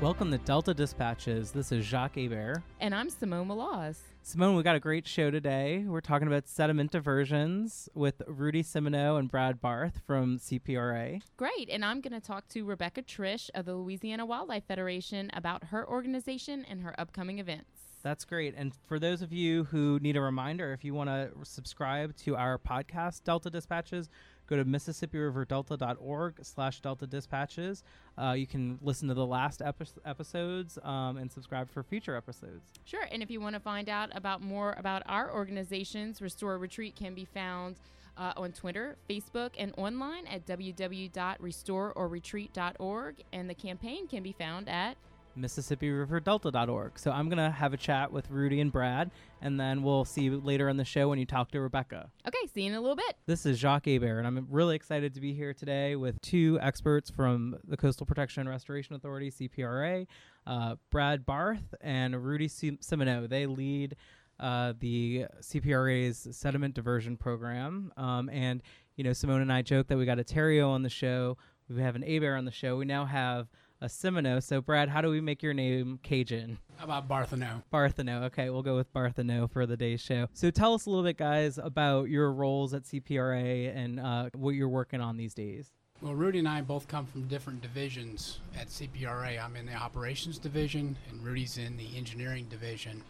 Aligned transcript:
Welcome 0.00 0.30
to 0.30 0.38
Delta 0.38 0.74
Dispatches. 0.74 1.50
This 1.50 1.72
is 1.72 1.84
Jacques 1.84 2.14
Hebert. 2.14 2.62
And 2.78 2.94
I'm 2.94 3.10
Simone 3.10 3.48
Maloz. 3.48 3.96
Simone, 4.22 4.54
we 4.54 4.62
got 4.62 4.76
a 4.76 4.80
great 4.80 5.08
show 5.08 5.32
today. 5.32 5.84
We're 5.84 6.00
talking 6.00 6.28
about 6.28 6.46
sediment 6.46 6.92
diversions 6.92 7.88
with 7.94 8.22
Rudy 8.28 8.62
Simoneau 8.62 9.18
and 9.18 9.28
Brad 9.28 9.60
Barth 9.60 10.00
from 10.06 10.38
CPRA. 10.38 11.20
Great. 11.36 11.68
And 11.68 11.84
I'm 11.84 12.00
going 12.00 12.12
to 12.12 12.24
talk 12.24 12.46
to 12.50 12.64
Rebecca 12.64 13.02
Triche 13.02 13.50
of 13.56 13.64
the 13.64 13.74
Louisiana 13.74 14.24
Wildlife 14.24 14.68
Federation 14.68 15.32
about 15.34 15.64
her 15.64 15.88
organization 15.88 16.64
and 16.70 16.82
her 16.82 16.94
upcoming 16.96 17.40
events. 17.40 17.70
That's 18.04 18.24
great. 18.24 18.54
And 18.56 18.72
for 18.86 19.00
those 19.00 19.20
of 19.20 19.32
you 19.32 19.64
who 19.64 19.98
need 20.00 20.16
a 20.16 20.20
reminder, 20.20 20.72
if 20.72 20.84
you 20.84 20.94
want 20.94 21.10
to 21.10 21.30
subscribe 21.42 22.16
to 22.18 22.36
our 22.36 22.56
podcast, 22.56 23.24
Delta 23.24 23.50
Dispatches, 23.50 24.08
go 24.48 24.56
to 24.56 24.64
mississippiriverdelta.org 24.64 26.34
slash 26.42 26.80
delta 26.80 27.06
dispatches 27.06 27.84
uh, 28.16 28.32
you 28.32 28.46
can 28.46 28.78
listen 28.82 29.08
to 29.08 29.14
the 29.14 29.26
last 29.26 29.62
epi- 29.62 29.86
episodes 30.04 30.78
um, 30.82 31.16
and 31.16 31.30
subscribe 31.30 31.70
for 31.70 31.82
future 31.82 32.16
episodes 32.16 32.72
sure 32.84 33.06
and 33.12 33.22
if 33.22 33.30
you 33.30 33.40
want 33.40 33.54
to 33.54 33.60
find 33.60 33.88
out 33.88 34.10
about 34.14 34.42
more 34.42 34.74
about 34.78 35.02
our 35.06 35.32
organizations 35.32 36.20
restore 36.20 36.58
retreat 36.58 36.96
can 36.96 37.14
be 37.14 37.24
found 37.24 37.76
uh, 38.18 38.34
on 38.36 38.52
Twitter, 38.52 38.96
Facebook, 39.08 39.52
and 39.56 39.72
online 39.78 40.26
at 40.26 40.44
www.restoreorretreat.org. 40.44 43.14
And 43.32 43.48
the 43.48 43.54
campaign 43.54 44.06
can 44.08 44.22
be 44.22 44.32
found 44.32 44.68
at 44.68 44.98
MississippiRiverDelta.org. 45.38 46.98
So 46.98 47.10
I'm 47.10 47.28
going 47.28 47.38
to 47.38 47.50
have 47.50 47.72
a 47.72 47.76
chat 47.76 48.12
with 48.12 48.30
Rudy 48.30 48.60
and 48.60 48.70
Brad, 48.72 49.10
and 49.40 49.58
then 49.58 49.82
we'll 49.82 50.04
see 50.04 50.22
you 50.22 50.40
later 50.40 50.68
in 50.68 50.76
the 50.76 50.84
show 50.84 51.08
when 51.08 51.18
you 51.18 51.26
talk 51.26 51.50
to 51.52 51.60
Rebecca. 51.60 52.10
Okay, 52.26 52.46
see 52.52 52.62
you 52.62 52.72
in 52.72 52.76
a 52.76 52.80
little 52.80 52.96
bit. 52.96 53.16
This 53.26 53.46
is 53.46 53.58
Jacques 53.58 53.86
Hebert, 53.86 54.18
and 54.18 54.26
I'm 54.26 54.46
really 54.50 54.76
excited 54.76 55.14
to 55.14 55.20
be 55.20 55.32
here 55.32 55.54
today 55.54 55.96
with 55.96 56.20
two 56.20 56.58
experts 56.60 57.10
from 57.10 57.56
the 57.66 57.76
Coastal 57.76 58.06
Protection 58.06 58.40
and 58.42 58.50
Restoration 58.50 58.94
Authority, 58.94 59.30
CPRA, 59.30 60.06
uh, 60.46 60.76
Brad 60.90 61.24
Barth 61.24 61.74
and 61.80 62.24
Rudy 62.24 62.48
Simoneau. 62.48 63.28
They 63.28 63.46
lead 63.46 63.96
uh, 64.40 64.72
the 64.78 65.26
CPRA's 65.40 66.28
sediment 66.36 66.74
diversion 66.74 67.16
program. 67.16 67.92
Um, 67.96 68.28
and, 68.30 68.62
you 68.96 69.04
know, 69.04 69.12
Simone 69.12 69.42
and 69.42 69.52
I 69.52 69.62
joke 69.62 69.88
that 69.88 69.98
we 69.98 70.06
got 70.06 70.18
a 70.18 70.24
Terrio 70.24 70.68
on 70.68 70.82
the 70.82 70.88
show. 70.88 71.36
We 71.68 71.82
have 71.82 71.96
an 71.96 72.02
Hebert 72.02 72.38
on 72.38 72.44
the 72.44 72.50
show. 72.50 72.76
We 72.76 72.84
now 72.84 73.04
have 73.04 73.48
a 73.80 73.86
Simoneau. 73.86 74.42
So, 74.42 74.60
Brad, 74.60 74.88
how 74.88 75.00
do 75.00 75.08
we 75.08 75.20
make 75.20 75.42
your 75.42 75.54
name 75.54 75.98
Cajun? 76.02 76.58
How 76.76 76.84
about 76.84 77.08
Barthano? 77.08 77.62
Barthano. 77.72 78.24
Okay, 78.24 78.50
we'll 78.50 78.62
go 78.62 78.76
with 78.76 78.92
Barthano 78.92 79.50
for 79.50 79.66
the 79.66 79.76
day's 79.76 80.00
show. 80.00 80.28
So, 80.32 80.50
tell 80.50 80.74
us 80.74 80.86
a 80.86 80.90
little 80.90 81.04
bit, 81.04 81.16
guys, 81.16 81.58
about 81.58 82.08
your 82.08 82.32
roles 82.32 82.74
at 82.74 82.84
CPRA 82.84 83.74
and 83.76 84.00
uh, 84.00 84.30
what 84.34 84.50
you're 84.50 84.68
working 84.68 85.00
on 85.00 85.16
these 85.16 85.34
days. 85.34 85.72
Well, 86.00 86.14
Rudy 86.14 86.38
and 86.38 86.48
I 86.48 86.60
both 86.60 86.86
come 86.86 87.06
from 87.06 87.22
different 87.24 87.60
divisions 87.60 88.38
at 88.56 88.68
CPRA. 88.68 89.42
I'm 89.42 89.56
in 89.56 89.66
the 89.66 89.74
operations 89.74 90.38
division, 90.38 90.96
and 91.10 91.24
Rudy's 91.24 91.58
in 91.58 91.76
the 91.76 91.96
engineering 91.96 92.46
division. 92.48 93.02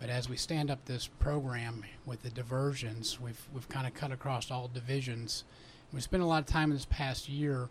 But 0.00 0.10
as 0.10 0.28
we 0.28 0.36
stand 0.36 0.68
up 0.68 0.84
this 0.84 1.06
program 1.06 1.84
with 2.04 2.22
the 2.22 2.30
diversions, 2.30 3.20
we've, 3.20 3.40
we've 3.54 3.68
kind 3.68 3.86
of 3.86 3.94
cut 3.94 4.10
across 4.10 4.50
all 4.50 4.66
divisions. 4.66 5.44
We 5.92 6.00
spent 6.00 6.24
a 6.24 6.26
lot 6.26 6.40
of 6.40 6.46
time 6.46 6.70
in 6.70 6.76
this 6.76 6.86
past 6.86 7.28
year 7.28 7.68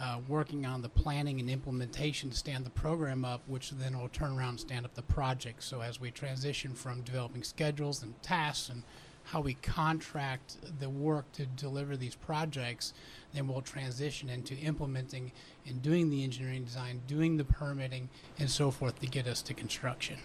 uh, 0.00 0.18
working 0.28 0.66
on 0.66 0.82
the 0.82 0.88
planning 0.88 1.40
and 1.40 1.48
implementation 1.48 2.30
to 2.30 2.36
stand 2.36 2.66
the 2.66 2.70
program 2.70 3.24
up, 3.24 3.42
which 3.46 3.70
then 3.70 3.98
will 3.98 4.08
turn 4.08 4.36
around 4.36 4.50
and 4.50 4.60
stand 4.60 4.84
up 4.84 4.94
the 4.94 5.02
project. 5.02 5.62
So 5.62 5.80
as 5.80 6.00
we 6.00 6.10
transition 6.10 6.74
from 6.74 7.02
developing 7.02 7.42
schedules 7.42 8.02
and 8.02 8.20
tasks 8.22 8.68
and 8.68 8.82
how 9.24 9.40
we 9.40 9.54
contract 9.54 10.56
the 10.80 10.90
work 10.90 11.30
to 11.32 11.46
deliver 11.46 11.96
these 11.96 12.14
projects, 12.14 12.92
then 13.32 13.48
we'll 13.48 13.62
transition 13.62 14.28
into 14.28 14.54
implementing 14.56 15.32
and 15.66 15.80
doing 15.80 16.10
the 16.10 16.22
engineering 16.22 16.64
design, 16.64 17.00
doing 17.06 17.36
the 17.36 17.44
permitting, 17.44 18.08
and 18.38 18.50
so 18.50 18.70
forth 18.70 19.00
to 19.00 19.06
get 19.06 19.26
us 19.26 19.40
to 19.42 19.54
construction. 19.54 20.18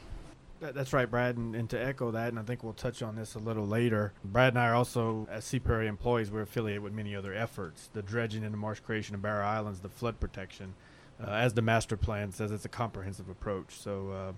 That's 0.59 0.93
right, 0.93 1.09
Brad. 1.09 1.37
And, 1.37 1.55
and, 1.55 1.69
to 1.69 1.81
echo 1.81 2.11
that, 2.11 2.29
and 2.29 2.39
I 2.39 2.43
think 2.43 2.63
we'll 2.63 2.73
touch 2.73 3.01
on 3.01 3.15
this 3.15 3.35
a 3.35 3.39
little 3.39 3.65
later, 3.65 4.13
Brad 4.23 4.53
and 4.53 4.59
I 4.59 4.67
are 4.67 4.75
also, 4.75 5.27
as 5.31 5.45
CPRA 5.45 5.87
employees, 5.87 6.31
we're 6.31 6.41
affiliated 6.41 6.83
with 6.83 6.93
many 6.93 7.15
other 7.15 7.33
efforts 7.33 7.89
the 7.93 8.01
dredging 8.01 8.43
and 8.43 8.53
the 8.53 8.57
marsh 8.57 8.79
creation 8.79 9.15
of 9.15 9.21
barrier 9.21 9.43
islands, 9.43 9.79
the 9.79 9.89
flood 9.89 10.19
protection. 10.19 10.73
Uh, 11.21 11.31
as 11.31 11.53
the 11.53 11.61
master 11.61 11.97
plan 11.97 12.31
says, 12.31 12.51
it's 12.51 12.65
a 12.65 12.69
comprehensive 12.69 13.29
approach. 13.29 13.79
So 13.79 14.11
uh, 14.11 14.31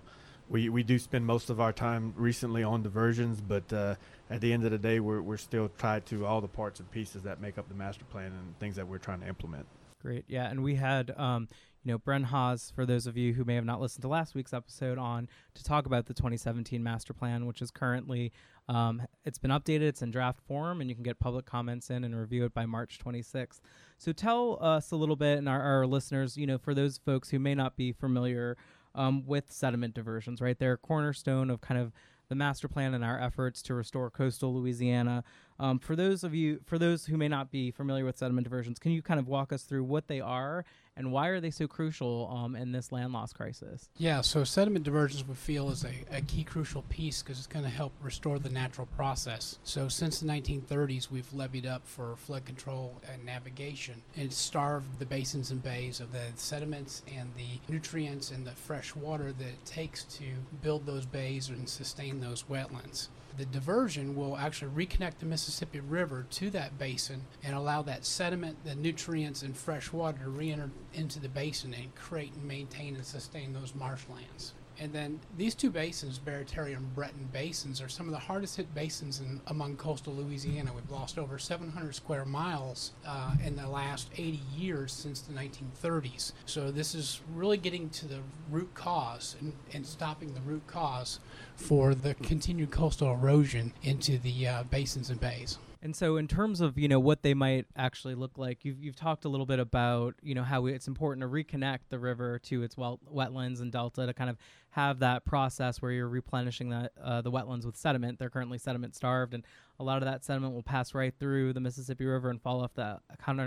we, 0.49 0.69
we 0.69 0.83
do 0.83 0.99
spend 0.99 1.25
most 1.25 1.49
of 1.49 1.59
our 1.59 1.71
time 1.71 2.13
recently 2.15 2.63
on 2.63 2.83
diversions, 2.83 3.41
but 3.41 3.71
uh, 3.71 3.95
at 4.29 4.41
the 4.41 4.51
end 4.51 4.63
of 4.65 4.71
the 4.71 4.77
day, 4.77 4.99
we're, 4.99 5.21
we're 5.21 5.37
still 5.37 5.69
tied 5.77 6.05
to 6.07 6.25
all 6.25 6.41
the 6.41 6.47
parts 6.47 6.79
and 6.79 6.91
pieces 6.91 7.23
that 7.23 7.39
make 7.39 7.57
up 7.57 7.67
the 7.67 7.75
master 7.75 8.05
plan 8.05 8.27
and 8.27 8.59
things 8.59 8.75
that 8.75 8.87
we're 8.87 8.97
trying 8.97 9.21
to 9.21 9.27
implement. 9.27 9.65
Great. 10.01 10.25
Yeah. 10.27 10.49
And 10.49 10.63
we 10.63 10.75
had, 10.75 11.11
um, 11.17 11.47
you 11.83 11.91
know, 11.91 11.97
Bren 11.97 12.27
Haase, 12.27 12.71
for 12.71 12.85
those 12.85 13.07
of 13.07 13.17
you 13.17 13.33
who 13.33 13.43
may 13.43 13.55
have 13.55 13.65
not 13.65 13.81
listened 13.81 14.03
to 14.03 14.07
last 14.07 14.35
week's 14.35 14.53
episode, 14.53 14.97
on 14.97 15.27
to 15.55 15.63
talk 15.63 15.85
about 15.85 16.05
the 16.05 16.13
2017 16.13 16.81
master 16.83 17.13
plan, 17.13 17.45
which 17.45 17.61
is 17.61 17.71
currently, 17.71 18.31
um, 18.69 19.01
it's 19.25 19.39
been 19.39 19.51
updated, 19.51 19.81
it's 19.81 20.01
in 20.01 20.11
draft 20.11 20.39
form, 20.47 20.79
and 20.79 20.89
you 20.89 20.95
can 20.95 21.03
get 21.03 21.19
public 21.19 21.45
comments 21.45 21.89
in 21.89 22.03
and 22.03 22.15
review 22.15 22.45
it 22.45 22.53
by 22.53 22.65
March 22.65 22.99
26th. 23.03 23.61
So 23.97 24.11
tell 24.11 24.59
us 24.61 24.91
a 24.91 24.95
little 24.95 25.15
bit, 25.15 25.39
and 25.39 25.49
our, 25.49 25.61
our 25.61 25.87
listeners, 25.87 26.37
you 26.37 26.45
know, 26.45 26.59
for 26.59 26.75
those 26.75 26.99
folks 26.99 27.31
who 27.31 27.39
may 27.39 27.55
not 27.55 27.75
be 27.75 27.91
familiar 27.91 28.57
um, 28.93 29.25
with 29.25 29.51
sediment 29.51 29.95
diversions, 29.95 30.39
right? 30.39 30.57
They're 30.57 30.73
a 30.73 30.77
cornerstone 30.77 31.49
of 31.49 31.61
kind 31.61 31.79
of 31.79 31.93
the 32.31 32.35
master 32.35 32.69
plan 32.69 32.93
and 32.93 33.03
our 33.03 33.19
efforts 33.19 33.61
to 33.63 33.73
restore 33.73 34.09
coastal 34.09 34.53
Louisiana. 34.53 35.23
Um, 35.61 35.77
for 35.77 35.95
those 35.95 36.23
of 36.23 36.33
you, 36.33 36.59
for 36.65 36.79
those 36.79 37.05
who 37.05 37.17
may 37.17 37.27
not 37.27 37.51
be 37.51 37.69
familiar 37.69 38.03
with 38.03 38.17
sediment 38.17 38.45
diversions, 38.45 38.79
can 38.79 38.91
you 38.91 39.03
kind 39.03 39.19
of 39.19 39.27
walk 39.27 39.53
us 39.53 39.61
through 39.61 39.83
what 39.83 40.07
they 40.07 40.19
are 40.19 40.65
and 40.97 41.11
why 41.11 41.27
are 41.27 41.39
they 41.39 41.51
so 41.51 41.67
crucial 41.67 42.27
um, 42.33 42.55
in 42.55 42.71
this 42.71 42.91
land 42.91 43.13
loss 43.13 43.31
crisis? 43.31 43.87
Yeah, 43.95 44.21
so 44.21 44.43
sediment 44.43 44.83
diversions 44.83 45.27
we 45.27 45.35
feel 45.35 45.69
is 45.69 45.85
a, 45.85 46.17
a 46.17 46.21
key 46.21 46.43
crucial 46.43 46.81
piece 46.89 47.21
because 47.21 47.37
it's 47.37 47.45
going 47.45 47.63
to 47.63 47.69
help 47.69 47.93
restore 48.01 48.39
the 48.39 48.49
natural 48.49 48.87
process. 48.97 49.59
So 49.63 49.87
since 49.87 50.19
the 50.19 50.27
1930s, 50.27 51.11
we've 51.11 51.31
leveed 51.31 51.67
up 51.67 51.85
for 51.85 52.15
flood 52.15 52.45
control 52.45 52.99
and 53.13 53.23
navigation, 53.23 54.01
and 54.17 54.33
starved 54.33 54.97
the 54.97 55.05
basins 55.05 55.51
and 55.51 55.61
bays 55.61 55.99
of 55.99 56.11
the 56.11 56.23
sediments 56.35 57.03
and 57.15 57.29
the 57.37 57.71
nutrients 57.71 58.31
and 58.31 58.47
the 58.47 58.51
fresh 58.51 58.95
water 58.95 59.31
that 59.31 59.47
it 59.47 59.65
takes 59.65 60.05
to 60.05 60.23
build 60.63 60.87
those 60.87 61.05
bays 61.05 61.49
and 61.49 61.69
sustain 61.69 62.19
those 62.19 62.45
wetlands. 62.49 63.09
The 63.37 63.45
diversion 63.45 64.15
will 64.15 64.37
actually 64.37 64.85
reconnect 64.85 65.19
the 65.19 65.25
Mississippi 65.25 65.79
River 65.79 66.25
to 66.31 66.49
that 66.51 66.77
basin 66.77 67.25
and 67.43 67.55
allow 67.55 67.81
that 67.83 68.05
sediment, 68.05 68.63
the 68.65 68.75
nutrients, 68.75 69.41
and 69.41 69.55
fresh 69.55 69.93
water 69.93 70.19
to 70.23 70.29
re 70.29 70.51
enter 70.51 70.69
into 70.93 71.19
the 71.19 71.29
basin 71.29 71.73
and 71.73 71.95
create 71.95 72.33
and 72.33 72.43
maintain 72.43 72.95
and 72.95 73.05
sustain 73.05 73.53
those 73.53 73.73
marshlands. 73.73 74.53
And 74.81 74.91
then 74.91 75.19
these 75.37 75.53
two 75.53 75.69
basins, 75.69 76.17
Barataria 76.17 76.75
and 76.75 76.95
Breton 76.95 77.29
basins, 77.31 77.81
are 77.81 77.87
some 77.87 78.07
of 78.07 78.13
the 78.13 78.19
hardest 78.19 78.57
hit 78.57 78.73
basins 78.73 79.19
in, 79.19 79.39
among 79.45 79.75
coastal 79.75 80.11
Louisiana. 80.11 80.71
We've 80.73 80.89
lost 80.89 81.19
over 81.19 81.37
700 81.37 81.93
square 81.93 82.25
miles 82.25 82.93
uh, 83.05 83.35
in 83.45 83.55
the 83.55 83.67
last 83.67 84.09
80 84.17 84.39
years 84.57 84.91
since 84.91 85.21
the 85.21 85.33
1930s. 85.33 86.31
So 86.47 86.71
this 86.71 86.95
is 86.95 87.21
really 87.35 87.57
getting 87.57 87.91
to 87.91 88.07
the 88.07 88.21
root 88.49 88.73
cause 88.73 89.35
and, 89.39 89.53
and 89.71 89.85
stopping 89.85 90.33
the 90.33 90.41
root 90.41 90.65
cause 90.65 91.19
for 91.55 91.93
the 91.93 92.15
continued 92.15 92.71
coastal 92.71 93.13
erosion 93.13 93.73
into 93.83 94.17
the 94.17 94.47
uh, 94.47 94.63
basins 94.63 95.11
and 95.11 95.19
bays. 95.19 95.59
And 95.83 95.95
so, 95.95 96.17
in 96.17 96.27
terms 96.27 96.61
of 96.61 96.77
you 96.77 96.87
know 96.87 96.99
what 96.99 97.23
they 97.23 97.33
might 97.33 97.65
actually 97.75 98.13
look 98.13 98.37
like, 98.37 98.63
you've 98.63 98.79
you've 98.79 98.95
talked 98.95 99.25
a 99.25 99.29
little 99.29 99.47
bit 99.47 99.59
about 99.59 100.13
you 100.21 100.35
know 100.35 100.43
how 100.43 100.67
it's 100.67 100.87
important 100.87 101.21
to 101.23 101.27
reconnect 101.27 101.89
the 101.89 101.97
river 101.97 102.37
to 102.39 102.61
its 102.61 102.75
wetlands 102.75 103.61
and 103.61 103.71
delta 103.71 104.05
to 104.05 104.13
kind 104.13 104.29
of 104.29 104.37
have 104.71 104.99
that 104.99 105.25
process 105.25 105.81
where 105.81 105.91
you're 105.91 106.07
replenishing 106.07 106.69
the 106.69 106.91
uh, 107.03 107.21
the 107.21 107.31
wetlands 107.31 107.65
with 107.65 107.75
sediment. 107.75 108.19
They're 108.19 108.29
currently 108.29 108.59
sediment 108.59 108.95
starved, 108.95 109.33
and 109.33 109.43
a 109.79 109.83
lot 109.83 109.97
of 109.97 110.05
that 110.05 110.23
sediment 110.23 110.53
will 110.53 110.61
pass 110.61 110.93
right 110.93 111.13
through 111.19 111.53
the 111.53 111.59
Mississippi 111.59 112.05
River 112.05 112.29
and 112.29 112.39
fall 112.39 112.61
off 112.61 112.75
the 112.75 112.99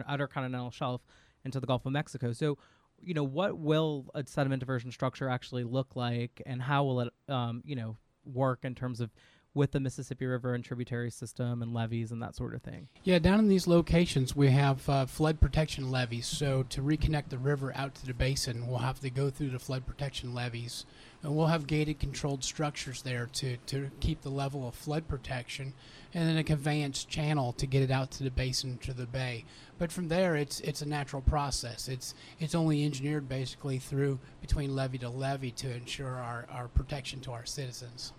outer 0.09 0.27
continental 0.27 0.73
shelf 0.73 1.03
into 1.45 1.61
the 1.61 1.67
Gulf 1.69 1.87
of 1.87 1.93
Mexico. 1.93 2.33
So, 2.33 2.59
you 3.01 3.15
know, 3.15 3.23
what 3.23 3.59
will 3.59 4.07
a 4.13 4.25
sediment 4.27 4.59
diversion 4.59 4.91
structure 4.91 5.29
actually 5.29 5.63
look 5.63 5.95
like, 5.95 6.43
and 6.47 6.61
how 6.61 6.83
will 6.83 7.01
it, 7.03 7.13
um, 7.29 7.63
you 7.65 7.77
know, 7.77 7.97
work 8.25 8.61
in 8.65 8.75
terms 8.75 9.01
of 9.01 9.13
with 9.55 9.71
the 9.71 9.81
Mississippi 9.81 10.27
River 10.27 10.53
and 10.53 10.65
tributary 10.65 11.11
system 11.11 11.63
and 11.63 11.73
levees 11.73 12.11
and 12.11 12.21
that 12.21 12.35
sort 12.35 12.55
of 12.55 12.63
thing. 12.63 12.89
Yeah, 13.05 13.21
down 13.21 13.39
in 13.39 13.49
these 13.49 13.69
locations, 13.69 14.35
we 14.35 14.51
have 14.51 14.89
uh, 14.89 15.07
flood 15.07 15.41
protection 15.41 15.91
levees. 15.91 16.27
So 16.27 16.65
to 16.65 16.83
reconnect 16.83 17.29
the 17.29 17.39
river 17.39 17.73
out 17.77 17.95
to 17.97 18.07
the 18.07 18.15
basin, 18.15 18.67
we'll 18.67 18.79
have 18.79 19.01
to 19.01 19.11
go 19.11 19.31
through 19.31 19.51
the 19.51 19.59
flood 19.61 19.87
protection 19.87 20.35
levees. 20.35 20.85
And 21.23 21.35
we'll 21.35 21.47
have 21.47 21.67
gated 21.67 22.01
controlled 22.01 22.45
structures 22.45 23.01
there 23.03 23.27
to, 23.35 23.57
to 23.57 23.91
keep 24.01 24.21
the 24.21 24.31
level 24.31 24.69
of 24.69 24.75
flood 24.75 25.09
protection, 25.09 25.73
and 26.13 26.29
then 26.29 26.37
a 26.37 26.45
conveyance 26.45 27.03
channel 27.03 27.53
to 27.55 27.67
get 27.67 27.83
it 27.83 27.91
out 27.91 28.11
to 28.13 28.25
the 28.25 28.31
basin 28.31 28.77
to 28.83 28.93
the 28.93 29.07
bay. 29.07 29.47
But 29.79 29.91
from 29.91 30.09
there, 30.09 30.37
it's 30.37 30.61
it's 30.61 30.83
a 30.83 30.87
natural 30.87 31.23
process. 31.23 31.89
It's 31.89 32.15
it's 32.39 32.55
only 32.55 32.85
engineered 32.85 33.27
basically 33.27 33.79
through 33.79 34.19
between 34.43 34.77
levee 34.77 34.99
to 34.99 35.09
levee 35.09 35.51
to 35.53 35.75
ensure 35.75 36.17
our, 36.17 36.47
our 36.51 36.69
protection 36.69 37.21
to 37.21 37.33
our 37.33 37.47
citizens 37.47 38.13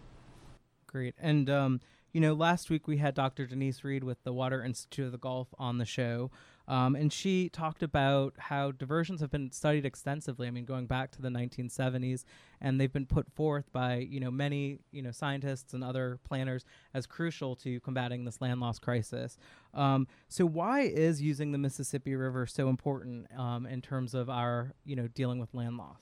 great. 0.95 1.13
And 1.19 1.49
um, 1.49 1.81
you 2.13 2.21
know, 2.21 2.31
last 2.31 2.69
week 2.69 2.87
we 2.87 2.95
had 2.95 3.15
Dr. 3.15 3.45
Denise 3.45 3.83
Reed 3.83 4.01
with 4.01 4.23
the 4.23 4.31
Water 4.31 4.63
Institute 4.63 5.07
of 5.07 5.11
the 5.11 5.17
Gulf 5.17 5.49
on 5.59 5.77
the 5.77 5.83
show. 5.83 6.31
Um, 6.69 6.95
and 6.95 7.11
she 7.11 7.49
talked 7.49 7.83
about 7.83 8.33
how 8.37 8.71
diversions 8.71 9.19
have 9.19 9.29
been 9.29 9.51
studied 9.51 9.85
extensively. 9.85 10.47
I 10.47 10.51
mean, 10.51 10.63
going 10.63 10.85
back 10.85 11.11
to 11.11 11.21
the 11.21 11.27
1970s, 11.27 12.23
and 12.61 12.79
they've 12.79 12.93
been 12.93 13.05
put 13.05 13.29
forth 13.33 13.69
by 13.73 13.97
you 13.97 14.21
know 14.21 14.31
many 14.31 14.79
you 14.93 15.01
know 15.01 15.11
scientists 15.11 15.73
and 15.73 15.83
other 15.83 16.17
planners 16.23 16.63
as 16.93 17.05
crucial 17.05 17.57
to 17.57 17.81
combating 17.81 18.23
this 18.23 18.39
land 18.39 18.61
loss 18.61 18.79
crisis. 18.79 19.37
Um, 19.73 20.07
so, 20.29 20.45
why 20.45 20.83
is 20.83 21.21
using 21.21 21.51
the 21.51 21.57
Mississippi 21.57 22.15
River 22.15 22.45
so 22.45 22.69
important 22.69 23.27
um, 23.37 23.65
in 23.65 23.81
terms 23.81 24.13
of 24.13 24.29
our 24.29 24.71
you 24.85 24.95
know 24.95 25.09
dealing 25.09 25.39
with 25.39 25.53
land 25.53 25.77
loss? 25.77 25.97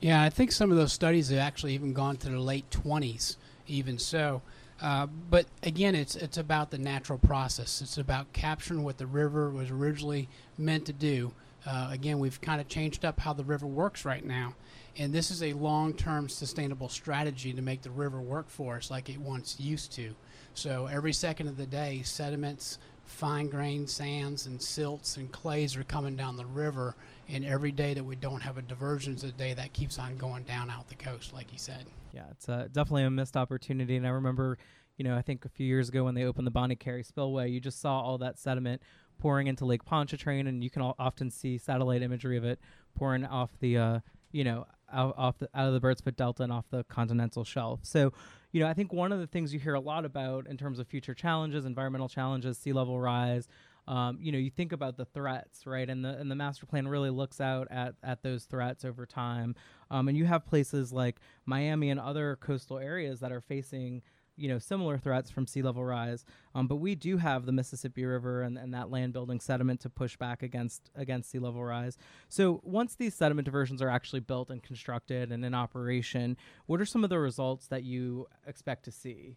Yeah, 0.00 0.22
I 0.22 0.30
think 0.30 0.52
some 0.52 0.70
of 0.70 0.78
those 0.78 0.92
studies 0.92 1.28
have 1.28 1.38
actually 1.40 1.74
even 1.74 1.92
gone 1.92 2.16
to 2.18 2.30
the 2.30 2.38
late 2.38 2.70
20s, 2.70 3.36
even 3.68 3.98
so. 3.98 4.42
Uh, 4.80 5.06
but 5.06 5.46
again, 5.62 5.94
it's 5.94 6.14
it's 6.14 6.38
about 6.38 6.70
the 6.70 6.78
natural 6.78 7.18
process. 7.18 7.82
It's 7.82 7.98
about 7.98 8.32
capturing 8.32 8.84
what 8.84 8.98
the 8.98 9.06
river 9.06 9.50
was 9.50 9.70
originally 9.70 10.28
meant 10.56 10.86
to 10.86 10.92
do. 10.92 11.32
Uh, 11.66 11.88
again, 11.90 12.18
we've 12.20 12.40
kind 12.40 12.60
of 12.60 12.68
changed 12.68 13.04
up 13.04 13.18
how 13.20 13.32
the 13.32 13.44
river 13.44 13.66
works 13.66 14.04
right 14.04 14.24
now, 14.24 14.54
and 14.96 15.12
this 15.12 15.30
is 15.30 15.42
a 15.42 15.52
long-term 15.54 16.28
sustainable 16.28 16.88
strategy 16.88 17.52
to 17.52 17.60
make 17.60 17.82
the 17.82 17.90
river 17.90 18.20
work 18.20 18.48
for 18.48 18.76
us 18.76 18.90
like 18.90 19.08
it 19.08 19.18
once 19.18 19.58
used 19.58 19.92
to. 19.92 20.14
So 20.54 20.86
every 20.86 21.12
second 21.12 21.48
of 21.48 21.56
the 21.56 21.66
day, 21.66 22.02
sediments, 22.04 22.78
fine-grained 23.04 23.90
sands, 23.90 24.46
and 24.46 24.62
silts 24.62 25.16
and 25.16 25.30
clays 25.32 25.76
are 25.76 25.84
coming 25.84 26.14
down 26.14 26.36
the 26.36 26.46
river, 26.46 26.94
and 27.28 27.44
every 27.44 27.72
day 27.72 27.94
that 27.94 28.04
we 28.04 28.16
don't 28.16 28.40
have 28.40 28.58
a 28.58 28.62
diversion 28.62 29.14
is 29.14 29.24
a 29.24 29.32
day 29.32 29.54
that 29.54 29.72
keeps 29.72 29.98
on 29.98 30.16
going 30.16 30.44
down 30.44 30.70
out 30.70 30.88
the 30.88 30.94
coast, 30.94 31.32
like 31.34 31.50
he 31.50 31.58
said. 31.58 31.84
Yeah, 32.12 32.24
it's 32.30 32.48
uh, 32.48 32.68
definitely 32.72 33.04
a 33.04 33.10
missed 33.10 33.36
opportunity. 33.36 33.96
And 33.96 34.06
I 34.06 34.10
remember, 34.10 34.58
you 34.96 35.04
know, 35.04 35.16
I 35.16 35.22
think 35.22 35.44
a 35.44 35.48
few 35.48 35.66
years 35.66 35.88
ago 35.88 36.04
when 36.04 36.14
they 36.14 36.24
opened 36.24 36.46
the 36.46 36.50
Bonnet 36.50 36.80
Carré 36.80 37.04
Spillway, 37.04 37.50
you 37.50 37.60
just 37.60 37.80
saw 37.80 38.00
all 38.00 38.18
that 38.18 38.38
sediment 38.38 38.82
pouring 39.18 39.46
into 39.46 39.64
Lake 39.64 39.84
Pontchartrain, 39.84 40.46
and 40.46 40.62
you 40.62 40.70
can 40.70 40.82
often 40.82 41.30
see 41.30 41.58
satellite 41.58 42.02
imagery 42.02 42.36
of 42.36 42.44
it 42.44 42.60
pouring 42.94 43.24
off 43.24 43.50
the, 43.60 43.76
uh, 43.76 44.00
you 44.32 44.44
know, 44.44 44.66
out, 44.92 45.14
off 45.18 45.38
the, 45.38 45.48
out 45.54 45.66
of 45.68 45.74
the 45.74 45.80
Birds 45.80 46.00
Foot 46.00 46.16
Delta 46.16 46.44
and 46.44 46.52
off 46.52 46.64
the 46.70 46.84
continental 46.84 47.44
shelf. 47.44 47.80
So, 47.82 48.12
you 48.52 48.60
know, 48.60 48.68
I 48.68 48.74
think 48.74 48.92
one 48.92 49.12
of 49.12 49.18
the 49.18 49.26
things 49.26 49.52
you 49.52 49.60
hear 49.60 49.74
a 49.74 49.80
lot 49.80 50.04
about 50.04 50.46
in 50.46 50.56
terms 50.56 50.78
of 50.78 50.86
future 50.86 51.14
challenges, 51.14 51.64
environmental 51.66 52.08
challenges, 52.08 52.56
sea 52.56 52.72
level 52.72 52.98
rise, 52.98 53.48
um, 53.88 54.18
you 54.20 54.30
know, 54.30 54.38
you 54.38 54.50
think 54.50 54.72
about 54.72 54.98
the 54.98 55.06
threats, 55.06 55.66
right? 55.66 55.88
And 55.88 56.04
the 56.04 56.10
and 56.10 56.30
the 56.30 56.34
master 56.34 56.66
plan 56.66 56.86
really 56.86 57.10
looks 57.10 57.40
out 57.40 57.68
at 57.70 57.94
at 58.02 58.22
those 58.22 58.44
threats 58.44 58.84
over 58.84 59.06
time. 59.06 59.54
Um, 59.90 60.08
and 60.08 60.16
you 60.16 60.26
have 60.26 60.44
places 60.44 60.92
like 60.92 61.16
Miami 61.46 61.88
and 61.88 61.98
other 61.98 62.36
coastal 62.36 62.78
areas 62.78 63.20
that 63.20 63.32
are 63.32 63.40
facing 63.40 64.02
you 64.36 64.48
know 64.48 64.58
similar 64.58 64.98
threats 64.98 65.30
from 65.30 65.46
sea 65.46 65.62
level 65.62 65.84
rise 65.84 66.24
um, 66.54 66.68
but 66.68 66.76
we 66.76 66.94
do 66.94 67.16
have 67.16 67.44
the 67.44 67.50
mississippi 67.50 68.04
river 68.04 68.42
and, 68.42 68.56
and 68.56 68.72
that 68.72 68.88
land 68.88 69.12
building 69.12 69.40
sediment 69.40 69.80
to 69.80 69.90
push 69.90 70.16
back 70.16 70.44
against 70.44 70.90
against 70.94 71.30
sea 71.30 71.40
level 71.40 71.64
rise 71.64 71.98
so 72.28 72.60
once 72.62 72.94
these 72.94 73.14
sediment 73.14 73.44
diversions 73.44 73.82
are 73.82 73.88
actually 73.88 74.20
built 74.20 74.48
and 74.48 74.62
constructed 74.62 75.32
and 75.32 75.44
in 75.44 75.54
operation 75.54 76.36
what 76.66 76.80
are 76.80 76.86
some 76.86 77.02
of 77.02 77.10
the 77.10 77.18
results 77.18 77.66
that 77.66 77.82
you 77.82 78.28
expect 78.46 78.84
to 78.84 78.92
see 78.92 79.36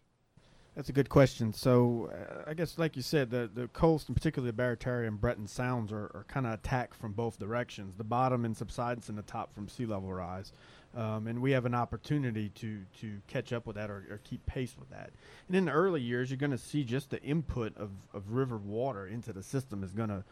that's 0.74 0.88
a 0.88 0.92
good 0.92 1.10
question. 1.10 1.52
So, 1.52 2.10
uh, 2.12 2.50
I 2.50 2.54
guess, 2.54 2.78
like 2.78 2.96
you 2.96 3.02
said, 3.02 3.30
the, 3.30 3.50
the 3.52 3.68
coast, 3.68 4.08
and 4.08 4.16
particularly 4.16 4.52
the 4.52 4.62
Barataria 4.62 5.06
and 5.06 5.20
Breton 5.20 5.46
Sounds, 5.46 5.92
are, 5.92 6.10
are 6.14 6.24
kind 6.28 6.46
of 6.46 6.54
attacked 6.54 6.94
from 6.94 7.12
both 7.12 7.38
directions 7.38 7.94
the 7.96 8.04
bottom 8.04 8.44
and 8.44 8.56
subsidence, 8.56 9.08
and 9.08 9.18
the 9.18 9.22
top 9.22 9.54
from 9.54 9.68
sea 9.68 9.84
level 9.84 10.12
rise. 10.12 10.52
Um, 10.94 11.26
and 11.26 11.40
we 11.40 11.52
have 11.52 11.64
an 11.64 11.74
opportunity 11.74 12.50
to, 12.56 12.80
to 13.00 13.20
catch 13.26 13.52
up 13.52 13.66
with 13.66 13.76
that 13.76 13.90
or, 13.90 14.04
or 14.10 14.20
keep 14.24 14.44
pace 14.44 14.74
with 14.78 14.90
that. 14.90 15.10
And 15.48 15.56
in 15.56 15.64
the 15.66 15.72
early 15.72 16.02
years, 16.02 16.30
you're 16.30 16.36
going 16.36 16.50
to 16.50 16.58
see 16.58 16.84
just 16.84 17.10
the 17.10 17.22
input 17.22 17.76
of, 17.78 17.90
of 18.12 18.30
river 18.30 18.58
water 18.58 19.06
into 19.06 19.32
the 19.32 19.42
system 19.42 19.82
is 19.82 19.92
going 19.92 20.10
to, 20.10 20.22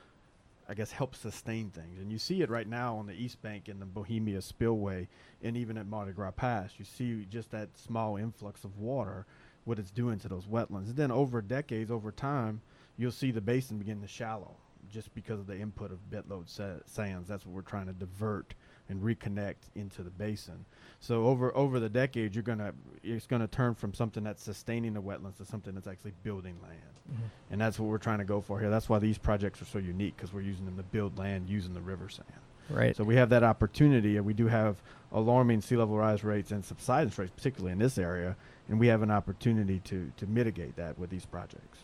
I 0.69 0.75
guess, 0.75 0.91
help 0.91 1.15
sustain 1.15 1.71
things. 1.71 1.99
And 1.99 2.13
you 2.13 2.19
see 2.19 2.43
it 2.43 2.51
right 2.51 2.69
now 2.69 2.97
on 2.97 3.07
the 3.07 3.15
East 3.15 3.41
Bank 3.41 3.71
in 3.71 3.81
the 3.81 3.87
Bohemia 3.87 4.43
Spillway 4.43 5.09
and 5.43 5.57
even 5.57 5.79
at 5.79 5.87
Mardi 5.87 6.13
Gras 6.13 6.33
Pass. 6.33 6.73
You 6.79 6.85
see 6.85 7.27
just 7.31 7.51
that 7.53 7.71
small 7.79 8.17
influx 8.19 8.65
of 8.65 8.79
water 8.79 9.25
what 9.65 9.79
it's 9.79 9.91
doing 9.91 10.19
to 10.21 10.29
those 10.29 10.47
wetlands. 10.47 10.87
And 10.87 10.97
then 10.97 11.11
over 11.11 11.41
decades, 11.41 11.91
over 11.91 12.11
time, 12.13 12.61
you'll 12.97 13.13
see 13.13 13.31
the 13.31 13.41
basin 13.41 13.79
begin 13.79 14.01
to 14.01 14.09
shallow 14.09 14.57
just 14.91 15.15
because 15.15 15.39
of 15.39 15.47
the 15.47 15.59
input 15.59 15.93
of 15.93 16.11
bed 16.11 16.25
load 16.29 16.49
sa- 16.49 16.81
sands. 16.87 17.29
That's 17.29 17.47
what 17.47 17.55
we're 17.55 17.63
trying 17.63 17.87
to 17.87 17.93
divert 17.93 18.55
and 18.89 19.01
reconnect 19.01 19.71
into 19.77 20.03
the 20.03 20.11
basin. 20.11 20.65
So 20.99 21.25
over 21.27 21.57
over 21.57 21.81
the 21.81 21.89
decades, 21.89 22.35
you're 22.35 22.43
gonna 22.43 22.75
it's 23.03 23.27
gonna 23.27 23.47
turn 23.47 23.75
from 23.75 23.95
something 23.95 24.25
that's 24.25 24.43
sustaining 24.43 24.95
the 24.95 25.03
wetlands 25.03 25.37
to 25.39 25.45
something 25.45 25.75
that's 25.75 25.87
actually 25.87 26.13
building 26.23 26.57
land, 26.61 27.01
mm-hmm. 27.11 27.23
and 27.51 27.61
that's 27.61 27.79
what 27.79 27.89
we're 27.89 27.99
trying 27.99 28.19
to 28.19 28.25
go 28.25 28.41
for 28.41 28.59
here. 28.59 28.69
That's 28.69 28.89
why 28.89 28.99
these 28.99 29.17
projects 29.17 29.63
are 29.63 29.67
so 29.67 29.79
unique 29.79 30.17
because 30.17 30.33
we're 30.33 30.41
using 30.43 30.67
them 30.67 30.77
to 30.77 30.83
build 30.83 31.19
land 31.19 31.49
using 31.49 31.73
the 31.73 31.81
river 31.81 32.09
sand. 32.09 32.29
Right. 32.69 32.97
So 32.97 33.05
we 33.05 33.17
have 33.17 33.31
that 33.31 33.43
opportunity, 33.43 34.17
and 34.17 34.27
we 34.27 34.35
do 34.35 34.47
have 34.47 34.83
alarming 35.13 35.61
sea 35.61 35.77
level 35.77 35.97
rise 35.97 36.25
rates 36.25 36.51
and 36.51 36.65
subsidence 36.65 37.19
rates, 37.19 37.33
particularly 37.35 37.73
in 37.73 37.79
this 37.79 37.99
area, 37.99 38.37
and 38.69 38.79
we 38.79 38.87
have 38.89 39.03
an 39.03 39.11
opportunity 39.11 39.81
to 39.81 40.13
to 40.17 40.27
mitigate 40.27 40.77
that 40.77 40.99
with 40.99 41.11
these 41.11 41.27
projects. 41.27 41.79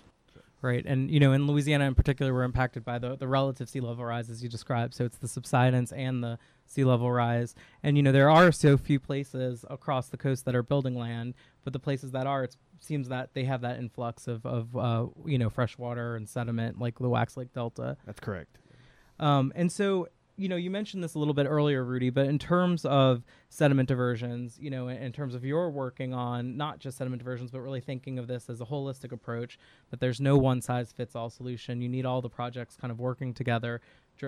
Right, 0.62 0.84
and 0.86 1.10
you 1.10 1.20
know, 1.20 1.32
in 1.32 1.46
Louisiana 1.46 1.84
in 1.84 1.94
particular, 1.94 2.32
we're 2.32 2.42
impacted 2.42 2.84
by 2.84 2.98
the 2.98 3.14
the 3.14 3.28
relative 3.28 3.68
sea 3.68 3.80
level 3.80 4.04
rise 4.04 4.30
as 4.30 4.42
you 4.42 4.48
described. 4.48 4.94
So 4.94 5.04
it's 5.04 5.18
the 5.18 5.28
subsidence 5.28 5.92
and 5.92 6.24
the 6.24 6.38
sea 6.64 6.82
level 6.82 7.12
rise, 7.12 7.54
and 7.82 7.96
you 7.96 8.02
know, 8.02 8.10
there 8.10 8.30
are 8.30 8.50
so 8.50 8.78
few 8.78 8.98
places 8.98 9.66
across 9.68 10.08
the 10.08 10.16
coast 10.16 10.46
that 10.46 10.54
are 10.54 10.62
building 10.62 10.96
land, 10.96 11.34
but 11.62 11.72
the 11.74 11.78
places 11.78 12.12
that 12.12 12.26
are, 12.26 12.44
it 12.44 12.56
seems 12.80 13.08
that 13.10 13.34
they 13.34 13.44
have 13.44 13.60
that 13.60 13.78
influx 13.78 14.28
of 14.28 14.46
of 14.46 14.74
uh, 14.74 15.06
you 15.26 15.36
know 15.36 15.50
fresh 15.50 15.76
water 15.76 16.16
and 16.16 16.26
sediment, 16.26 16.80
like 16.80 16.98
the 16.98 17.08
Wax 17.08 17.36
Lake 17.36 17.52
Delta. 17.52 17.98
That's 18.06 18.20
correct. 18.20 18.58
Um, 19.18 19.52
and 19.54 19.70
so 19.70 20.08
you 20.36 20.48
know, 20.48 20.56
you 20.56 20.70
mentioned 20.70 21.02
this 21.02 21.14
a 21.14 21.18
little 21.18 21.34
bit 21.34 21.46
earlier, 21.46 21.82
Rudy, 21.84 22.10
but 22.10 22.26
in 22.26 22.38
terms 22.38 22.84
of 22.84 23.24
sediment 23.48 23.88
diversions, 23.88 24.58
you 24.60 24.70
know, 24.70 24.88
in, 24.88 24.98
in, 24.98 25.12
terms 25.12 25.34
of 25.34 25.44
your 25.44 25.70
working 25.70 26.12
on 26.12 26.56
not 26.56 26.78
just 26.78 26.98
sediment 26.98 27.20
diversions, 27.20 27.50
but 27.50 27.60
really 27.60 27.80
thinking 27.80 28.18
of 28.18 28.26
this 28.26 28.50
as 28.50 28.60
a 28.60 28.64
holistic 28.64 29.12
approach, 29.12 29.58
that 29.90 29.98
there's 29.98 30.20
no 30.20 30.36
one 30.36 30.60
size 30.60 30.92
fits 30.92 31.16
all 31.16 31.30
solution. 31.30 31.80
You 31.80 31.88
need 31.88 32.04
all 32.04 32.20
the 32.20 32.28
projects 32.28 32.76
kind 32.76 32.90
of 32.90 32.98
working 32.98 33.32
together, 33.32 33.80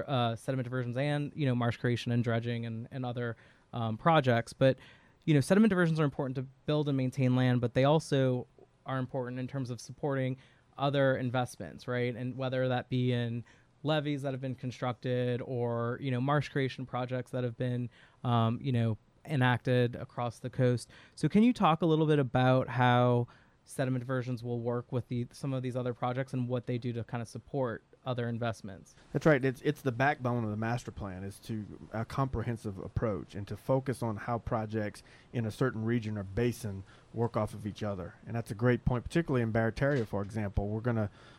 uh, 0.07 0.35
sediment 0.35 0.65
diversions 0.65 0.97
and, 0.97 1.31
you 1.35 1.47
know, 1.47 1.55
marsh 1.55 1.77
creation 1.77 2.13
and 2.13 2.25
dredging 2.25 2.65
and, 2.65 2.89
and 2.91 3.05
other 3.05 3.37
um, 3.75 3.99
projects. 3.99 4.55
But, 4.55 4.79
you 5.27 5.35
know, 5.35 5.41
sediment 5.41 5.71
diversions 5.71 6.01
are 6.01 6.05
important 6.05 6.37
to 6.37 6.47
build 6.65 6.89
and 6.89 6.97
maintain 6.97 7.37
land, 7.37 7.61
but 7.61 7.75
they 7.75 7.85
also 7.85 8.47
are 8.87 8.99
important 8.99 9.39
in 9.39 9.47
terms 9.47 9.71
of 9.71 9.79
supporting 9.79 10.39
other 10.79 11.17
investments, 11.17 11.87
right? 11.87 12.15
And 12.15 12.37
whether 12.37 12.69
that 12.69 12.89
be 12.89 13.13
in 13.13 13.45
levees 13.83 14.23
that 14.23 14.33
have 14.33 14.41
been 14.41 14.55
constructed 14.55 15.41
or 15.45 15.99
you 16.01 16.11
know 16.11 16.21
marsh 16.21 16.49
creation 16.49 16.85
projects 16.87 17.31
that 17.31 17.45
have 17.45 17.57
been 17.57 17.89
um, 18.25 18.59
you 18.63 18.73
know 18.73 18.97
enacted 19.27 19.95
across 19.97 20.39
the 20.39 20.51
coast. 20.51 20.89
So 21.15 21.29
can 21.29 21.43
you 21.43 21.53
talk 21.53 21.83
a 21.83 21.87
little 21.87 22.07
bit 22.07 22.19
about 22.19 22.69
how 22.69 23.27
sediment 23.69 24.03
diversions 24.03 24.43
will 24.43 24.61
work 24.61 24.91
with 24.91 25.07
the 25.09 25.27
some 25.31 25.53
of 25.53 25.63
these 25.63 25.77
other 25.77 25.93
projects 25.93 26.33
and 26.33 26.49
what 26.49 26.67
they 26.67 26.79
do 26.79 26.93
to 26.93 27.05
kind 27.05 27.21
of 27.21 27.29
support 27.29 27.83
other 28.07 28.29
investments. 28.29 28.95
That's 29.13 29.27
right. 29.27 29.45
It's 29.45 29.61
it's 29.61 29.83
the 29.83 29.93
backbone 29.93 30.43
of 30.43 30.51
the 30.51 30.57
master 30.57 30.91
plan 30.91 31.23
is 31.23 31.39
to 31.41 31.65
a 31.93 32.05
comprehensive 32.05 32.79
approach 32.79 33.35
and 33.35 33.47
to 33.47 33.57
focus 33.57 34.03
on 34.03 34.17
how 34.17 34.39
projects 34.39 35.03
in 35.35 35.45
a 35.45 35.51
certain 35.51 35.85
region 35.85 36.17
or 36.17 36.23
basin 36.23 36.83
work 37.13 37.37
off 37.37 37.53
of 37.53 37.67
each 37.67 37.83
other. 37.83 38.15
And 38.27 38.35
that's 38.35 38.51
a 38.51 38.55
great 38.55 38.87
point, 38.87 39.05
particularly 39.05 39.43
in 39.43 39.53
Barataria, 39.53 40.07
for 40.07 40.23
example. 40.23 40.69
We're 40.69 40.81
going 40.81 40.97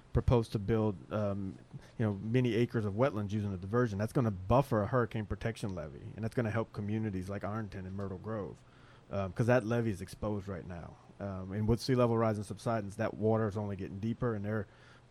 to 0.10 0.14
propose 0.14 0.50
to 0.50 0.60
build, 0.60 0.96
um, 1.12 1.56
you 1.98 2.06
know, 2.06 2.20
many 2.24 2.56
acres 2.56 2.86
of 2.86 2.94
wetlands 2.94 3.32
using 3.32 3.52
the 3.52 3.58
diversion. 3.58 3.98
That's 3.98 4.14
going 4.14 4.26
to 4.26 4.32
buffer 4.32 4.84
a 4.84 4.88
hurricane 4.88 5.26
protection 5.26 5.76
levee, 5.76 6.00
and 6.16 6.24
that's 6.24 6.36
going 6.36 6.46
to 6.46 6.52
help 6.52 6.74
communities 6.74 7.30
like 7.30 7.44
Arlington 7.44 7.86
and 7.86 7.96
Myrtle 7.96 8.18
Grove, 8.18 8.56
because 9.10 9.28
um, 9.28 9.46
that 9.46 9.66
levee 9.66 9.92
is 9.92 10.02
exposed 10.02 10.48
right 10.48 10.68
now. 10.68 10.94
Um, 11.20 11.52
and 11.52 11.68
with 11.68 11.82
sea 11.82 11.96
level 11.96 12.18
rise 12.18 12.38
and 12.38 12.46
subsidence, 12.46 12.96
that 12.96 13.14
water 13.14 13.48
is 13.48 13.58
only 13.58 13.76
getting 13.76 14.00
deeper, 14.00 14.36
and 14.36 14.44
they're 14.44 14.68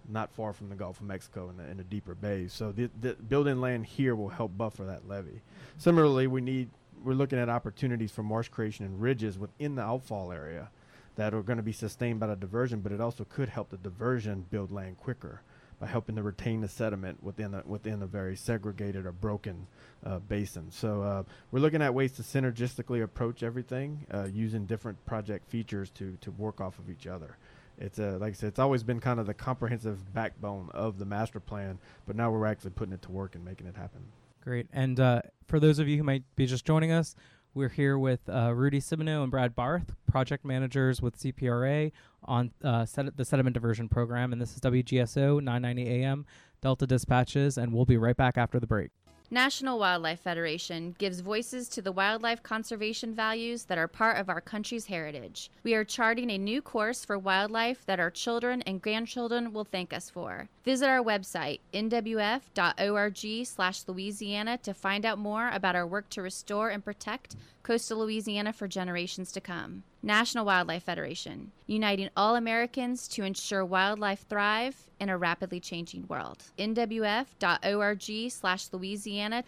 not 0.08 0.32
far 0.32 0.52
from 0.52 0.70
the 0.70 0.74
Gulf 0.74 1.00
of 1.00 1.06
Mexico 1.06 1.50
in 1.50 1.58
the, 1.58 1.68
in 1.68 1.76
deeper 1.88 2.14
bays. 2.14 2.52
So 2.52 2.72
the, 2.72 2.90
the 3.00 3.14
building 3.14 3.60
land 3.60 3.86
here 3.86 4.16
will 4.16 4.30
help 4.30 4.56
buffer 4.56 4.84
that 4.84 5.06
levee. 5.06 5.42
Similarly, 5.76 6.26
we 6.26 6.40
need 6.40 6.70
we're 7.04 7.14
looking 7.14 7.38
at 7.38 7.48
opportunities 7.48 8.10
for 8.10 8.22
marsh 8.22 8.48
creation 8.48 8.84
and 8.84 9.00
ridges 9.00 9.38
within 9.38 9.76
the 9.76 9.82
outfall 9.82 10.32
area 10.32 10.70
that 11.18 11.34
are 11.34 11.42
going 11.42 11.56
to 11.56 11.64
be 11.64 11.72
sustained 11.72 12.20
by 12.20 12.28
the 12.28 12.36
diversion, 12.36 12.78
but 12.78 12.92
it 12.92 13.00
also 13.00 13.24
could 13.24 13.48
help 13.48 13.70
the 13.70 13.76
diversion 13.76 14.46
build 14.50 14.70
land 14.70 14.96
quicker 14.98 15.42
by 15.80 15.86
helping 15.88 16.14
to 16.14 16.22
retain 16.22 16.60
the 16.60 16.68
sediment 16.68 17.20
within 17.24 17.54
a, 17.54 17.62
within 17.66 18.02
a 18.02 18.06
very 18.06 18.36
segregated 18.36 19.04
or 19.04 19.10
broken 19.10 19.66
uh, 20.06 20.20
basin. 20.20 20.70
So 20.70 21.02
uh, 21.02 21.22
we're 21.50 21.58
looking 21.58 21.82
at 21.82 21.92
ways 21.92 22.12
to 22.12 22.22
synergistically 22.22 23.02
approach 23.02 23.42
everything 23.42 24.06
uh, 24.14 24.28
using 24.32 24.64
different 24.64 25.04
project 25.06 25.50
features 25.50 25.90
to 25.90 26.16
to 26.20 26.30
work 26.30 26.60
off 26.60 26.78
of 26.78 26.88
each 26.88 27.08
other. 27.08 27.36
It's 27.80 27.98
a, 27.98 28.18
like 28.18 28.30
I 28.30 28.34
said, 28.34 28.48
it's 28.50 28.58
always 28.60 28.84
been 28.84 29.00
kind 29.00 29.18
of 29.18 29.26
the 29.26 29.34
comprehensive 29.34 30.14
backbone 30.14 30.70
of 30.72 31.00
the 31.00 31.04
master 31.04 31.40
plan, 31.40 31.80
but 32.06 32.14
now 32.14 32.30
we're 32.30 32.46
actually 32.46 32.70
putting 32.70 32.94
it 32.94 33.02
to 33.02 33.10
work 33.10 33.34
and 33.34 33.44
making 33.44 33.66
it 33.66 33.76
happen. 33.76 34.02
Great. 34.44 34.66
And 34.72 34.98
uh, 34.98 35.22
for 35.46 35.58
those 35.60 35.78
of 35.78 35.88
you 35.88 35.96
who 35.96 36.04
might 36.04 36.22
be 36.36 36.46
just 36.46 36.64
joining 36.64 36.90
us, 36.92 37.16
We're 37.54 37.70
here 37.70 37.98
with 37.98 38.20
uh, 38.28 38.52
Rudy 38.54 38.78
Simoneau 38.78 39.22
and 39.22 39.30
Brad 39.30 39.54
Barth, 39.56 39.94
project 40.06 40.44
managers 40.44 41.00
with 41.00 41.18
CPRA 41.18 41.92
on 42.24 42.52
uh, 42.62 42.84
sed- 42.84 43.16
the 43.16 43.24
sediment 43.24 43.54
diversion 43.54 43.88
program. 43.88 44.32
And 44.32 44.40
this 44.40 44.54
is 44.54 44.60
WGSO 44.60 45.42
990 45.42 45.88
AM, 45.88 46.26
Delta 46.60 46.86
Dispatches, 46.86 47.58
and 47.58 47.72
we'll 47.72 47.86
be 47.86 47.96
right 47.96 48.16
back 48.16 48.36
after 48.36 48.60
the 48.60 48.66
break. 48.66 48.90
National 49.30 49.78
Wildlife 49.78 50.20
Federation 50.20 50.94
gives 50.96 51.20
voices 51.20 51.68
to 51.68 51.82
the 51.82 51.92
wildlife 51.92 52.42
conservation 52.42 53.14
values 53.14 53.64
that 53.64 53.76
are 53.76 53.86
part 53.86 54.16
of 54.16 54.30
our 54.30 54.40
country's 54.40 54.86
heritage. 54.86 55.50
We 55.62 55.74
are 55.74 55.84
charting 55.84 56.30
a 56.30 56.38
new 56.38 56.62
course 56.62 57.04
for 57.04 57.18
wildlife 57.18 57.84
that 57.84 58.00
our 58.00 58.10
children 58.10 58.62
and 58.62 58.80
grandchildren 58.80 59.52
will 59.52 59.64
thank 59.64 59.92
us 59.92 60.08
for. 60.08 60.48
Visit 60.64 60.88
our 60.88 61.02
website, 61.02 61.60
nwf.org/louisiana 61.74 64.58
to 64.62 64.72
find 64.72 65.04
out 65.04 65.18
more 65.18 65.50
about 65.50 65.76
our 65.76 65.86
work 65.86 66.08
to 66.08 66.22
restore 66.22 66.70
and 66.70 66.82
protect 66.82 67.36
coastal 67.68 67.98
Louisiana 67.98 68.52
for 68.54 68.66
generations 68.66 69.30
to 69.30 69.42
come. 69.42 69.82
National 70.02 70.46
Wildlife 70.46 70.84
Federation, 70.84 71.52
uniting 71.66 72.08
all 72.16 72.34
Americans 72.34 73.06
to 73.08 73.24
ensure 73.24 73.62
wildlife 73.62 74.24
thrive 74.26 74.88
in 74.98 75.10
a 75.10 75.18
rapidly 75.18 75.60
changing 75.60 76.06
world. 76.08 76.44
nwf.org/louisiana. 76.58 79.44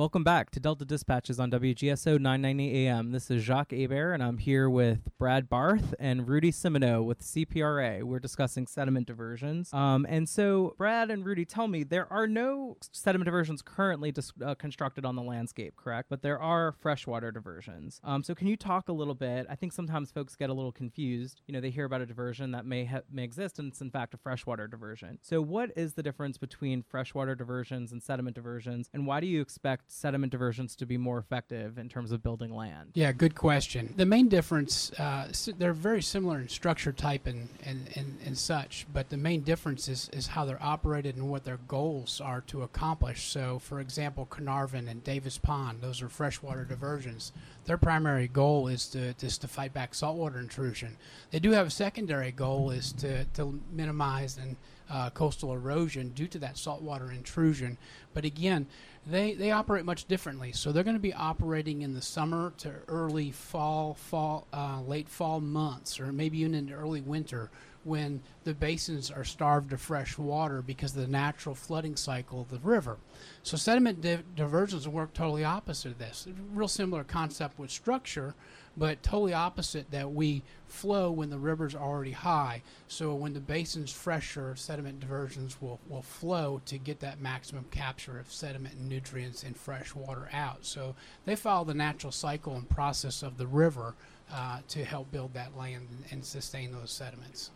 Welcome 0.00 0.24
back 0.24 0.50
to 0.52 0.60
Delta 0.60 0.86
Dispatches 0.86 1.38
on 1.38 1.50
WGSO 1.50 2.18
990 2.18 2.86
AM. 2.86 3.12
This 3.12 3.30
is 3.30 3.44
Jacques 3.44 3.72
Hebert, 3.72 4.14
and 4.14 4.22
I'm 4.22 4.38
here 4.38 4.70
with 4.70 5.10
Brad 5.18 5.50
Barth 5.50 5.94
and 6.00 6.26
Rudy 6.26 6.50
Simoneau 6.50 7.02
with 7.02 7.20
CPRA. 7.20 8.02
We're 8.02 8.18
discussing 8.18 8.66
sediment 8.66 9.06
diversions. 9.06 9.70
Um, 9.74 10.06
and 10.08 10.26
so, 10.26 10.74
Brad 10.78 11.10
and 11.10 11.22
Rudy, 11.22 11.44
tell 11.44 11.68
me, 11.68 11.82
there 11.84 12.10
are 12.10 12.26
no 12.26 12.78
sediment 12.92 13.26
diversions 13.26 13.60
currently 13.60 14.10
dis- 14.10 14.32
uh, 14.42 14.54
constructed 14.54 15.04
on 15.04 15.16
the 15.16 15.22
landscape, 15.22 15.76
correct? 15.76 16.08
But 16.08 16.22
there 16.22 16.40
are 16.40 16.72
freshwater 16.72 17.30
diversions. 17.30 18.00
Um, 18.02 18.24
so, 18.24 18.34
can 18.34 18.46
you 18.46 18.56
talk 18.56 18.88
a 18.88 18.94
little 18.94 19.14
bit? 19.14 19.46
I 19.50 19.54
think 19.54 19.74
sometimes 19.74 20.10
folks 20.10 20.34
get 20.34 20.48
a 20.48 20.54
little 20.54 20.72
confused. 20.72 21.42
You 21.46 21.52
know, 21.52 21.60
they 21.60 21.68
hear 21.68 21.84
about 21.84 22.00
a 22.00 22.06
diversion 22.06 22.52
that 22.52 22.64
may 22.64 22.86
ha- 22.86 23.02
may 23.12 23.24
exist, 23.24 23.58
and 23.58 23.70
it's 23.70 23.82
in 23.82 23.90
fact 23.90 24.14
a 24.14 24.16
freshwater 24.16 24.66
diversion. 24.66 25.18
So, 25.20 25.42
what 25.42 25.72
is 25.76 25.92
the 25.92 26.02
difference 26.02 26.38
between 26.38 26.84
freshwater 26.84 27.34
diversions 27.34 27.92
and 27.92 28.02
sediment 28.02 28.34
diversions, 28.34 28.88
and 28.94 29.06
why 29.06 29.20
do 29.20 29.26
you 29.26 29.42
expect 29.42 29.89
sediment 29.90 30.30
diversions 30.30 30.76
to 30.76 30.86
be 30.86 30.96
more 30.96 31.18
effective 31.18 31.78
in 31.78 31.88
terms 31.88 32.12
of 32.12 32.22
building 32.22 32.54
land? 32.54 32.90
Yeah, 32.94 33.12
good 33.12 33.34
question. 33.34 33.92
The 33.96 34.06
main 34.06 34.28
difference, 34.28 34.92
uh, 34.92 35.32
they're 35.58 35.72
very 35.72 36.02
similar 36.02 36.38
in 36.38 36.48
structure 36.48 36.92
type 36.92 37.26
and, 37.26 37.48
and, 37.64 37.88
and, 37.96 38.18
and 38.24 38.38
such, 38.38 38.86
but 38.92 39.10
the 39.10 39.16
main 39.16 39.42
difference 39.42 39.88
is, 39.88 40.08
is 40.12 40.28
how 40.28 40.44
they're 40.44 40.62
operated 40.62 41.16
and 41.16 41.28
what 41.28 41.44
their 41.44 41.58
goals 41.68 42.20
are 42.20 42.40
to 42.42 42.62
accomplish. 42.62 43.24
So, 43.24 43.58
for 43.58 43.80
example, 43.80 44.26
Caernarvon 44.30 44.88
and 44.88 45.02
Davis 45.02 45.38
Pond, 45.38 45.80
those 45.80 46.02
are 46.02 46.08
freshwater 46.08 46.64
diversions. 46.64 47.32
Their 47.70 47.78
primary 47.78 48.26
goal 48.26 48.66
is 48.66 48.88
to, 48.88 49.14
is 49.20 49.38
to 49.38 49.46
fight 49.46 49.72
back 49.72 49.94
saltwater 49.94 50.40
intrusion. 50.40 50.96
They 51.30 51.38
do 51.38 51.52
have 51.52 51.68
a 51.68 51.70
secondary 51.70 52.32
goal 52.32 52.72
is 52.72 52.90
to, 52.94 53.26
to 53.34 53.60
minimize 53.70 54.38
and 54.38 54.56
uh, 54.90 55.10
coastal 55.10 55.52
erosion 55.52 56.08
due 56.08 56.26
to 56.26 56.38
that 56.40 56.58
saltwater 56.58 57.12
intrusion. 57.12 57.78
But 58.12 58.24
again, 58.24 58.66
they, 59.06 59.34
they 59.34 59.52
operate 59.52 59.84
much 59.84 60.08
differently. 60.08 60.50
So 60.50 60.72
they're 60.72 60.82
going 60.82 60.96
to 60.96 61.00
be 61.00 61.14
operating 61.14 61.82
in 61.82 61.94
the 61.94 62.02
summer 62.02 62.52
to 62.58 62.72
early 62.88 63.30
fall, 63.30 63.94
fall, 63.94 64.48
uh, 64.52 64.80
late 64.80 65.08
fall 65.08 65.40
months, 65.40 66.00
or 66.00 66.12
maybe 66.12 66.40
even 66.40 66.56
into 66.56 66.74
early 66.74 67.02
winter 67.02 67.50
when 67.84 68.20
the 68.44 68.54
basins 68.54 69.10
are 69.10 69.24
starved 69.24 69.72
of 69.72 69.80
fresh 69.80 70.18
water 70.18 70.62
because 70.62 70.94
of 70.94 71.02
the 71.02 71.08
natural 71.08 71.54
flooding 71.54 71.96
cycle 71.96 72.42
of 72.42 72.50
the 72.50 72.58
river. 72.58 72.98
So 73.42 73.56
sediment 73.56 74.00
di- 74.00 74.18
diversions 74.36 74.86
work 74.86 75.14
totally 75.14 75.44
opposite 75.44 75.92
of 75.92 75.98
this. 75.98 76.26
Real 76.52 76.68
similar 76.68 77.04
concept 77.04 77.58
with 77.58 77.70
structure, 77.70 78.34
but 78.76 79.02
totally 79.02 79.32
opposite 79.32 79.90
that 79.90 80.12
we 80.12 80.42
flow 80.66 81.10
when 81.10 81.30
the 81.30 81.38
river's 81.38 81.74
already 81.74 82.12
high. 82.12 82.62
So 82.86 83.14
when 83.14 83.32
the 83.32 83.40
basin's 83.40 83.92
fresher, 83.92 84.54
sediment 84.56 85.00
diversions 85.00 85.60
will, 85.60 85.80
will 85.88 86.02
flow 86.02 86.60
to 86.66 86.78
get 86.78 87.00
that 87.00 87.20
maximum 87.20 87.64
capture 87.70 88.18
of 88.18 88.32
sediment 88.32 88.74
and 88.74 88.88
nutrients 88.88 89.42
and 89.42 89.56
fresh 89.56 89.94
water 89.94 90.28
out. 90.32 90.66
So 90.66 90.94
they 91.24 91.36
follow 91.36 91.64
the 91.64 91.74
natural 91.74 92.12
cycle 92.12 92.54
and 92.56 92.68
process 92.68 93.22
of 93.22 93.38
the 93.38 93.46
river 93.46 93.94
uh, 94.32 94.60
to 94.68 94.84
help 94.84 95.10
build 95.10 95.34
that 95.34 95.56
land 95.56 95.88
and, 95.90 96.04
and 96.10 96.24
sustain 96.24 96.72
those 96.72 96.92
sediments. 96.92 97.50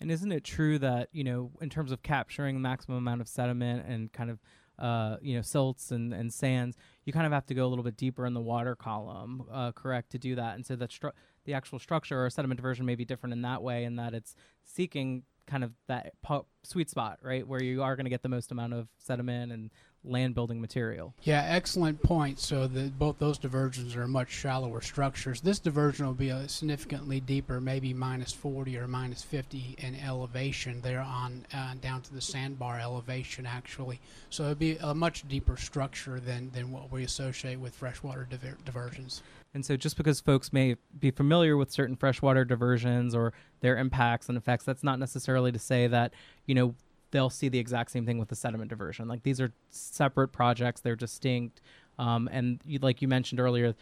And 0.00 0.10
isn't 0.10 0.32
it 0.32 0.44
true 0.44 0.78
that 0.78 1.08
you 1.12 1.24
know, 1.24 1.50
in 1.60 1.68
terms 1.68 1.92
of 1.92 2.02
capturing 2.02 2.54
the 2.54 2.60
maximum 2.60 2.98
amount 2.98 3.20
of 3.20 3.28
sediment 3.28 3.86
and 3.86 4.12
kind 4.12 4.30
of 4.30 4.38
uh, 4.78 5.16
you 5.20 5.36
know 5.36 5.42
silts 5.42 5.90
and, 5.90 6.14
and 6.14 6.32
sands, 6.32 6.76
you 7.04 7.12
kind 7.12 7.26
of 7.26 7.32
have 7.32 7.46
to 7.46 7.54
go 7.54 7.66
a 7.66 7.68
little 7.68 7.84
bit 7.84 7.96
deeper 7.96 8.24
in 8.24 8.34
the 8.34 8.40
water 8.40 8.74
column, 8.74 9.44
uh, 9.52 9.72
correct, 9.72 10.10
to 10.12 10.18
do 10.18 10.34
that. 10.34 10.54
And 10.54 10.64
so 10.64 10.74
that 10.76 10.90
stru- 10.90 11.12
the 11.44 11.54
actual 11.54 11.78
structure 11.78 12.24
or 12.24 12.30
sediment 12.30 12.58
diversion 12.58 12.86
may 12.86 12.94
be 12.94 13.04
different 13.04 13.34
in 13.34 13.42
that 13.42 13.62
way, 13.62 13.84
in 13.84 13.96
that 13.96 14.14
it's 14.14 14.34
seeking 14.64 15.24
kind 15.46 15.64
of 15.64 15.72
that 15.88 16.12
po- 16.22 16.46
sweet 16.62 16.88
spot, 16.88 17.18
right, 17.22 17.46
where 17.46 17.62
you 17.62 17.82
are 17.82 17.96
going 17.96 18.04
to 18.04 18.10
get 18.10 18.22
the 18.22 18.28
most 18.28 18.52
amount 18.52 18.72
of 18.72 18.88
sediment 18.98 19.52
and 19.52 19.70
land 20.04 20.34
building 20.34 20.60
material. 20.60 21.14
Yeah, 21.22 21.44
excellent 21.46 22.02
point. 22.02 22.38
So 22.38 22.66
the, 22.66 22.88
both 22.88 23.18
those 23.18 23.38
diversions 23.38 23.94
are 23.96 24.06
much 24.06 24.30
shallower 24.30 24.80
structures. 24.80 25.40
This 25.40 25.58
diversion 25.58 26.06
will 26.06 26.14
be 26.14 26.30
a 26.30 26.48
significantly 26.48 27.20
deeper, 27.20 27.60
maybe 27.60 27.92
minus 27.92 28.32
40 28.32 28.78
or 28.78 28.88
minus 28.88 29.22
50 29.22 29.76
in 29.78 29.94
elevation. 29.96 30.80
They're 30.80 31.00
on 31.00 31.44
uh, 31.52 31.74
down 31.80 32.02
to 32.02 32.14
the 32.14 32.20
sandbar 32.20 32.80
elevation, 32.80 33.46
actually. 33.46 34.00
So 34.30 34.44
it'll 34.44 34.54
be 34.54 34.78
a 34.80 34.94
much 34.94 35.28
deeper 35.28 35.56
structure 35.56 36.18
than, 36.18 36.50
than 36.52 36.72
what 36.72 36.90
we 36.90 37.04
associate 37.04 37.60
with 37.60 37.74
freshwater 37.74 38.26
diver- 38.28 38.58
diversions. 38.64 39.22
And 39.52 39.66
so, 39.66 39.76
just 39.76 39.96
because 39.96 40.20
folks 40.20 40.52
may 40.52 40.76
be 40.96 41.10
familiar 41.10 41.56
with 41.56 41.72
certain 41.72 41.96
freshwater 41.96 42.44
diversions 42.44 43.16
or 43.16 43.32
their 43.62 43.76
impacts 43.78 44.28
and 44.28 44.38
effects, 44.38 44.64
that's 44.64 44.84
not 44.84 45.00
necessarily 45.00 45.50
to 45.50 45.58
say 45.58 45.88
that, 45.88 46.12
you 46.46 46.54
know, 46.54 46.76
they'll 47.10 47.30
see 47.30 47.48
the 47.48 47.58
exact 47.58 47.90
same 47.90 48.06
thing 48.06 48.18
with 48.18 48.28
the 48.28 48.36
sediment 48.36 48.70
diversion. 48.70 49.08
Like 49.08 49.22
these 49.22 49.40
are 49.40 49.52
separate 49.70 50.28
projects, 50.28 50.80
they're 50.80 50.96
distinct. 50.96 51.60
Um, 51.98 52.28
and 52.32 52.60
you, 52.64 52.78
like 52.80 53.02
you 53.02 53.08
mentioned 53.08 53.40
earlier, 53.40 53.74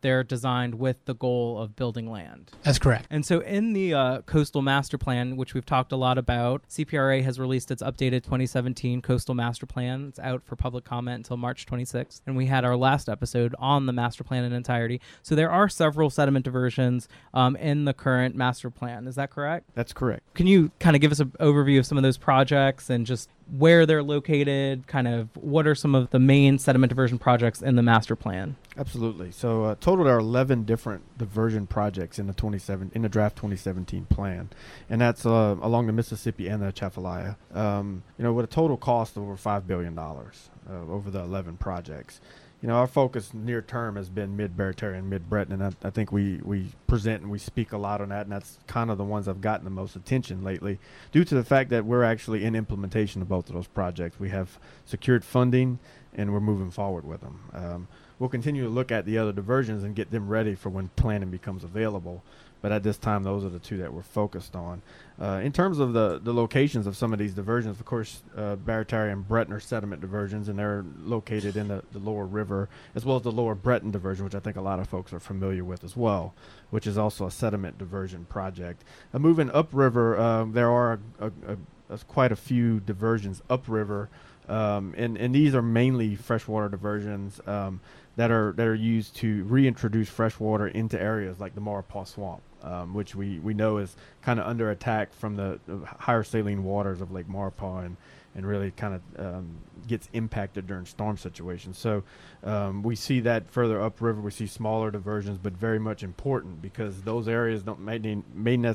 they're 0.00 0.24
designed 0.24 0.76
with 0.76 1.04
the 1.04 1.14
goal 1.14 1.60
of 1.60 1.76
building 1.76 2.10
land. 2.10 2.52
That's 2.62 2.78
correct. 2.78 3.06
And 3.10 3.24
so, 3.24 3.40
in 3.40 3.72
the 3.72 3.94
uh, 3.94 4.20
coastal 4.22 4.62
master 4.62 4.98
plan, 4.98 5.36
which 5.36 5.54
we've 5.54 5.66
talked 5.66 5.92
a 5.92 5.96
lot 5.96 6.18
about, 6.18 6.62
CPRA 6.68 7.22
has 7.22 7.38
released 7.38 7.70
its 7.70 7.82
updated 7.82 8.22
2017 8.22 9.02
coastal 9.02 9.34
master 9.34 9.66
plan. 9.66 10.06
It's 10.08 10.18
out 10.18 10.44
for 10.44 10.56
public 10.56 10.84
comment 10.84 11.16
until 11.16 11.36
March 11.36 11.66
26th. 11.66 12.20
And 12.26 12.36
we 12.36 12.46
had 12.46 12.64
our 12.64 12.76
last 12.76 13.08
episode 13.08 13.54
on 13.58 13.86
the 13.86 13.92
master 13.92 14.24
plan 14.24 14.44
in 14.44 14.52
entirety. 14.52 15.00
So, 15.22 15.34
there 15.34 15.50
are 15.50 15.68
several 15.68 16.10
sediment 16.10 16.44
diversions 16.44 17.08
um, 17.34 17.56
in 17.56 17.84
the 17.84 17.94
current 17.94 18.34
master 18.34 18.70
plan. 18.70 19.06
Is 19.06 19.16
that 19.16 19.30
correct? 19.30 19.70
That's 19.74 19.92
correct. 19.92 20.22
Can 20.34 20.46
you 20.46 20.70
kind 20.78 20.96
of 20.96 21.02
give 21.02 21.12
us 21.12 21.20
an 21.20 21.32
overview 21.40 21.78
of 21.78 21.86
some 21.86 21.98
of 21.98 22.02
those 22.02 22.18
projects 22.18 22.90
and 22.90 23.06
just 23.06 23.28
where 23.50 23.86
they're 23.86 24.02
located? 24.02 24.86
Kind 24.86 25.08
of 25.08 25.28
what 25.36 25.66
are 25.66 25.74
some 25.74 25.94
of 25.94 26.10
the 26.10 26.18
main 26.18 26.58
sediment 26.58 26.90
diversion 26.90 27.18
projects 27.18 27.62
in 27.62 27.76
the 27.76 27.82
master 27.82 28.16
plan? 28.16 28.56
Absolutely. 28.78 29.30
So, 29.30 29.64
uh, 29.64 29.74
total 29.80 30.04
there 30.04 30.16
are 30.16 30.20
11 30.20 30.64
different 30.64 31.18
diversion 31.18 31.66
projects 31.66 32.18
in 32.18 32.26
the 32.26 32.32
27 32.32 32.92
in 32.94 33.02
the 33.02 33.08
draft 33.08 33.36
2017 33.36 34.06
plan, 34.06 34.50
and 34.90 35.00
that's 35.00 35.24
uh, 35.24 35.56
along 35.62 35.86
the 35.86 35.92
Mississippi 35.92 36.48
and 36.48 36.62
the 36.62 36.66
Atchafalaya. 36.68 37.36
Um, 37.54 38.02
you 38.18 38.24
know, 38.24 38.32
with 38.32 38.44
a 38.44 38.48
total 38.48 38.76
cost 38.76 39.16
of 39.16 39.22
over 39.22 39.36
five 39.36 39.66
billion 39.66 39.94
dollars 39.94 40.50
uh, 40.68 40.92
over 40.92 41.10
the 41.10 41.20
11 41.20 41.56
projects. 41.56 42.20
You 42.66 42.72
know, 42.72 42.78
our 42.78 42.88
focus 42.88 43.32
near 43.32 43.62
term 43.62 43.94
has 43.94 44.08
been 44.08 44.36
mid 44.36 44.56
Barataria 44.56 44.98
and 44.98 45.08
mid 45.08 45.30
Breton, 45.30 45.52
and 45.52 45.62
I, 45.62 45.86
I 45.86 45.90
think 45.90 46.10
we, 46.10 46.40
we 46.42 46.66
present 46.88 47.22
and 47.22 47.30
we 47.30 47.38
speak 47.38 47.70
a 47.70 47.78
lot 47.78 48.00
on 48.00 48.08
that, 48.08 48.22
and 48.22 48.32
that's 48.32 48.58
kind 48.66 48.90
of 48.90 48.98
the 48.98 49.04
ones 49.04 49.28
I've 49.28 49.40
gotten 49.40 49.64
the 49.64 49.70
most 49.70 49.94
attention 49.94 50.42
lately, 50.42 50.80
due 51.12 51.22
to 51.26 51.36
the 51.36 51.44
fact 51.44 51.70
that 51.70 51.84
we're 51.84 52.02
actually 52.02 52.42
in 52.42 52.56
implementation 52.56 53.22
of 53.22 53.28
both 53.28 53.48
of 53.48 53.54
those 53.54 53.68
projects. 53.68 54.18
We 54.18 54.30
have 54.30 54.58
secured 54.84 55.24
funding, 55.24 55.78
and 56.12 56.32
we're 56.32 56.40
moving 56.40 56.72
forward 56.72 57.06
with 57.06 57.20
them. 57.20 57.38
Um, 57.52 57.88
we'll 58.18 58.30
continue 58.30 58.64
to 58.64 58.68
look 58.68 58.90
at 58.90 59.06
the 59.06 59.16
other 59.16 59.32
diversions 59.32 59.84
and 59.84 59.94
get 59.94 60.10
them 60.10 60.26
ready 60.26 60.56
for 60.56 60.68
when 60.68 60.88
planning 60.96 61.30
becomes 61.30 61.62
available. 61.62 62.24
But 62.66 62.72
at 62.72 62.82
this 62.82 62.98
time, 62.98 63.22
those 63.22 63.44
are 63.44 63.48
the 63.48 63.60
two 63.60 63.76
that 63.76 63.92
we're 63.94 64.02
focused 64.02 64.56
on. 64.56 64.82
Uh, 65.22 65.40
in 65.44 65.52
terms 65.52 65.78
of 65.78 65.92
the, 65.92 66.18
the 66.20 66.34
locations 66.34 66.88
of 66.88 66.96
some 66.96 67.12
of 67.12 67.18
these 67.20 67.32
diversions, 67.32 67.78
of 67.78 67.86
course, 67.86 68.24
uh, 68.36 68.56
Barataria 68.56 69.12
and 69.12 69.28
Breton 69.28 69.52
are 69.52 69.60
sediment 69.60 70.00
diversions, 70.00 70.48
and 70.48 70.58
they're 70.58 70.84
located 70.98 71.56
in 71.56 71.68
the, 71.68 71.84
the 71.92 72.00
lower 72.00 72.26
river, 72.26 72.68
as 72.96 73.04
well 73.04 73.18
as 73.18 73.22
the 73.22 73.30
lower 73.30 73.54
Breton 73.54 73.92
diversion, 73.92 74.24
which 74.24 74.34
I 74.34 74.40
think 74.40 74.56
a 74.56 74.60
lot 74.60 74.80
of 74.80 74.88
folks 74.88 75.12
are 75.12 75.20
familiar 75.20 75.62
with 75.62 75.84
as 75.84 75.96
well, 75.96 76.34
which 76.70 76.88
is 76.88 76.98
also 76.98 77.24
a 77.24 77.30
sediment 77.30 77.78
diversion 77.78 78.24
project. 78.24 78.82
Uh, 79.14 79.20
moving 79.20 79.48
upriver, 79.52 80.18
um, 80.18 80.50
there 80.50 80.68
are 80.68 80.98
a, 81.20 81.26
a, 81.46 81.56
a, 81.88 81.98
quite 81.98 82.32
a 82.32 82.36
few 82.36 82.80
diversions 82.80 83.42
upriver, 83.48 84.08
um, 84.48 84.92
and, 84.96 85.16
and 85.16 85.32
these 85.32 85.54
are 85.54 85.62
mainly 85.62 86.16
freshwater 86.16 86.68
diversions. 86.68 87.40
Um, 87.46 87.80
that 88.16 88.30
are 88.30 88.52
that 88.52 88.66
are 88.66 88.74
used 88.74 89.14
to 89.16 89.44
reintroduce 89.44 90.08
freshwater 90.08 90.66
into 90.66 91.00
areas 91.00 91.38
like 91.38 91.54
the 91.54 91.60
Maurepas 91.60 92.08
Swamp, 92.08 92.42
um, 92.62 92.94
which 92.94 93.14
we, 93.14 93.38
we 93.38 93.54
know 93.54 93.78
is 93.78 93.96
kind 94.22 94.40
of 94.40 94.46
under 94.46 94.70
attack 94.70 95.12
from 95.12 95.36
the, 95.36 95.58
higher 95.98 96.22
saline 96.22 96.64
waters 96.64 97.00
of 97.00 97.12
Lake 97.12 97.28
Maurepas 97.28 97.86
and, 97.86 97.96
and 98.34 98.46
really 98.46 98.70
kind 98.70 98.94
of 98.94 99.26
um, 99.26 99.56
gets 99.86 100.08
impacted 100.12 100.66
during 100.66 100.84
storm 100.84 101.16
situations. 101.16 101.78
So 101.78 102.02
um, 102.44 102.82
we 102.82 102.96
see 102.96 103.20
that 103.20 103.50
further 103.50 103.80
upriver. 103.80 104.20
We 104.20 104.30
see 104.30 104.46
smaller 104.46 104.90
diversions, 104.90 105.38
but 105.38 105.54
very 105.54 105.78
much 105.78 106.02
important 106.02 106.60
because 106.60 107.02
those 107.02 107.28
areas 107.28 107.62
don't 107.62 107.80
may 107.80 107.98
need, 107.98 108.22
may 108.34 108.56
ne- 108.56 108.74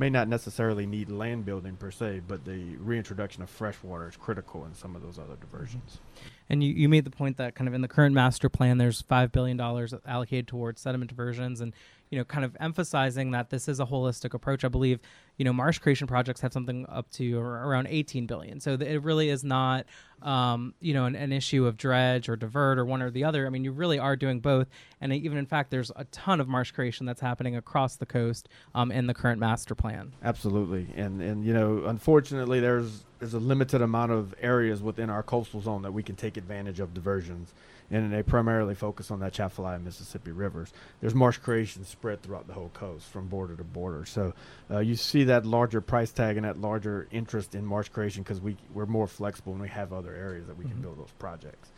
may 0.00 0.10
not 0.10 0.28
necessarily 0.28 0.86
need 0.86 1.10
land 1.10 1.44
building 1.44 1.76
per 1.76 1.90
se, 1.90 2.22
but 2.26 2.44
the 2.44 2.76
reintroduction 2.76 3.42
of 3.42 3.50
fresh 3.50 3.76
water 3.82 4.08
is 4.08 4.16
critical 4.16 4.64
in 4.64 4.74
some 4.74 4.96
of 4.96 5.02
those 5.02 5.18
other 5.18 5.36
diversions. 5.40 6.00
And 6.48 6.64
you, 6.64 6.72
you 6.72 6.88
made 6.88 7.04
the 7.04 7.10
point 7.10 7.36
that 7.36 7.54
kind 7.54 7.68
of 7.68 7.74
in 7.74 7.82
the 7.82 7.88
current 7.88 8.14
master 8.14 8.48
plan, 8.48 8.78
there's 8.78 9.02
$5 9.02 9.30
billion 9.30 9.60
allocated 9.60 10.48
towards 10.48 10.80
sediment 10.80 11.10
diversions. 11.10 11.60
And 11.60 11.74
you 12.10 12.18
know, 12.18 12.24
kind 12.24 12.44
of 12.44 12.56
emphasizing 12.60 13.30
that 13.30 13.50
this 13.50 13.68
is 13.68 13.80
a 13.80 13.86
holistic 13.86 14.34
approach. 14.34 14.64
I 14.64 14.68
believe, 14.68 15.00
you 15.36 15.44
know, 15.44 15.52
marsh 15.52 15.78
creation 15.78 16.06
projects 16.06 16.40
have 16.40 16.52
something 16.52 16.84
up 16.88 17.08
to 17.12 17.38
around 17.38 17.86
18 17.88 18.26
billion. 18.26 18.60
So 18.60 18.72
it 18.72 19.02
really 19.02 19.30
is 19.30 19.44
not, 19.44 19.86
um, 20.22 20.74
you 20.80 20.94
know, 20.94 21.06
an, 21.06 21.14
an, 21.14 21.32
issue 21.32 21.66
of 21.66 21.76
dredge 21.76 22.28
or 22.28 22.36
divert 22.36 22.78
or 22.78 22.84
one 22.84 23.02
or 23.02 23.10
the 23.10 23.24
other. 23.24 23.46
I 23.46 23.50
mean, 23.50 23.64
you 23.64 23.72
really 23.72 23.98
are 23.98 24.16
doing 24.16 24.40
both. 24.40 24.68
And 25.00 25.12
even 25.12 25.38
in 25.38 25.46
fact, 25.46 25.70
there's 25.70 25.90
a 25.96 26.04
ton 26.04 26.40
of 26.40 26.48
marsh 26.48 26.72
creation 26.72 27.06
that's 27.06 27.20
happening 27.20 27.56
across 27.56 27.96
the 27.96 28.06
coast 28.06 28.48
um, 28.74 28.92
in 28.92 29.06
the 29.06 29.14
current 29.14 29.40
master 29.40 29.74
plan. 29.74 30.12
Absolutely. 30.22 30.86
And, 30.96 31.22
and, 31.22 31.44
you 31.44 31.54
know, 31.54 31.84
unfortunately, 31.86 32.60
there's, 32.60 33.04
there's 33.18 33.34
a 33.34 33.38
limited 33.38 33.80
amount 33.80 34.12
of 34.12 34.34
areas 34.40 34.82
within 34.82 35.08
our 35.08 35.22
coastal 35.22 35.60
zone 35.60 35.82
that 35.82 35.92
we 35.92 36.02
can 36.02 36.16
take 36.16 36.36
advantage 36.36 36.80
of 36.80 36.92
diversions 36.92 37.52
and 37.90 38.12
they 38.12 38.22
primarily 38.22 38.74
focus 38.74 39.10
on 39.10 39.20
that 39.20 39.32
Atchafalaya 39.32 39.76
and 39.76 39.84
Mississippi 39.84 40.30
rivers. 40.30 40.72
There's 41.00 41.14
marsh 41.14 41.38
creation 41.38 41.84
spread 41.84 42.22
throughout 42.22 42.46
the 42.46 42.52
whole 42.52 42.70
coast 42.72 43.06
from 43.06 43.26
border 43.26 43.56
to 43.56 43.64
border. 43.64 44.04
So 44.04 44.32
uh, 44.70 44.78
you 44.78 44.94
see 44.94 45.24
that 45.24 45.44
larger 45.44 45.80
price 45.80 46.12
tag 46.12 46.36
and 46.36 46.46
that 46.46 46.60
larger 46.60 47.08
interest 47.10 47.54
in 47.54 47.66
marsh 47.66 47.88
creation 47.88 48.22
because 48.22 48.40
we, 48.40 48.56
we're 48.72 48.86
more 48.86 49.06
flexible 49.08 49.52
and 49.52 49.60
we 49.60 49.68
have 49.68 49.92
other 49.92 50.09
areas 50.14 50.46
that 50.46 50.56
we 50.56 50.64
mm-hmm. 50.64 50.74
can 50.74 50.82
build 50.82 50.98
those 50.98 51.12
projects. 51.18 51.70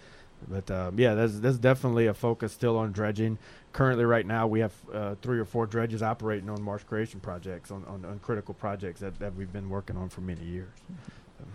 But 0.48 0.70
um, 0.70 0.98
yeah, 0.98 1.14
that's 1.14 1.38
there's 1.38 1.58
definitely 1.58 2.06
a 2.06 2.14
focus 2.14 2.52
still 2.52 2.76
on 2.76 2.92
dredging. 2.92 3.38
Currently, 3.72 4.04
right 4.04 4.26
now, 4.26 4.46
we 4.46 4.60
have 4.60 4.72
uh, 4.92 5.14
three 5.22 5.38
or 5.38 5.44
four 5.44 5.66
dredges 5.66 6.02
operating 6.02 6.50
on 6.50 6.60
marsh 6.60 6.82
creation 6.82 7.20
projects, 7.20 7.70
on, 7.70 7.84
on, 7.86 8.04
on 8.04 8.18
critical 8.18 8.52
projects 8.52 9.00
that, 9.00 9.18
that 9.18 9.34
we've 9.34 9.52
been 9.52 9.70
working 9.70 9.96
on 9.96 10.08
for 10.08 10.20
many 10.20 10.44
years. 10.44 10.74
Mm-hmm. 10.92 11.50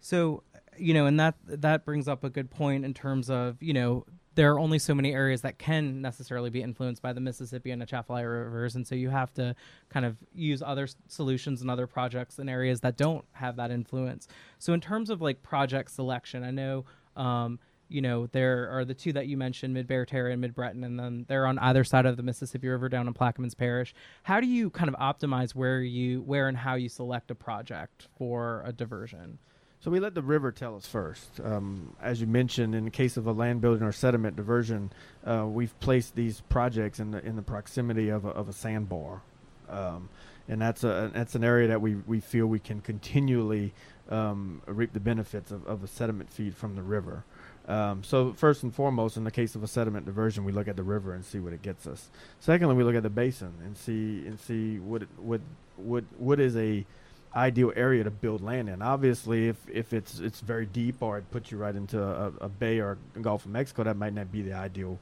So, 0.00 0.42
you 0.76 0.94
know, 0.94 1.06
and 1.06 1.20
that 1.20 1.36
that 1.46 1.84
brings 1.84 2.08
up 2.08 2.24
a 2.24 2.30
good 2.30 2.50
point 2.50 2.84
in 2.84 2.94
terms 2.94 3.30
of 3.30 3.62
you 3.62 3.72
know 3.72 4.04
there 4.34 4.52
are 4.52 4.58
only 4.58 4.78
so 4.78 4.94
many 4.94 5.12
areas 5.12 5.42
that 5.42 5.58
can 5.58 6.00
necessarily 6.00 6.50
be 6.50 6.62
influenced 6.62 7.02
by 7.02 7.12
the 7.12 7.20
Mississippi 7.20 7.70
and 7.70 7.80
the 7.80 7.84
Atchafalaya 7.84 8.28
rivers, 8.28 8.76
and 8.76 8.86
so 8.86 8.94
you 8.94 9.10
have 9.10 9.32
to 9.34 9.54
kind 9.90 10.06
of 10.06 10.16
use 10.34 10.62
other 10.62 10.84
s- 10.84 10.96
solutions 11.08 11.60
and 11.60 11.70
other 11.70 11.86
projects 11.86 12.38
in 12.38 12.48
areas 12.48 12.80
that 12.80 12.96
don't 12.96 13.24
have 13.32 13.56
that 13.56 13.70
influence. 13.70 14.28
So 14.58 14.72
in 14.72 14.80
terms 14.80 15.10
of 15.10 15.20
like 15.20 15.42
project 15.42 15.90
selection, 15.90 16.44
I 16.44 16.50
know. 16.50 16.84
Um, 17.16 17.58
you 17.88 18.00
know, 18.00 18.26
there 18.28 18.70
are 18.70 18.86
the 18.86 18.94
two 18.94 19.12
that 19.12 19.26
you 19.26 19.36
mentioned, 19.36 19.74
Mid 19.74 19.86
Barataria 19.86 20.32
and 20.32 20.40
Mid 20.40 20.54
Breton, 20.54 20.82
and 20.82 20.98
then 20.98 21.26
they're 21.28 21.46
on 21.46 21.58
either 21.58 21.84
side 21.84 22.06
of 22.06 22.16
the 22.16 22.22
Mississippi 22.22 22.68
River 22.68 22.88
down 22.88 23.06
in 23.06 23.12
Plaquemines 23.12 23.54
Parish. 23.54 23.94
How 24.22 24.40
do 24.40 24.46
you 24.46 24.70
kind 24.70 24.88
of 24.88 24.94
optimize 24.94 25.54
where 25.54 25.82
you, 25.82 26.22
where 26.22 26.48
and 26.48 26.56
how 26.56 26.74
you 26.74 26.88
select 26.88 27.30
a 27.30 27.34
project 27.34 28.08
for 28.16 28.62
a 28.64 28.72
diversion? 28.72 29.38
So 29.82 29.90
we 29.90 29.98
let 29.98 30.14
the 30.14 30.22
river 30.22 30.52
tell 30.52 30.76
us 30.76 30.86
first. 30.86 31.40
Um, 31.42 31.96
as 32.00 32.20
you 32.20 32.28
mentioned, 32.28 32.72
in 32.72 32.84
the 32.84 32.90
case 32.90 33.16
of 33.16 33.26
a 33.26 33.32
land 33.32 33.60
building 33.60 33.82
or 33.82 33.90
sediment 33.90 34.36
diversion, 34.36 34.92
uh, 35.26 35.44
we've 35.48 35.78
placed 35.80 36.14
these 36.14 36.40
projects 36.42 37.00
in 37.00 37.10
the 37.10 37.24
in 37.26 37.34
the 37.34 37.42
proximity 37.42 38.08
of 38.08 38.24
a, 38.24 38.28
of 38.28 38.48
a 38.48 38.52
sandbar, 38.52 39.22
um, 39.68 40.08
and 40.46 40.62
that's 40.62 40.84
a 40.84 41.10
that's 41.12 41.34
an 41.34 41.42
area 41.42 41.66
that 41.66 41.80
we, 41.80 41.96
we 41.96 42.20
feel 42.20 42.46
we 42.46 42.60
can 42.60 42.80
continually 42.80 43.74
um, 44.08 44.62
reap 44.66 44.92
the 44.92 45.00
benefits 45.00 45.50
of, 45.50 45.66
of 45.66 45.82
a 45.82 45.88
sediment 45.88 46.30
feed 46.30 46.54
from 46.54 46.76
the 46.76 46.82
river. 46.82 47.24
Um, 47.66 48.04
so 48.04 48.34
first 48.34 48.62
and 48.62 48.72
foremost, 48.72 49.16
in 49.16 49.24
the 49.24 49.32
case 49.32 49.56
of 49.56 49.64
a 49.64 49.68
sediment 49.68 50.06
diversion, 50.06 50.44
we 50.44 50.52
look 50.52 50.68
at 50.68 50.76
the 50.76 50.84
river 50.84 51.12
and 51.12 51.24
see 51.24 51.40
what 51.40 51.52
it 51.52 51.62
gets 51.62 51.88
us. 51.88 52.08
Secondly, 52.38 52.76
we 52.76 52.84
look 52.84 52.94
at 52.94 53.02
the 53.02 53.10
basin 53.10 53.54
and 53.64 53.76
see 53.76 54.24
and 54.28 54.38
see 54.38 54.78
what 54.78 55.02
what 55.18 55.40
what 55.76 56.04
what 56.18 56.38
is 56.38 56.56
a 56.56 56.86
ideal 57.34 57.72
area 57.76 58.04
to 58.04 58.10
build 58.10 58.42
land 58.42 58.68
in. 58.68 58.82
Obviously, 58.82 59.48
if, 59.48 59.56
if 59.68 59.92
it's 59.92 60.18
it's 60.18 60.40
very 60.40 60.66
deep 60.66 61.02
or 61.02 61.18
it 61.18 61.30
puts 61.30 61.50
you 61.50 61.58
right 61.58 61.74
into 61.74 62.02
a, 62.02 62.32
a 62.42 62.48
bay 62.48 62.78
or 62.80 62.98
Gulf 63.20 63.44
of 63.44 63.50
Mexico, 63.50 63.84
that 63.84 63.96
might 63.96 64.14
not 64.14 64.30
be 64.30 64.42
the 64.42 64.52
ideal 64.52 64.98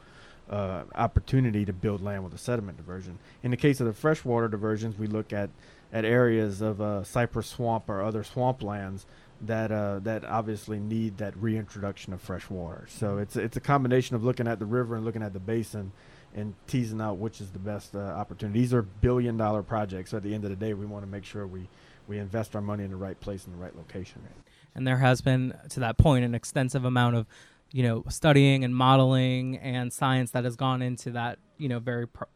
uh, 0.49 0.83
opportunity 0.95 1.65
to 1.65 1.73
build 1.73 2.03
land 2.03 2.25
with 2.25 2.35
a 2.35 2.39
sediment 2.39 2.77
diversion. 2.77 3.19
In 3.43 3.51
the 3.51 3.57
case 3.57 3.81
of 3.81 3.87
the 3.87 3.93
freshwater 3.93 4.49
diversions, 4.49 4.99
we 4.99 5.07
look 5.07 5.33
at 5.33 5.51
at 5.93 6.05
areas 6.05 6.61
of 6.61 6.81
uh, 6.81 7.03
cypress 7.03 7.49
swamp 7.49 7.89
or 7.89 8.03
other 8.03 8.23
swamplands 8.23 9.05
that 9.43 9.73
uh, 9.73 9.99
that 10.01 10.25
obviously 10.25 10.79
need 10.79 11.19
that 11.19 11.37
reintroduction 11.37 12.13
of 12.13 12.21
fresh 12.21 12.49
water. 12.51 12.87
So 12.89 13.19
it's 13.19 13.37
it's 13.37 13.57
a 13.57 13.61
combination 13.61 14.17
of 14.17 14.25
looking 14.25 14.47
at 14.47 14.59
the 14.59 14.67
river 14.67 14.97
and 14.97 15.05
looking 15.05 15.23
at 15.23 15.33
the 15.33 15.41
basin 15.41 15.93
and 16.35 16.55
teasing 16.69 17.01
out 17.01 17.17
which 17.17 17.41
is 17.41 17.51
the 17.51 17.59
best 17.59 17.95
uh, 17.95 17.99
opportunity. 17.99 18.61
These 18.61 18.75
are 18.75 18.83
billion 18.83 19.37
dollar 19.37 19.63
projects. 19.63 20.11
So 20.11 20.19
at 20.19 20.23
the 20.23 20.35
end 20.35 20.45
of 20.45 20.51
the 20.51 20.57
day, 20.57 20.75
we 20.75 20.87
want 20.87 21.05
to 21.05 21.11
make 21.11 21.25
sure 21.25 21.47
we 21.47 21.69
we 22.11 22.19
invest 22.19 22.57
our 22.57 22.61
money 22.61 22.83
in 22.83 22.91
the 22.91 22.97
right 22.97 23.19
place 23.21 23.47
in 23.47 23.53
the 23.53 23.59
right 23.59 23.75
location. 23.77 24.21
And 24.75 24.87
there 24.87 24.99
has 24.99 25.21
been, 25.21 25.55
to 25.71 25.81
that 25.81 25.97
point, 25.97 26.25
an 26.25 26.35
extensive 26.35 26.85
amount 26.85 27.15
of, 27.15 27.27
you 27.71 27.85
know, 27.85 28.05
studying 28.09 28.65
and 28.65 28.75
modeling 28.75 29.57
and 29.59 29.93
science 29.93 30.33
that 30.33 30.45
has 30.45 30.57
gone 30.57 30.83
into 30.83 31.13
that, 31.13 31.39
you 31.57 31.69
know, 31.69 31.79
very 31.79 32.09
pro- 32.09 32.27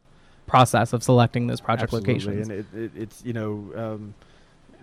process 0.47 0.93
of 0.93 1.03
selecting 1.03 1.47
those 1.47 1.59
project 1.59 1.93
Absolutely. 1.93 2.13
locations. 2.13 2.49
And 2.49 2.59
it, 2.59 2.65
it, 2.73 2.91
it's, 2.95 3.23
you 3.25 3.33
know, 3.33 3.71
um, 3.75 4.13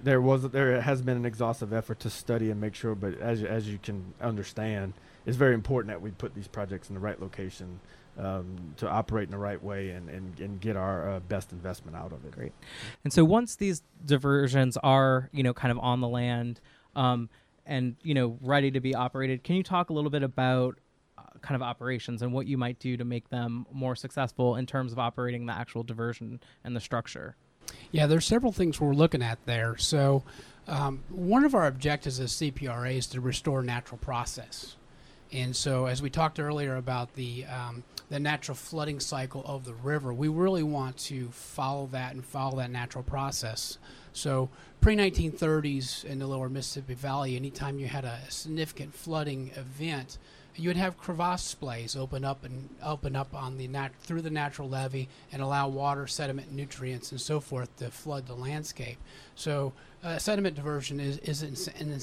there 0.03 0.21
was 0.21 0.51
there 0.51 0.81
has 0.81 1.01
been 1.01 1.17
an 1.17 1.25
exhaustive 1.25 1.73
effort 1.73 2.01
to 2.01 2.11
study 2.11 2.51
and 2.51 2.61
make 2.61 2.75
sure, 2.75 2.95
but 2.95 3.19
as 3.21 3.43
as 3.45 3.69
you 3.69 3.79
can 3.79 4.13
understand, 4.21 4.93
it's 5.25 5.37
very 5.37 5.55
important 5.55 5.89
that 5.89 6.03
we 6.03 6.11
put 6.11 6.35
these 6.35 6.49
projects 6.49 6.91
in 6.91 6.95
the 6.95 7.01
right 7.01 7.21
location 7.21 7.81
um, 8.19 8.75
to 8.77 8.89
operate 8.89 9.25
in 9.25 9.31
the 9.31 9.39
right 9.39 9.63
way 9.63 9.91
and, 9.91 10.09
and, 10.09 10.39
and 10.41 10.61
get 10.61 10.77
our 10.77 11.11
uh, 11.11 11.21
best 11.21 11.53
investment 11.53 11.97
out 11.97 12.13
of 12.13 12.25
it. 12.25 12.33
Great. 12.33 12.53
And 13.05 13.13
so 13.13 13.25
once 13.25 13.57
these 13.57 13.83
diversions 14.05 14.77
are, 14.77 15.31
you 15.33 15.43
know, 15.43 15.55
kind 15.55 15.73
of 15.73 15.79
on 15.79 16.01
the 16.01 16.09
land 16.09 16.61
um, 16.95 17.29
and, 17.67 17.97
you 18.03 18.15
know, 18.15 18.39
ready 18.41 18.71
to 18.71 18.81
be 18.81 18.95
operated, 18.95 19.45
can 19.45 19.57
you 19.57 19.63
talk 19.63 19.91
a 19.91 19.93
little 19.93 20.11
bit 20.11 20.23
about 20.23 20.79
uh, 21.17 21.23
kind 21.41 21.57
of 21.57 21.63
operations 21.63 22.23
and 22.23 22.33
what 22.33 22.47
you 22.47 22.59
might 22.59 22.79
do 22.79 22.97
to 22.97 23.05
make 23.05 23.31
them 23.31 23.67
more 23.73 23.97
successful 23.97 24.57
in 24.57 24.67
terms 24.67 24.93
of 24.93 24.99
operating 24.99 25.47
the 25.47 25.53
actual 25.53 25.83
diversion 25.83 26.41
and 26.65 26.77
the 26.77 26.81
structure? 26.81 27.37
Yeah, 27.91 28.07
there's 28.07 28.27
several 28.27 28.53
things 28.53 28.81
we're 28.81 28.93
looking 28.93 29.23
at 29.23 29.39
there. 29.47 29.77
So 29.79 30.23
um, 30.69 31.03
one 31.11 31.45
of 31.45 31.55
our 31.55 31.67
objectives 31.67 32.21
as 32.21 32.33
CPRA 32.33 32.97
is 32.97 33.07
to 33.09 33.21
restore 33.21 33.63
natural 33.63 33.99
process. 33.99 34.77
And 35.33 35.57
so, 35.57 35.87
as 35.87 36.03
we 36.03 36.11
talked 36.11 36.39
earlier 36.39 36.77
about 36.77 37.15
the 37.15 37.47
um, 37.47 37.85
the 38.13 38.21
natural 38.21 38.55
flooding 38.55 39.01
cycle 39.01 39.43
of 39.47 39.65
the 39.65 39.73
river, 39.73 40.13
we 40.13 40.29
really 40.29 40.63
want 40.63 40.99
to 40.99 41.31
follow 41.31 41.89
that 41.93 42.13
and 42.13 42.23
follow 42.23 42.59
that 42.59 42.71
natural 42.71 43.03
process. 43.03 43.79
So, 44.13 44.51
pre 44.83 44.95
1930s 44.97 46.05
in 46.05 46.19
the 46.19 46.27
lower 46.27 46.51
Mississippi 46.51 46.93
Valley, 46.93 47.37
anytime 47.37 47.79
you 47.79 47.87
had 47.87 48.05
a 48.05 48.21
significant 48.29 48.95
flooding 48.95 49.51
event, 49.57 50.19
you 50.57 50.69
would 50.69 50.77
have 50.77 50.99
crevasse 50.99 51.55
splays 51.55 51.97
open 51.97 52.23
up 52.23 52.45
and 52.45 52.69
open 52.85 53.17
up 53.17 53.35
on 53.35 53.57
the 53.57 53.67
nat- 53.67 53.95
through 54.03 54.21
the 54.21 54.29
natural 54.29 54.69
levee 54.69 55.09
and 55.33 55.41
allow 55.41 55.67
water, 55.69 56.07
sediment, 56.07 56.53
nutrients, 56.53 57.13
and 57.13 57.21
so 57.21 57.41
forth 57.41 57.75
to 57.79 57.91
flood 57.91 58.27
the 58.27 58.35
landscape. 58.35 58.99
So, 59.37 59.73
uh, 60.05 60.19
sediment 60.19 60.55
diversion 60.55 61.01
is, 61.01 61.17
is 61.21 61.43
in, 61.43 61.57
in 61.81 61.95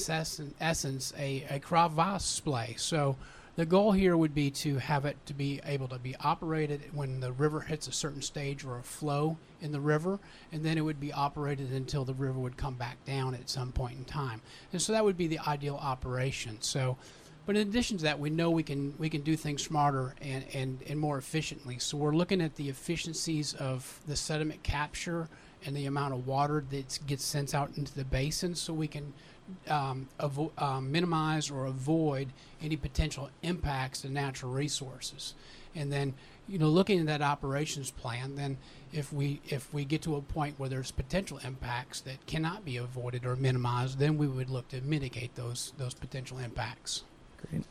essence 0.59 1.13
a, 1.19 1.45
a 1.51 1.59
crevasse 1.59 2.25
splay. 2.25 2.73
So, 2.79 3.15
the 3.59 3.65
goal 3.65 3.91
here 3.91 4.15
would 4.15 4.33
be 4.33 4.49
to 4.49 4.77
have 4.77 5.03
it 5.03 5.17
to 5.25 5.33
be 5.33 5.59
able 5.65 5.89
to 5.89 5.99
be 5.99 6.15
operated 6.21 6.79
when 6.93 7.19
the 7.19 7.33
river 7.33 7.59
hits 7.59 7.89
a 7.89 7.91
certain 7.91 8.21
stage 8.21 8.63
or 8.63 8.77
a 8.77 8.81
flow 8.81 9.35
in 9.59 9.73
the 9.73 9.79
river, 9.81 10.17
and 10.53 10.63
then 10.63 10.77
it 10.77 10.81
would 10.81 11.01
be 11.01 11.11
operated 11.11 11.73
until 11.73 12.05
the 12.05 12.13
river 12.13 12.39
would 12.39 12.55
come 12.55 12.75
back 12.75 13.03
down 13.03 13.35
at 13.35 13.49
some 13.49 13.73
point 13.73 13.97
in 13.97 14.05
time. 14.05 14.41
And 14.71 14.81
so 14.81 14.93
that 14.93 15.03
would 15.03 15.17
be 15.17 15.27
the 15.27 15.39
ideal 15.39 15.75
operation. 15.75 16.61
So, 16.61 16.95
but 17.45 17.57
in 17.57 17.67
addition 17.67 17.97
to 17.97 18.03
that, 18.03 18.17
we 18.17 18.29
know 18.29 18.49
we 18.49 18.63
can 18.63 18.93
we 18.97 19.09
can 19.09 19.23
do 19.23 19.35
things 19.35 19.61
smarter 19.61 20.15
and, 20.21 20.45
and, 20.53 20.81
and 20.87 20.97
more 20.97 21.17
efficiently. 21.17 21.79
So 21.79 21.97
we're 21.97 22.15
looking 22.15 22.39
at 22.39 22.55
the 22.55 22.69
efficiencies 22.69 23.55
of 23.55 23.99
the 24.07 24.15
sediment 24.15 24.63
capture 24.63 25.27
and 25.65 25.75
the 25.75 25.85
amount 25.85 26.13
of 26.13 26.25
water 26.25 26.63
that 26.69 26.97
gets 27.07 27.25
sent 27.25 27.53
out 27.53 27.71
into 27.75 27.93
the 27.93 28.05
basin, 28.05 28.55
so 28.55 28.71
we 28.71 28.87
can 28.87 29.11
um, 29.67 30.07
avo- 30.19 30.51
um, 30.61 30.91
minimize 30.91 31.49
or 31.49 31.65
avoid 31.65 32.29
any 32.61 32.75
potential 32.75 33.29
impacts 33.41 34.01
to 34.01 34.09
natural 34.09 34.51
resources. 34.51 35.35
And 35.75 35.91
then, 35.91 36.13
you 36.47 36.57
know, 36.57 36.69
looking 36.69 36.99
at 36.99 37.05
that 37.05 37.21
operations 37.21 37.91
plan, 37.91 38.35
then 38.35 38.57
if 38.91 39.13
we 39.13 39.39
if 39.47 39.71
we 39.73 39.85
get 39.85 40.01
to 40.03 40.15
a 40.15 40.21
point 40.21 40.55
where 40.57 40.69
there's 40.69 40.91
potential 40.91 41.39
impacts 41.43 42.01
that 42.01 42.25
cannot 42.25 42.65
be 42.65 42.77
avoided 42.77 43.25
or 43.25 43.35
minimized, 43.35 43.99
then 43.99 44.17
we 44.17 44.27
would 44.27 44.49
look 44.49 44.67
to 44.69 44.81
mitigate 44.81 45.35
those 45.35 45.73
those 45.77 45.93
potential 45.93 46.39
impacts. 46.39 47.03
Great. 47.49 47.63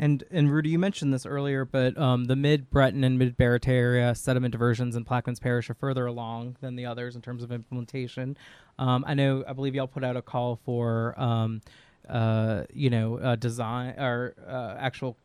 And 0.00 0.22
and 0.30 0.50
Rudy, 0.50 0.70
you 0.70 0.78
mentioned 0.78 1.12
this 1.12 1.26
earlier, 1.26 1.64
but 1.64 1.98
um, 1.98 2.26
the 2.26 2.36
Mid 2.36 2.70
Breton 2.70 3.02
and 3.02 3.18
Mid 3.18 3.36
Barataria 3.36 4.16
sediment 4.16 4.52
diversions 4.52 4.94
in 4.94 5.04
Plaquemines 5.04 5.40
Parish 5.40 5.68
are 5.68 5.74
further 5.74 6.06
along 6.06 6.56
than 6.60 6.76
the 6.76 6.86
others 6.86 7.16
in 7.16 7.22
terms 7.22 7.42
of 7.42 7.50
implementation. 7.50 8.36
Um, 8.78 9.04
I 9.08 9.14
know, 9.14 9.42
I 9.46 9.52
believe 9.54 9.74
y'all 9.74 9.88
put 9.88 10.04
out 10.04 10.16
a 10.16 10.22
call 10.22 10.60
for 10.64 11.18
um, 11.20 11.62
uh, 12.08 12.62
you 12.72 12.90
know, 12.90 13.18
uh, 13.18 13.36
design 13.36 13.94
or 13.98 14.34
uh, 14.48 14.76
actual 14.78 15.16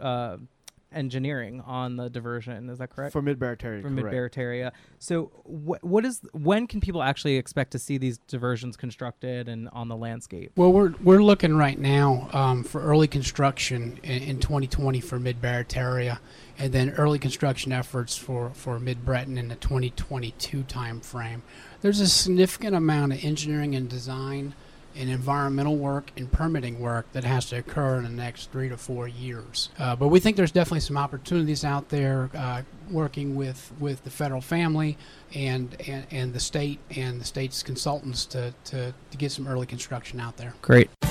uh, 0.00 0.36
engineering 0.96 1.60
on 1.66 1.96
the 1.96 2.08
diversion. 2.08 2.68
Is 2.70 2.78
that 2.78 2.90
correct? 2.90 3.12
For 3.12 3.22
Mid 3.22 3.38
Barataria, 3.38 3.82
For 3.82 3.90
mid 3.90 4.06
Barataria. 4.06 4.72
So, 4.98 5.26
wh- 5.44 5.84
what 5.84 6.04
is 6.04 6.20
when 6.32 6.66
can 6.66 6.80
people 6.80 7.02
actually 7.02 7.36
expect 7.36 7.70
to 7.72 7.78
see 7.78 7.98
these 7.98 8.18
diversions 8.26 8.76
constructed 8.76 9.48
and 9.48 9.68
on 9.72 9.88
the 9.88 9.96
landscape? 9.96 10.52
Well, 10.56 10.72
we're 10.72 10.94
we're 11.02 11.22
looking 11.22 11.56
right 11.56 11.78
now 11.78 12.28
um, 12.32 12.64
for 12.64 12.80
early 12.80 13.06
construction 13.06 14.00
in, 14.02 14.22
in 14.22 14.40
2020 14.40 15.00
for 15.00 15.18
Mid 15.18 15.40
Barataria, 15.40 16.18
and 16.58 16.72
then 16.72 16.90
early 16.90 17.18
construction 17.18 17.72
efforts 17.72 18.16
for 18.16 18.50
for 18.50 18.78
Mid 18.78 19.04
Breton 19.04 19.38
in 19.38 19.48
the 19.48 19.56
2022 19.56 20.62
time 20.64 21.00
frame. 21.00 21.42
There's 21.82 22.00
a 22.00 22.08
significant 22.08 22.74
amount 22.74 23.12
of 23.12 23.22
engineering 23.22 23.74
and 23.74 23.88
design 23.88 24.54
and 24.98 25.10
environmental 25.10 25.76
work 25.76 26.10
and 26.16 26.30
permitting 26.30 26.80
work 26.80 27.10
that 27.12 27.24
has 27.24 27.46
to 27.46 27.56
occur 27.56 27.98
in 27.98 28.04
the 28.04 28.10
next 28.10 28.50
three 28.50 28.68
to 28.68 28.76
four 28.76 29.06
years. 29.06 29.68
Uh, 29.78 29.94
but 29.94 30.08
we 30.08 30.20
think 30.20 30.36
there's 30.36 30.52
definitely 30.52 30.80
some 30.80 30.96
opportunities 30.96 31.64
out 31.64 31.88
there 31.88 32.30
uh, 32.34 32.62
working 32.90 33.36
with, 33.36 33.72
with 33.78 34.02
the 34.04 34.10
federal 34.10 34.40
family 34.40 34.96
and, 35.34 35.76
and, 35.86 36.06
and 36.10 36.32
the 36.32 36.40
state 36.40 36.78
and 36.96 37.20
the 37.20 37.24
state's 37.24 37.62
consultants 37.62 38.24
to, 38.26 38.54
to, 38.64 38.94
to 39.10 39.16
get 39.16 39.32
some 39.32 39.46
early 39.46 39.66
construction 39.66 40.20
out 40.20 40.36
there. 40.36 40.54
Great. 40.62 40.90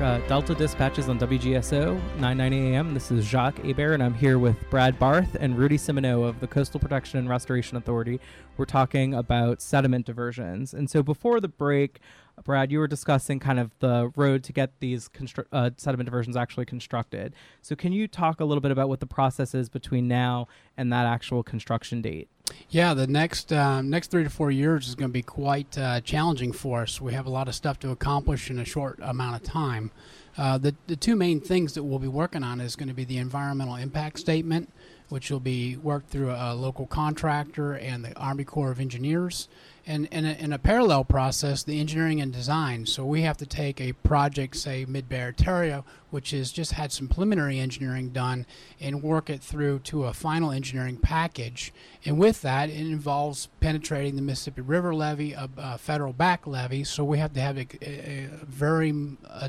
Uh, 0.00 0.20
Delta 0.28 0.54
Dispatches 0.54 1.08
on 1.08 1.18
WGSO 1.18 1.94
990 2.20 2.56
AM. 2.56 2.94
This 2.94 3.10
is 3.10 3.24
Jacques 3.24 3.58
Hebert, 3.64 3.94
and 3.94 4.02
I'm 4.02 4.14
here 4.14 4.38
with 4.38 4.56
Brad 4.70 4.96
Barth 4.96 5.36
and 5.40 5.58
Rudy 5.58 5.76
Simoneau 5.76 6.22
of 6.22 6.38
the 6.38 6.46
Coastal 6.46 6.78
Protection 6.78 7.18
and 7.18 7.28
Restoration 7.28 7.76
Authority. 7.76 8.20
We're 8.56 8.64
talking 8.64 9.12
about 9.12 9.60
sediment 9.60 10.06
diversions. 10.06 10.72
And 10.72 10.88
so 10.88 11.02
before 11.02 11.40
the 11.40 11.48
break, 11.48 11.98
Brad, 12.44 12.70
you 12.70 12.78
were 12.78 12.86
discussing 12.86 13.40
kind 13.40 13.58
of 13.58 13.72
the 13.80 14.12
road 14.14 14.44
to 14.44 14.52
get 14.52 14.78
these 14.78 15.08
constru- 15.08 15.46
uh, 15.52 15.70
sediment 15.76 16.06
diversions 16.06 16.36
actually 16.36 16.66
constructed. 16.66 17.34
So 17.60 17.74
can 17.74 17.92
you 17.92 18.06
talk 18.06 18.38
a 18.38 18.44
little 18.44 18.60
bit 18.60 18.70
about 18.70 18.88
what 18.88 19.00
the 19.00 19.06
process 19.06 19.52
is 19.52 19.68
between 19.68 20.06
now 20.06 20.46
and 20.76 20.92
that 20.92 21.06
actual 21.06 21.42
construction 21.42 22.02
date? 22.02 22.28
Yeah, 22.70 22.94
the 22.94 23.06
next 23.06 23.52
um, 23.52 23.88
next 23.90 24.10
three 24.10 24.24
to 24.24 24.30
four 24.30 24.50
years 24.50 24.88
is 24.88 24.94
going 24.94 25.08
to 25.08 25.12
be 25.12 25.22
quite 25.22 25.76
uh, 25.78 26.00
challenging 26.02 26.52
for 26.52 26.82
us. 26.82 27.00
We 27.00 27.14
have 27.14 27.26
a 27.26 27.30
lot 27.30 27.48
of 27.48 27.54
stuff 27.54 27.78
to 27.80 27.90
accomplish 27.90 28.50
in 28.50 28.58
a 28.58 28.64
short 28.64 28.98
amount 29.02 29.36
of 29.36 29.42
time. 29.42 29.90
Uh, 30.36 30.58
the 30.58 30.74
the 30.86 30.96
two 30.96 31.16
main 31.16 31.40
things 31.40 31.74
that 31.74 31.82
we'll 31.82 31.98
be 31.98 32.08
working 32.08 32.42
on 32.42 32.60
is 32.60 32.76
going 32.76 32.88
to 32.88 32.94
be 32.94 33.04
the 33.04 33.18
environmental 33.18 33.76
impact 33.76 34.18
statement, 34.18 34.70
which 35.08 35.30
will 35.30 35.40
be 35.40 35.76
worked 35.76 36.10
through 36.10 36.30
a, 36.30 36.54
local 36.54 36.86
contractor 36.86 37.72
and 37.72 38.04
the 38.04 38.14
Army 38.16 38.44
Corps 38.44 38.70
of 38.70 38.80
Engineers, 38.80 39.48
and 39.88 40.04
in 40.12 40.26
a, 40.26 40.32
in 40.34 40.52
a 40.52 40.58
parallel 40.58 41.02
process, 41.02 41.62
the 41.62 41.80
engineering 41.80 42.20
and 42.20 42.30
design. 42.30 42.84
So 42.84 43.06
we 43.06 43.22
have 43.22 43.38
to 43.38 43.46
take 43.46 43.80
a 43.80 43.94
project, 43.94 44.54
say 44.56 44.84
Mid 44.84 45.08
Barataria, 45.08 45.82
which 46.10 46.32
has 46.32 46.52
just 46.52 46.72
had 46.72 46.92
some 46.92 47.08
preliminary 47.08 47.58
engineering 47.58 48.10
done, 48.10 48.44
and 48.80 49.02
work 49.02 49.30
it 49.30 49.40
through 49.42 49.78
to 49.80 50.04
a 50.04 50.12
final 50.12 50.52
engineering 50.52 50.98
package. 50.98 51.72
And 52.04 52.18
with 52.18 52.42
that, 52.42 52.68
it 52.68 52.76
involves 52.76 53.48
penetrating 53.60 54.16
the 54.16 54.22
Mississippi 54.22 54.60
River 54.60 54.94
levee, 54.94 55.32
a, 55.32 55.48
a 55.56 55.78
federal 55.78 56.12
back 56.12 56.46
levee. 56.46 56.84
So 56.84 57.02
we 57.02 57.16
have 57.16 57.32
to 57.32 57.40
have 57.40 57.56
a, 57.56 57.66
a, 57.80 58.28
very 58.46 58.94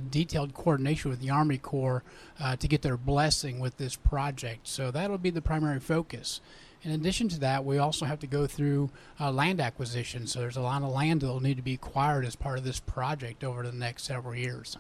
detailed 0.09 0.53
coordination 0.53 1.11
with 1.11 1.19
the 1.19 1.31
Army 1.31 1.57
Corps 1.57 2.01
uh, 2.39 2.55
to 2.55 2.67
get 2.67 2.81
their 2.81 2.97
blessing 2.97 3.59
with 3.59 3.75
this 3.75 3.97
project. 3.97 4.69
So 4.69 4.89
that'll 4.89 5.17
be 5.17 5.31
the 5.31 5.41
primary 5.41 5.81
focus. 5.81 6.39
In 6.81 6.91
addition 6.91 7.27
to 7.29 7.39
that, 7.41 7.65
we 7.65 7.77
also 7.77 8.05
have 8.05 8.19
to 8.19 8.27
go 8.27 8.47
through 8.47 8.89
uh, 9.19 9.31
land 9.31 9.59
acquisition. 9.59 10.27
So 10.27 10.39
there's 10.39 10.57
a 10.57 10.61
lot 10.61 10.81
of 10.81 10.89
land 10.89 11.21
that 11.21 11.27
will 11.27 11.41
need 11.41 11.57
to 11.57 11.63
be 11.63 11.73
acquired 11.73 12.25
as 12.25 12.35
part 12.35 12.57
of 12.57 12.63
this 12.63 12.79
project 12.79 13.43
over 13.43 13.63
the 13.63 13.71
next 13.73 14.03
several 14.03 14.33
years. 14.33 14.77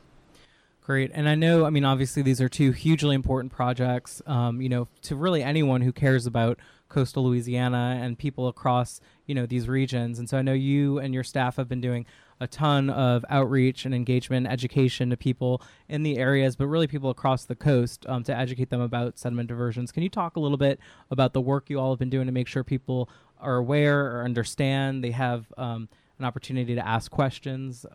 Great. 0.81 1.11
And 1.13 1.29
I 1.29 1.35
know, 1.35 1.65
I 1.65 1.69
mean, 1.69 1.85
obviously, 1.85 2.23
these 2.23 2.41
are 2.41 2.49
two 2.49 2.71
hugely 2.71 3.13
important 3.13 3.51
projects, 3.51 4.21
um, 4.25 4.59
you 4.61 4.69
know, 4.69 4.87
to 5.03 5.15
really 5.15 5.43
anyone 5.43 5.81
who 5.81 5.91
cares 5.91 6.25
about 6.25 6.57
coastal 6.87 7.25
Louisiana 7.25 7.99
and 8.01 8.17
people 8.17 8.47
across, 8.47 8.99
you 9.27 9.35
know, 9.35 9.45
these 9.45 9.67
regions. 9.67 10.17
And 10.17 10.27
so 10.27 10.37
I 10.37 10.41
know 10.41 10.53
you 10.53 10.97
and 10.97 11.13
your 11.13 11.23
staff 11.23 11.57
have 11.57 11.69
been 11.69 11.81
doing 11.81 12.07
a 12.39 12.47
ton 12.47 12.89
of 12.89 13.25
outreach 13.29 13.85
and 13.85 13.93
engagement, 13.93 14.47
education 14.47 15.09
to 15.09 15.17
people 15.17 15.61
in 15.87 16.03
the 16.03 16.17
areas, 16.17 16.55
but 16.55 16.67
really 16.67 16.87
people 16.87 17.09
across 17.09 17.45
the 17.45 17.55
coast 17.55 18.05
um, 18.07 18.23
to 18.23 18.35
educate 18.35 18.69
them 18.69 18.81
about 18.81 19.19
sediment 19.19 19.47
diversions. 19.47 19.91
Can 19.91 20.03
you 20.03 20.09
talk 20.09 20.35
a 20.35 20.39
little 20.39 20.57
bit 20.57 20.79
about 21.11 21.33
the 21.33 21.41
work 21.41 21.69
you 21.69 21.79
all 21.79 21.91
have 21.91 21.99
been 21.99 22.09
doing 22.09 22.27
to 22.27 22.31
make 22.31 22.47
sure 22.47 22.63
people 22.63 23.09
are 23.39 23.57
aware 23.57 24.17
or 24.17 24.23
understand 24.23 25.03
they 25.03 25.11
have 25.11 25.51
um, 25.57 25.89
an 26.17 26.25
opportunity 26.25 26.75
to 26.75 26.87
ask 26.87 27.11
questions? 27.11 27.85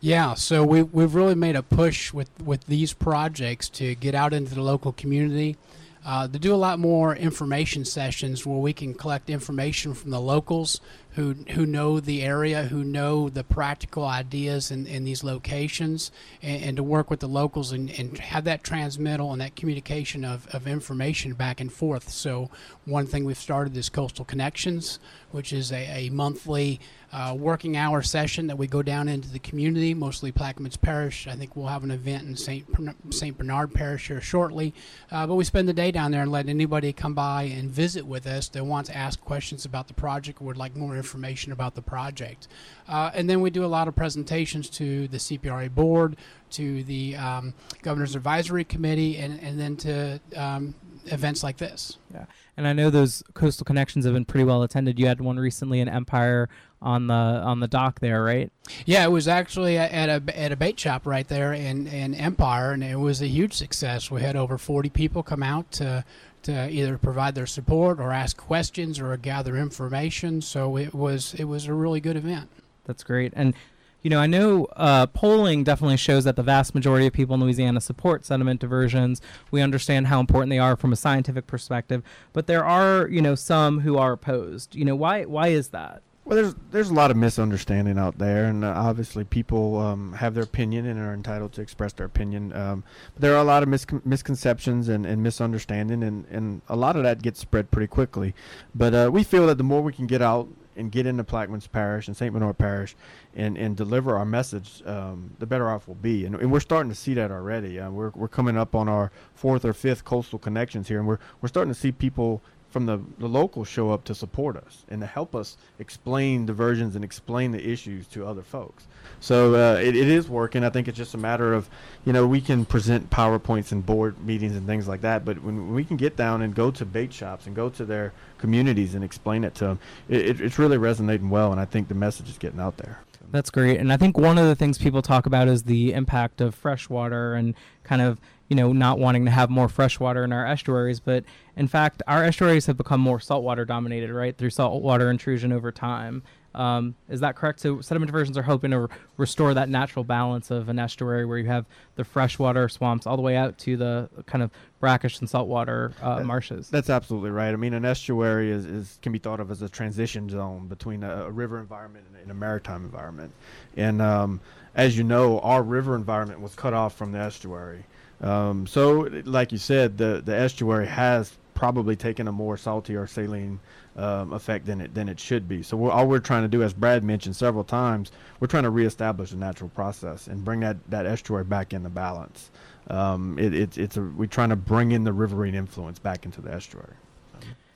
Yeah, 0.00 0.34
so 0.34 0.64
we, 0.64 0.82
we've 0.82 1.14
really 1.14 1.34
made 1.34 1.56
a 1.56 1.62
push 1.62 2.12
with, 2.12 2.30
with 2.40 2.66
these 2.66 2.92
projects 2.92 3.68
to 3.70 3.94
get 3.94 4.14
out 4.14 4.32
into 4.32 4.54
the 4.54 4.62
local 4.62 4.92
community, 4.92 5.56
uh, 6.04 6.28
to 6.28 6.38
do 6.38 6.54
a 6.54 6.56
lot 6.56 6.78
more 6.78 7.16
information 7.16 7.84
sessions 7.84 8.46
where 8.46 8.58
we 8.58 8.72
can 8.72 8.94
collect 8.94 9.28
information 9.28 9.94
from 9.94 10.10
the 10.10 10.20
locals 10.20 10.80
who, 11.16 11.32
who 11.32 11.64
know 11.64 11.98
the 11.98 12.22
area, 12.22 12.64
who 12.64 12.84
know 12.84 13.30
the 13.30 13.42
practical 13.42 14.04
ideas 14.04 14.70
in, 14.70 14.86
in 14.86 15.04
these 15.04 15.24
locations, 15.24 16.12
and, 16.42 16.62
and 16.62 16.76
to 16.76 16.82
work 16.82 17.08
with 17.08 17.20
the 17.20 17.26
locals 17.26 17.72
and, 17.72 17.90
and 17.98 18.18
have 18.18 18.44
that 18.44 18.62
transmittal 18.62 19.32
and 19.32 19.40
that 19.40 19.56
communication 19.56 20.26
of, 20.26 20.46
of 20.48 20.68
information 20.68 21.32
back 21.32 21.58
and 21.58 21.72
forth. 21.72 22.10
So, 22.10 22.50
one 22.84 23.06
thing 23.06 23.24
we've 23.24 23.38
started 23.38 23.74
is 23.78 23.88
Coastal 23.88 24.26
Connections, 24.26 24.98
which 25.30 25.54
is 25.54 25.72
a, 25.72 26.06
a 26.06 26.10
monthly 26.10 26.80
uh, 27.12 27.34
working 27.38 27.78
hour 27.78 28.02
session 28.02 28.46
that 28.48 28.58
we 28.58 28.66
go 28.66 28.82
down 28.82 29.08
into 29.08 29.30
the 29.30 29.38
community, 29.38 29.94
mostly 29.94 30.30
Plaquemines 30.30 30.78
Parish. 30.78 31.26
I 31.26 31.34
think 31.34 31.56
we'll 31.56 31.68
have 31.68 31.82
an 31.82 31.90
event 31.90 32.24
in 32.24 32.36
St. 32.36 32.66
St. 33.10 33.38
Bernard 33.38 33.72
Parish 33.72 34.08
here 34.08 34.20
shortly. 34.20 34.74
Uh, 35.10 35.26
but 35.26 35.36
we 35.36 35.44
spend 35.44 35.66
the 35.66 35.72
day 35.72 35.90
down 35.90 36.10
there 36.10 36.22
and 36.22 36.30
let 36.30 36.48
anybody 36.48 36.92
come 36.92 37.14
by 37.14 37.44
and 37.44 37.70
visit 37.70 38.06
with 38.06 38.26
us 38.26 38.48
that 38.48 38.64
wants 38.64 38.90
to 38.90 38.96
ask 38.96 39.20
questions 39.20 39.64
about 39.64 39.88
the 39.88 39.94
project 39.94 40.42
or 40.42 40.44
would 40.44 40.56
like 40.58 40.76
more 40.76 40.94
information 40.94 41.05
about 41.52 41.74
the 41.74 41.82
project. 41.82 42.48
Uh, 42.88 43.10
and 43.14 43.28
then 43.28 43.40
we 43.40 43.50
do 43.50 43.64
a 43.64 43.66
lot 43.66 43.88
of 43.88 43.96
presentations 43.96 44.68
to 44.70 45.08
the 45.08 45.18
CPRA 45.18 45.74
board, 45.74 46.16
to 46.50 46.82
the 46.84 47.16
um, 47.16 47.54
Governor's 47.82 48.14
Advisory 48.14 48.64
Committee, 48.64 49.16
and, 49.16 49.40
and 49.40 49.58
then 49.58 49.76
to 49.76 50.20
um, 50.36 50.74
events 51.06 51.42
like 51.42 51.56
this. 51.56 51.98
Yeah. 52.12 52.26
And 52.56 52.66
I 52.66 52.72
know 52.72 52.90
those 52.90 53.22
coastal 53.34 53.64
connections 53.64 54.04
have 54.04 54.14
been 54.14 54.24
pretty 54.24 54.44
well 54.44 54.62
attended. 54.62 54.98
You 54.98 55.06
had 55.06 55.20
one 55.20 55.38
recently 55.38 55.80
in 55.80 55.88
Empire 55.88 56.48
on 56.82 57.06
the 57.06 57.14
on 57.14 57.60
the 57.60 57.68
dock 57.68 58.00
there, 58.00 58.22
right? 58.22 58.50
Yeah, 58.84 59.04
it 59.04 59.10
was 59.10 59.28
actually 59.28 59.78
at 59.78 60.08
a 60.08 60.38
at 60.38 60.52
a 60.52 60.56
bait 60.56 60.78
shop 60.78 61.06
right 61.06 61.26
there 61.26 61.52
in 61.52 61.86
in 61.86 62.14
Empire, 62.14 62.72
and 62.72 62.84
it 62.84 62.96
was 62.96 63.22
a 63.22 63.28
huge 63.28 63.54
success. 63.54 64.10
We 64.10 64.22
had 64.22 64.36
over 64.36 64.58
40 64.58 64.90
people 64.90 65.22
come 65.22 65.42
out 65.42 65.70
to 65.72 66.04
to 66.42 66.70
either 66.70 66.96
provide 66.96 67.34
their 67.34 67.46
support 67.46 67.98
or 67.98 68.12
ask 68.12 68.36
questions 68.36 69.00
or 69.00 69.16
gather 69.16 69.56
information. 69.56 70.40
So 70.40 70.76
it 70.76 70.94
was 70.94 71.34
it 71.34 71.44
was 71.44 71.66
a 71.66 71.74
really 71.74 72.00
good 72.00 72.16
event. 72.16 72.48
That's 72.84 73.02
great. 73.02 73.32
And 73.34 73.54
you 74.02 74.10
know, 74.10 74.20
I 74.20 74.28
know 74.28 74.66
uh, 74.76 75.06
polling 75.06 75.64
definitely 75.64 75.96
shows 75.96 76.22
that 76.24 76.36
the 76.36 76.42
vast 76.44 76.76
majority 76.76 77.08
of 77.08 77.12
people 77.12 77.34
in 77.34 77.40
Louisiana 77.40 77.80
support 77.80 78.24
sediment 78.24 78.60
diversions. 78.60 79.20
We 79.50 79.62
understand 79.62 80.06
how 80.06 80.20
important 80.20 80.50
they 80.50 80.60
are 80.60 80.76
from 80.76 80.92
a 80.92 80.96
scientific 80.96 81.48
perspective, 81.48 82.04
but 82.32 82.46
there 82.46 82.64
are, 82.64 83.08
you 83.08 83.20
know, 83.20 83.34
some 83.34 83.80
who 83.80 83.98
are 83.98 84.12
opposed. 84.12 84.76
You 84.76 84.84
know, 84.84 84.94
why 84.94 85.24
why 85.24 85.48
is 85.48 85.70
that? 85.70 86.02
Well, 86.26 86.34
there's 86.34 86.56
there's 86.72 86.90
a 86.90 86.94
lot 86.94 87.12
of 87.12 87.16
misunderstanding 87.16 87.98
out 87.98 88.18
there, 88.18 88.46
and 88.46 88.64
uh, 88.64 88.74
obviously 88.76 89.22
people 89.22 89.78
um, 89.78 90.12
have 90.14 90.34
their 90.34 90.42
opinion 90.42 90.84
and 90.84 90.98
are 90.98 91.14
entitled 91.14 91.52
to 91.52 91.62
express 91.62 91.92
their 91.92 92.06
opinion. 92.06 92.52
Um, 92.52 92.82
but 93.14 93.22
there 93.22 93.34
are 93.34 93.40
a 93.40 93.44
lot 93.44 93.62
of 93.62 93.68
miscon- 93.68 94.04
misconceptions 94.04 94.88
and, 94.88 95.06
and 95.06 95.22
misunderstanding, 95.22 96.02
and, 96.02 96.26
and 96.28 96.62
a 96.68 96.74
lot 96.74 96.96
of 96.96 97.04
that 97.04 97.22
gets 97.22 97.38
spread 97.38 97.70
pretty 97.70 97.86
quickly. 97.86 98.34
But 98.74 98.92
uh, 98.92 99.10
we 99.12 99.22
feel 99.22 99.46
that 99.46 99.56
the 99.56 99.62
more 99.62 99.80
we 99.82 99.92
can 99.92 100.08
get 100.08 100.20
out 100.20 100.48
and 100.74 100.90
get 100.90 101.06
into 101.06 101.22
Plaquemines 101.22 101.70
Parish 101.70 102.08
and 102.08 102.16
St. 102.16 102.32
Bernard 102.32 102.58
Parish 102.58 102.96
and, 103.34 103.56
and 103.56 103.76
deliver 103.76 104.16
our 104.16 104.26
message, 104.26 104.82
um, 104.84 105.30
the 105.38 105.46
better 105.46 105.70
off 105.70 105.86
we'll 105.86 105.94
be. 105.94 106.26
And, 106.26 106.34
and, 106.34 106.52
we're 106.52 106.60
starting 106.60 106.90
to 106.90 106.96
see 106.96 107.14
that 107.14 107.30
already. 107.30 107.80
Uh, 107.80 107.90
we're, 107.90 108.10
we're 108.14 108.28
coming 108.28 108.58
up 108.58 108.74
on 108.74 108.88
our 108.88 109.10
fourth 109.32 109.64
or 109.64 109.72
fifth 109.72 110.04
coastal 110.04 110.38
connections 110.38 110.88
here, 110.88 110.98
and 110.98 111.08
we're, 111.08 111.18
we're 111.40 111.48
starting 111.48 111.72
to 111.72 111.78
see 111.78 111.92
people 111.92 112.42
from 112.76 112.84
the, 112.84 113.00
the 113.18 113.26
locals 113.26 113.66
show 113.66 113.90
up 113.90 114.04
to 114.04 114.14
support 114.14 114.54
us 114.54 114.84
and 114.90 115.00
to 115.00 115.06
help 115.06 115.34
us 115.34 115.56
explain 115.78 116.44
diversions 116.44 116.94
and 116.94 117.02
explain 117.02 117.50
the 117.50 117.66
issues 117.66 118.06
to 118.06 118.26
other 118.26 118.42
folks. 118.42 118.86
So 119.18 119.54
uh, 119.54 119.78
it, 119.80 119.96
it 119.96 120.08
is 120.08 120.28
working. 120.28 120.62
I 120.62 120.68
think 120.68 120.86
it's 120.86 120.98
just 120.98 121.14
a 121.14 121.16
matter 121.16 121.54
of, 121.54 121.70
you 122.04 122.12
know, 122.12 122.26
we 122.26 122.42
can 122.42 122.66
present 122.66 123.08
PowerPoints 123.08 123.72
and 123.72 123.86
board 123.86 124.22
meetings 124.22 124.54
and 124.56 124.66
things 124.66 124.86
like 124.86 125.00
that, 125.00 125.24
but 125.24 125.42
when 125.42 125.72
we 125.72 125.84
can 125.84 125.96
get 125.96 126.16
down 126.16 126.42
and 126.42 126.54
go 126.54 126.70
to 126.72 126.84
bait 126.84 127.14
shops 127.14 127.46
and 127.46 127.56
go 127.56 127.70
to 127.70 127.86
their 127.86 128.12
communities 128.36 128.94
and 128.94 129.02
explain 129.02 129.42
it 129.42 129.54
to 129.54 129.64
them, 129.64 129.78
it, 130.10 130.26
it, 130.26 130.40
it's 130.42 130.58
really 130.58 130.76
resonating 130.76 131.30
well, 131.30 131.52
and 131.52 131.60
I 131.62 131.64
think 131.64 131.88
the 131.88 131.94
message 131.94 132.28
is 132.28 132.36
getting 132.36 132.60
out 132.60 132.76
there. 132.76 133.00
That's 133.32 133.50
great. 133.50 133.80
And 133.80 133.90
I 133.90 133.96
think 133.96 134.18
one 134.18 134.36
of 134.36 134.46
the 134.46 134.54
things 134.54 134.76
people 134.76 135.00
talk 135.00 135.24
about 135.24 135.48
is 135.48 135.62
the 135.62 135.94
impact 135.94 136.42
of 136.42 136.54
freshwater 136.54 137.34
and 137.34 137.54
kind 137.84 138.02
of 138.02 138.20
you 138.48 138.56
know, 138.56 138.72
not 138.72 138.98
wanting 138.98 139.24
to 139.24 139.30
have 139.30 139.50
more 139.50 139.68
fresh 139.68 139.98
water 139.98 140.24
in 140.24 140.32
our 140.32 140.46
estuaries, 140.46 141.00
but 141.00 141.24
in 141.56 141.68
fact, 141.68 142.02
our 142.06 142.24
estuaries 142.24 142.66
have 142.66 142.76
become 142.76 143.00
more 143.00 143.20
saltwater 143.20 143.64
dominated, 143.64 144.12
right, 144.12 144.36
through 144.36 144.50
saltwater 144.50 145.10
intrusion 145.10 145.52
over 145.52 145.72
time. 145.72 146.22
Um, 146.56 146.94
is 147.10 147.20
that 147.20 147.36
correct? 147.36 147.60
So 147.60 147.82
sediment 147.82 148.08
diversions 148.08 148.38
are 148.38 148.42
hoping 148.42 148.70
to 148.70 148.80
re- 148.80 148.88
restore 149.18 149.52
that 149.52 149.68
natural 149.68 150.04
balance 150.04 150.50
of 150.50 150.70
an 150.70 150.78
estuary 150.78 151.26
where 151.26 151.36
you 151.36 151.46
have 151.48 151.66
the 151.96 152.04
freshwater 152.04 152.66
swamps 152.70 153.06
all 153.06 153.16
the 153.16 153.22
way 153.22 153.36
out 153.36 153.58
to 153.58 153.76
the 153.76 154.08
kind 154.24 154.42
of 154.42 154.50
brackish 154.80 155.20
and 155.20 155.28
saltwater 155.28 155.92
uh, 156.00 156.20
marshes. 156.20 156.70
That's 156.70 156.88
absolutely 156.88 157.30
right. 157.30 157.50
I 157.50 157.56
mean, 157.56 157.74
an 157.74 157.84
estuary 157.84 158.50
is, 158.50 158.64
is 158.64 158.98
can 159.02 159.12
be 159.12 159.18
thought 159.18 159.38
of 159.38 159.50
as 159.50 159.60
a 159.60 159.68
transition 159.68 160.30
zone 160.30 160.66
between 160.66 161.02
a, 161.02 161.26
a 161.26 161.30
river 161.30 161.60
environment 161.60 162.06
and, 162.08 162.22
and, 162.22 162.30
a 162.30 162.34
maritime 162.34 162.84
environment. 162.86 163.32
And 163.76 164.00
um, 164.00 164.40
as 164.74 164.96
you 164.96 165.04
know, 165.04 165.40
our 165.40 165.62
river 165.62 165.94
environment 165.94 166.40
was 166.40 166.54
cut 166.54 166.72
off 166.72 166.96
from 166.96 167.12
the 167.12 167.18
estuary. 167.18 167.84
Um, 168.20 168.66
so, 168.66 169.08
like 169.24 169.52
you 169.52 169.58
said, 169.58 169.98
the 169.98 170.22
the 170.24 170.34
estuary 170.34 170.86
has 170.86 171.36
probably 171.54 171.96
taken 171.96 172.28
a 172.28 172.32
more 172.32 172.56
salty 172.56 172.94
or 172.94 173.06
saline 173.06 173.58
um, 173.96 174.32
effect 174.32 174.66
than 174.66 174.80
it 174.80 174.94
than 174.94 175.08
it 175.08 175.18
should 175.18 175.48
be. 175.48 175.62
So 175.62 175.76
we're, 175.76 175.90
all 175.90 176.06
we're 176.06 176.18
trying 176.18 176.42
to 176.42 176.48
do, 176.48 176.62
as 176.62 176.72
Brad 176.72 177.02
mentioned 177.02 177.34
several 177.34 177.64
times, 177.64 178.12
we're 178.40 178.46
trying 178.46 178.64
to 178.64 178.70
reestablish 178.70 179.32
a 179.32 179.36
natural 179.36 179.70
process 179.70 180.28
and 180.28 180.44
bring 180.44 180.60
that, 180.60 180.76
that 180.90 181.06
estuary 181.06 181.44
back 181.44 181.72
into 181.72 181.88
balance. 181.88 182.50
Um, 182.88 183.38
it, 183.38 183.52
it, 183.54 183.78
it's 183.78 183.96
a, 183.96 184.02
we're 184.02 184.26
trying 184.26 184.50
to 184.50 184.56
bring 184.56 184.92
in 184.92 185.04
the 185.04 185.12
riverine 185.12 185.54
influence 185.54 185.98
back 185.98 186.24
into 186.24 186.40
the 186.40 186.52
estuary. 186.52 186.94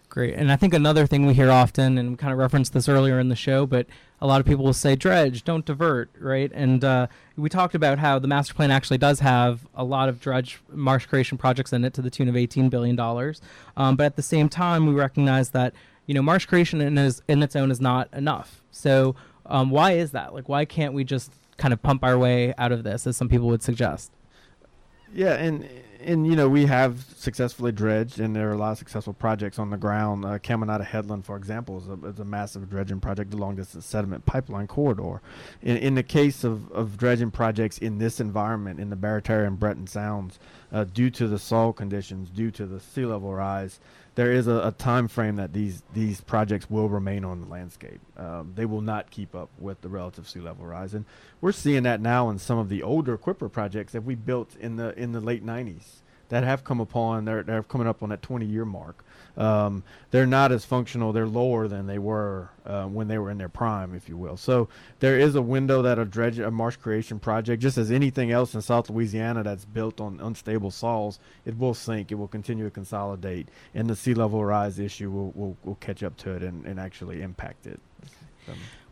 Great. 0.09 0.35
And 0.35 0.51
I 0.51 0.57
think 0.57 0.75
another 0.75 1.07
thing 1.07 1.25
we 1.25 1.35
hear 1.35 1.51
often, 1.51 1.97
and 1.97 2.11
we 2.11 2.17
kind 2.17 2.33
of 2.33 2.39
referenced 2.39 2.73
this 2.73 2.89
earlier 2.89 3.21
in 3.21 3.29
the 3.29 3.37
show, 3.37 3.65
but 3.65 3.87
a 4.23 4.27
lot 4.27 4.41
of 4.41 4.47
people 4.47 4.65
will 4.65 4.73
say 4.73 4.95
dredge, 4.97 5.45
don't 5.45 5.65
divert, 5.65 6.11
right? 6.19 6.51
And 6.55 6.85
uh, 6.85 7.07
we 7.37 7.49
talked 7.49 7.75
about 7.75 7.99
how 7.99 8.19
the 8.19 8.29
master 8.29 8.53
plan 8.53 8.71
actually 8.71 8.99
does 8.99 9.21
have 9.21 9.67
a 9.75 9.83
lot 9.83 10.09
of 10.09 10.21
dredge 10.21 10.61
marsh 10.71 11.07
creation 11.07 11.39
projects 11.39 11.73
in 11.73 11.85
it 11.85 11.95
to 11.95 12.03
the 12.03 12.11
tune 12.11 12.29
of 12.29 12.35
$18 12.35 12.69
billion. 12.69 13.01
Um, 13.77 13.97
but 13.97 14.05
at 14.05 14.17
the 14.17 14.23
same 14.23 14.49
time, 14.49 14.87
we 14.87 14.93
recognize 14.93 15.51
that, 15.51 15.73
you 16.07 16.15
know, 16.15 16.23
marsh 16.23 16.45
creation 16.45 16.81
in, 16.81 16.99
is, 16.99 17.23
in 17.29 17.43
its 17.43 17.57
own 17.57 17.71
is 17.71 17.81
not 17.81 18.13
enough. 18.13 18.63
So 18.71 19.17
um, 19.47 19.71
why 19.71 19.93
is 19.93 20.11
that? 20.13 20.35
Like, 20.35 20.49
why 20.49 20.67
can't 20.67 20.93
we 20.93 21.03
just 21.03 21.33
kind 21.57 21.73
of 21.73 21.83
pump 21.83 22.05
our 22.05 22.19
way 22.19 22.55
out 22.59 22.73
of 22.73 22.85
this, 22.85 23.07
as 23.07 23.17
some 23.17 23.29
people 23.29 23.49
would 23.49 23.63
suggest? 23.63 24.13
Yeah, 25.15 25.35
and 25.35 25.69
and 26.05 26.27
you 26.27 26.37
know 26.37 26.49
we 26.49 26.67
have 26.67 27.05
successfully 27.17 27.73
dredged, 27.73 28.21
and 28.21 28.35
there 28.35 28.49
are 28.49 28.53
a 28.53 28.57
lot 28.59 28.73
of 28.73 28.79
successful 28.79 29.13
projects 29.13 29.59
on 29.59 29.71
the 29.71 29.77
ground. 29.77 30.25
Uh, 30.25 30.39
Caminada 30.39 30.85
Headland, 30.85 31.25
for 31.25 31.37
example, 31.37 31.79
is 31.79 31.89
a, 31.89 32.07
is 32.07 32.19
a 32.19 32.25
massive 32.25 32.69
dredging 32.69 33.01
project 33.01 33.35
along 33.35 33.57
this 33.57 33.77
sediment 33.81 34.25
pipeline 34.27 34.67
corridor. 34.67 35.21
In, 35.63 35.77
in 35.77 35.95
the 35.95 36.03
case 36.03 36.45
of, 36.45 36.71
of 36.73 36.97
dredging 36.97 37.31
projects 37.31 37.79
in 37.79 37.99
this 37.99 38.21
environment, 38.21 38.81
in 38.81 38.91
the 38.91 38.97
Barataria 38.97 39.47
and 39.47 39.59
Breton 39.59 39.87
Sounds, 39.87 40.39
uh, 40.73 40.85
due 40.85 41.11
to 41.11 41.27
the 41.27 41.39
soil 41.39 41.73
conditions, 41.73 42.31
due 42.31 42.51
to 42.53 42.67
the 42.67 42.81
sea 42.81 43.05
level 43.05 43.35
rise, 43.35 43.81
there 44.15 44.33
is 44.33 44.47
a, 44.47 44.69
a, 44.69 44.73
time 44.73 45.09
frame 45.09 45.37
that 45.37 45.53
these 45.53 45.83
these 45.95 46.21
projects 46.21 46.69
will 46.69 46.89
remain 46.89 47.25
on 47.25 47.41
the 47.41 47.47
landscape. 47.47 48.01
Um, 48.17 48.53
they 48.55 48.67
will 48.67 48.81
not 48.81 49.11
keep 49.11 49.35
up 49.35 49.51
with 49.59 49.81
the 49.81 49.89
relative 49.89 50.29
sea 50.29 50.41
level 50.41 50.67
rise, 50.67 50.95
and 50.95 51.05
we're 51.41 51.53
seeing 51.53 51.85
that 51.85 52.01
now 52.01 52.29
in 52.29 52.39
some 52.39 52.59
of 52.59 52.69
the 52.69 52.83
older 52.83 53.17
CWPPRA 53.17 53.53
projects 53.53 53.93
that 53.93 54.03
we 54.03 54.15
built 54.15 54.57
in 54.57 54.77
the 54.77 54.99
in 54.99 55.13
the 55.13 55.21
late 55.21 55.45
90s 55.45 56.01
that 56.29 56.45
have 56.45 56.65
come 56.65 56.81
upon 56.81 57.25
they're 57.25 57.43
they're 57.43 57.63
coming 57.63 57.87
up 57.87 58.03
on 58.03 58.09
that 58.11 58.23
20 58.23 58.47
year 58.47 58.65
mark. 58.65 59.05
Um, 59.37 59.83
they're 60.11 60.27
not 60.27 60.53
as 60.53 60.65
functional. 60.65 61.13
They're 61.13 61.27
lower 61.27 61.69
than 61.69 61.87
they 61.87 61.99
were 61.99 62.51
uh, 62.67 62.85
when 62.87 63.09
they 63.09 63.19
were 63.19 63.31
in 63.31 63.39
their 63.39 63.49
prime, 63.49 63.95
if 63.95 64.09
you 64.09 64.17
will. 64.17 64.37
So 64.37 64.69
there 64.99 65.19
is 65.19 65.35
a 65.35 65.43
window 65.43 65.83
that 65.83 65.99
a 65.99 66.05
dredge 66.05 66.39
a 66.39 66.51
marsh 66.51 66.77
creation 66.77 67.19
project, 67.19 67.63
just 67.63 67.79
as 67.79 67.91
anything 67.91 68.31
else 68.31 68.55
in 68.55 68.63
South 68.63 68.91
Louisiana 68.91 69.43
that's 69.43 69.65
built 69.65 70.01
on 70.01 70.21
unstable 70.21 70.71
soils, 70.71 71.19
it 71.45 71.59
will 71.59 71.75
sink. 71.75 72.13
It 72.13 72.17
will 72.17 72.29
continue 72.29 72.65
to 72.65 72.71
consolidate, 72.71 73.49
and 73.75 73.89
the 73.89 73.97
sea 73.97 74.15
level 74.15 74.45
rise 74.45 74.79
issue 74.79 75.11
will 75.11 75.31
will, 75.33 75.57
will 75.65 75.77
catch 75.77 76.03
up 76.03 76.17
to 76.19 76.31
it 76.33 76.43
and, 76.43 76.65
and 76.67 76.79
actually 76.81 77.23
impact 77.23 77.67
it. 77.67 77.81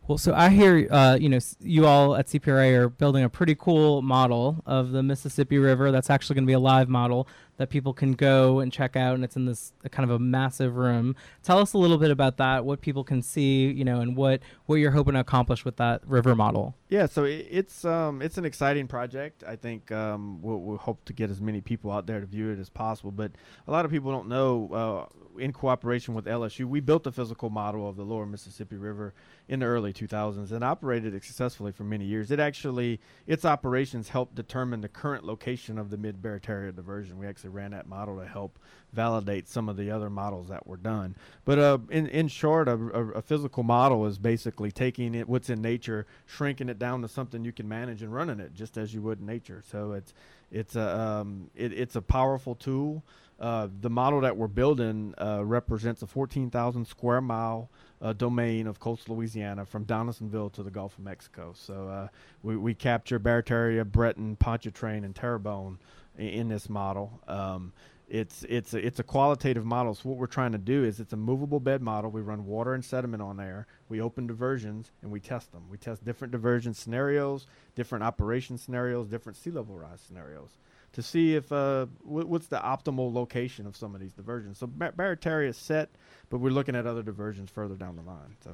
Well, 0.09 0.17
so 0.17 0.33
I 0.33 0.49
hear, 0.49 0.89
uh, 0.91 1.19
you 1.21 1.29
know, 1.29 1.39
you 1.61 1.85
all 1.85 2.17
at 2.17 2.29
CPRA 2.29 2.75
are 2.79 2.89
building 2.89 3.25
a 3.25 3.29
pretty 3.29 3.55
cool 3.55 4.01
model 4.01 4.63
of 4.65 4.91
the 4.91 5.03
Mississippi 5.03 5.59
River. 5.59 5.93
That's 5.93 6.09
actually 6.09 6.35
going 6.35 6.45
to 6.45 6.47
be 6.47 6.55
a 6.55 6.59
live 6.59 6.89
model 6.89 7.29
that 7.59 7.69
people 7.69 7.93
can 7.93 8.13
go 8.13 8.61
and 8.61 8.73
check 8.73 8.97
out, 8.97 9.15
and 9.15 9.25
it's 9.25 9.37
in 9.37 9.45
this 9.45 9.73
kind 9.91 10.09
of 10.09 10.15
a 10.15 10.19
massive 10.19 10.77
room. 10.77 11.15
Tell 11.43 11.59
us 11.59 11.75
a 11.75 11.79
little 11.79 11.99
bit 11.99 12.11
about 12.11 12.39
that, 12.39 12.65
what 12.65 12.81
people 12.81 13.05
can 13.05 13.21
see, 13.21 13.71
you 13.71 13.85
know, 13.85 14.01
and 14.01 14.17
what 14.17 14.41
what 14.67 14.77
you're 14.77 14.93
hoping 14.93 15.15
to 15.15 15.21
accomplish 15.21 15.65
with 15.65 15.77
that 15.77 16.01
river 16.07 16.35
model. 16.35 16.75
Yeah, 16.89 17.07
so 17.07 17.25
it's 17.25 17.85
um, 17.85 18.23
it's 18.23 18.39
an 18.39 18.45
exciting 18.45 18.87
project. 18.87 19.45
I 19.47 19.57
think 19.57 19.93
um, 19.93 20.41
we'll, 20.41 20.59
we'll, 20.59 20.79
hope 20.79 21.05
to 21.05 21.13
get 21.13 21.31
as 21.31 21.41
many 21.41 21.61
people 21.61 21.91
out 21.91 22.07
there 22.07 22.21
to 22.21 22.27
view 22.27 22.51
it 22.51 22.59
as 22.59 22.71
possible. 22.71 23.11
But 23.11 23.33
a 23.67 23.71
lot 23.71 23.85
of 23.85 23.91
people 23.91 24.11
don't 24.11 24.29
know. 24.29 24.71
Uh, 24.73 25.25
in 25.39 25.53
cooperation 25.53 26.15
with 26.15 26.27
LSU, 26.27 26.65
we 26.65 26.81
built 26.81 27.07
a 27.07 27.13
physical 27.13 27.51
model 27.51 27.89
of 27.89 27.97
the 27.97 28.03
Lower 28.03 28.27
Mississippi 28.27 28.77
River 28.77 29.15
in 29.49 29.61
the 29.61 29.67
early 29.67 29.93
2000s 29.93 30.53
and 30.53 30.63
operated 30.63 31.15
it 31.15 31.25
successfully 31.25 31.73
for 31.73 31.85
many 31.85 32.05
years. 32.05 32.31
It 32.31 32.41
actually, 32.41 33.01
its 33.27 33.45
operations 33.45 34.11
helped 34.11 34.35
determine 34.35 34.81
the 34.81 34.89
current 34.89 35.25
location 35.25 35.79
of 35.79 35.91
the 35.91 35.97
Mid 35.97 36.21
Barataria 36.21 36.75
diversion. 36.75 37.19
We 37.19 37.27
actually 37.27 37.48
ran 37.49 37.73
that 37.73 37.89
model 37.89 38.19
to 38.19 38.27
help 38.27 38.59
validate 38.93 39.49
some 39.49 39.69
of 39.69 39.77
the 39.77 39.91
other 39.91 40.09
models 40.09 40.49
that 40.49 40.67
were 40.67 40.77
done. 40.77 41.15
But 41.45 41.59
uh, 41.59 41.79
in 41.91 42.07
in 42.09 42.29
short, 42.29 42.69
a, 42.69 42.75
a, 42.75 43.23
physical 43.23 43.63
model 43.63 44.07
is 44.07 44.19
basically 44.19 44.71
taking 44.71 45.15
it 45.15 45.29
what's 45.29 45.51
in 45.51 45.61
nature, 45.61 46.07
shrinking 46.27 46.69
it 46.69 46.79
down 46.79 47.03
to 47.03 47.09
something 47.09 47.45
you 47.45 47.53
can 47.53 47.69
manage 47.69 48.03
and 48.03 48.15
running 48.15 48.41
it 48.41 48.55
just 48.55 48.79
as 48.79 48.95
you 48.95 49.03
would 49.03 49.21
in 49.21 49.27
nature. 49.27 49.63
So 49.71 49.93
it's 49.93 50.15
it's 50.51 50.77
a 50.77 50.99
um, 50.99 51.51
it, 51.55 51.73
it's 51.73 51.97
a 51.97 52.03
powerful 52.03 52.55
tool. 52.55 53.03
Uh, 53.41 53.69
the 53.83 53.91
model 53.91 54.21
that 54.23 54.37
we're 54.37 54.49
building 54.49 55.15
uh, 55.17 55.45
represents 55.45 56.03
a 56.03 56.07
14,000 56.09 56.85
square 56.85 57.21
mile 57.21 57.71
uh, 58.03 58.13
domain 58.13 58.67
of 58.67 58.81
coastal 58.81 59.17
Louisiana 59.17 59.65
from 59.65 59.85
Donaldsonville 59.85 60.51
to 60.51 60.65
the 60.65 60.71
Gulf 60.71 60.99
of 60.99 61.05
Mexico. 61.05 61.53
So 61.55 61.89
uh, 61.89 62.09
we, 62.43 62.57
we 62.57 62.75
capture 62.75 63.21
Barataria, 63.21 63.85
Breton, 63.85 64.37
Pontchartrain, 64.37 65.05
and 65.05 65.15
Terrebonne 65.15 65.79
in, 66.19 66.49
this 66.49 66.69
model. 66.69 67.21
Um, 67.27 67.73
it's 68.09 68.45
it's 68.49 68.73
a, 68.75 68.79
it's 68.79 68.99
a 68.99 69.03
qualitative 69.03 69.65
model. 69.65 69.95
So 69.95 70.09
what 70.09 70.19
we're 70.19 70.27
trying 70.27 70.53
to 70.53 70.59
do 70.59 70.85
is 70.85 70.99
it's 70.99 71.13
a 71.13 71.17
movable 71.17 71.61
bed 71.61 71.83
model. 71.83 72.11
We 72.11 72.23
run 72.23 72.47
water 72.47 72.75
and 72.75 72.85
sediment 72.85 73.23
on 73.23 73.37
there. 73.37 73.67
We 73.89 74.01
open 74.01 74.27
diversions 74.27 74.91
and 75.03 75.11
we 75.11 75.21
test 75.21 75.53
them. 75.53 75.65
We 75.71 75.77
test 75.77 76.05
different 76.05 76.33
diversion 76.33 76.75
scenarios, 76.75 77.47
different 77.75 78.05
operation 78.05 78.57
scenarios, 78.57 79.09
different 79.09 79.37
sea 79.37 79.51
level 79.51 79.75
rise 79.75 80.01
scenarios 80.01 80.51
to 80.93 81.03
see 81.03 81.35
if 81.35 81.53
uh, 81.53 81.87
w- 82.05 82.27
what's 82.27 82.47
the 82.47 82.59
optimal 82.59 83.13
location 83.13 83.67
of 83.67 83.77
some 83.77 83.95
of 83.95 84.01
these 84.01 84.15
diversions. 84.15 84.59
So 84.59 84.67
Bar- 84.67 84.93
Barataria 84.93 85.49
is 85.49 85.57
set, 85.57 85.91
but 86.31 86.39
we're 86.39 86.51
looking 86.51 86.75
at 86.75 86.87
other 86.87 87.03
diversions 87.03 87.51
further 87.51 87.75
down 87.75 87.97
the 87.97 88.03
line. 88.03 88.37
So. 88.43 88.53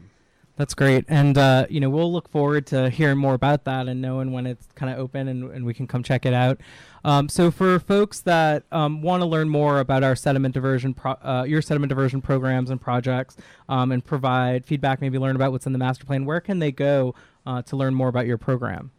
That's 0.57 0.75
great, 0.75 1.05
and 1.09 1.37
uh, 1.37 1.67
you 1.69 1.81
know 1.81 1.91
we'll 1.91 2.13
look 2.13 2.29
forward 2.29 2.67
to 2.69 2.89
hearing 2.89 3.19
more 3.19 3.35
about 3.35 3.65
that 3.65 3.89
and 3.89 4.01
knowing 4.01 4.31
when 4.31 4.47
it's 4.47 4.69
kind 4.77 4.93
of 4.93 5.01
open 5.01 5.27
and, 5.27 5.51
and 5.51 5.67
we 5.67 5.75
can 5.75 5.89
come 5.89 6.05
check 6.05 6.25
it 6.25 6.33
out. 6.33 6.61
Um, 7.05 7.29
so 7.29 7.51
for 7.51 7.81
folks 7.81 8.21
that 8.21 8.63
um, 8.71 9.03
want 9.03 9.23
to 9.23 9.27
learn 9.27 9.49
more 9.49 9.81
about 9.81 10.05
our 10.05 10.15
sediment 10.15 10.55
diversion, 10.55 10.95
pro- 10.95 11.19
uh, 11.25 11.45
your 11.47 11.61
sediment 11.61 11.89
diversion 11.89 12.23
programs 12.23 12.71
and 12.71 12.81
projects, 12.81 13.37
um, 13.69 13.91
and 13.91 14.05
provide 14.05 14.65
feedback, 14.65 15.01
maybe 15.01 15.19
learn 15.19 15.35
about 15.35 15.51
what's 15.51 15.67
in 15.67 15.73
the 15.73 15.79
master 15.79 16.05
plan, 16.05 16.25
where 16.25 16.41
can 16.41 16.61
they 16.61 16.71
go 16.71 17.17
uh, 17.47 17.61
to 17.63 17.77
learn 17.77 17.93
more 17.93 18.09
about 18.09 18.27
your 18.27 18.39
program? 18.39 18.93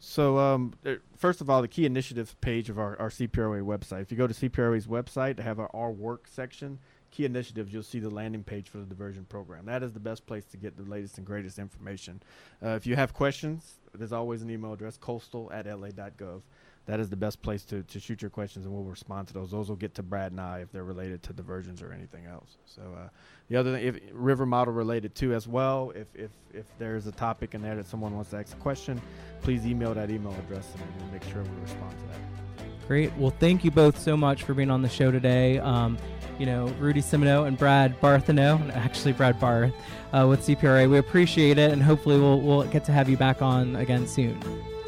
So, 0.00 0.38
um, 0.38 0.72
first 1.16 1.40
of 1.40 1.50
all, 1.50 1.60
the 1.60 1.68
key 1.68 1.84
initiatives 1.84 2.34
page 2.40 2.70
of 2.70 2.78
our, 2.78 2.98
our 2.98 3.10
CPRA 3.10 3.62
website. 3.62 4.02
If 4.02 4.10
you 4.10 4.16
go 4.16 4.26
to 4.26 4.34
CPRA's 4.34 4.86
website, 4.86 5.36
they 5.36 5.42
have 5.42 5.58
our, 5.58 5.70
our 5.74 5.90
work 5.90 6.28
section. 6.28 6.78
Key 7.10 7.24
initiatives, 7.24 7.72
you'll 7.72 7.82
see 7.82 8.00
the 8.00 8.10
landing 8.10 8.44
page 8.44 8.68
for 8.68 8.78
the 8.78 8.84
diversion 8.84 9.24
program. 9.24 9.66
That 9.66 9.82
is 9.82 9.92
the 9.92 10.00
best 10.00 10.26
place 10.26 10.44
to 10.46 10.56
get 10.56 10.76
the 10.76 10.84
latest 10.84 11.18
and 11.18 11.26
greatest 11.26 11.58
information. 11.58 12.22
Uh, 12.62 12.70
if 12.70 12.86
you 12.86 12.96
have 12.96 13.14
questions, 13.14 13.74
there's 13.94 14.12
always 14.12 14.42
an 14.42 14.50
email 14.50 14.72
address, 14.72 14.96
coastal 14.96 15.50
at 15.52 15.66
la.gov. 15.66 16.42
That 16.86 17.00
is 17.00 17.10
the 17.10 17.16
best 17.16 17.42
place 17.42 17.64
to, 17.66 17.82
to 17.82 18.00
shoot 18.00 18.22
your 18.22 18.30
questions, 18.30 18.64
and 18.64 18.74
we'll 18.74 18.82
respond 18.82 19.28
to 19.28 19.34
those. 19.34 19.50
Those 19.50 19.68
will 19.68 19.76
get 19.76 19.94
to 19.96 20.02
Brad 20.02 20.32
and 20.32 20.40
I 20.40 20.60
if 20.60 20.72
they're 20.72 20.84
related 20.84 21.22
to 21.24 21.34
diversions 21.34 21.82
or 21.82 21.92
anything 21.92 22.24
else. 22.24 22.56
So 22.64 22.80
uh, 22.80 23.08
the 23.48 23.56
other 23.56 23.74
thing, 23.74 23.86
if 23.86 24.00
river 24.10 24.46
model 24.46 24.72
related 24.72 25.14
too 25.14 25.34
as 25.34 25.46
well. 25.46 25.92
If, 25.94 26.06
if 26.14 26.30
if 26.54 26.64
there's 26.78 27.06
a 27.06 27.12
topic 27.12 27.54
in 27.54 27.60
there 27.60 27.76
that 27.76 27.86
someone 27.86 28.14
wants 28.14 28.30
to 28.30 28.38
ask 28.38 28.56
a 28.56 28.60
question, 28.60 29.02
please 29.42 29.66
email 29.66 29.92
that 29.92 30.10
email 30.10 30.34
address, 30.46 30.72
and 30.72 31.02
we'll 31.02 31.12
make 31.12 31.24
sure 31.24 31.42
we 31.42 31.60
respond 31.60 31.90
to 31.90 32.06
that. 32.06 32.67
Great. 32.88 33.14
Well, 33.18 33.34
thank 33.38 33.64
you 33.64 33.70
both 33.70 33.98
so 33.98 34.16
much 34.16 34.44
for 34.44 34.54
being 34.54 34.70
on 34.70 34.80
the 34.80 34.88
show 34.88 35.10
today. 35.10 35.58
Um, 35.58 35.98
you 36.38 36.46
know, 36.46 36.68
Rudy 36.80 37.02
Simoneau 37.02 37.46
and 37.46 37.58
Brad 37.58 38.00
Bartheno, 38.00 38.70
actually 38.74 39.12
Brad 39.12 39.38
Barth, 39.38 39.74
uh, 40.14 40.26
with 40.26 40.40
CPRA. 40.40 40.90
We 40.90 40.96
appreciate 40.96 41.58
it, 41.58 41.70
and 41.70 41.82
hopefully 41.82 42.18
we'll, 42.18 42.40
we'll 42.40 42.64
get 42.64 42.84
to 42.84 42.92
have 42.92 43.10
you 43.10 43.18
back 43.18 43.42
on 43.42 43.76
again 43.76 44.06
soon. 44.06 44.40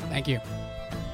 Thank 0.09 0.29
you. 0.29 0.41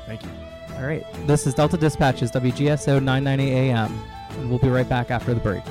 Thank 0.07 0.22
you. 0.22 0.31
All 0.77 0.85
right. 0.85 1.05
This 1.27 1.46
is 1.46 1.55
Delta 1.55 1.77
Dispatches, 1.77 2.31
WGSO 2.31 3.03
990 3.03 3.51
AM, 3.51 4.01
and 4.38 4.49
we'll 4.49 4.61
be 4.61 4.68
right 4.68 4.88
back 4.88 5.11
after 5.11 5.35
the 5.35 5.40
break. 5.40 5.64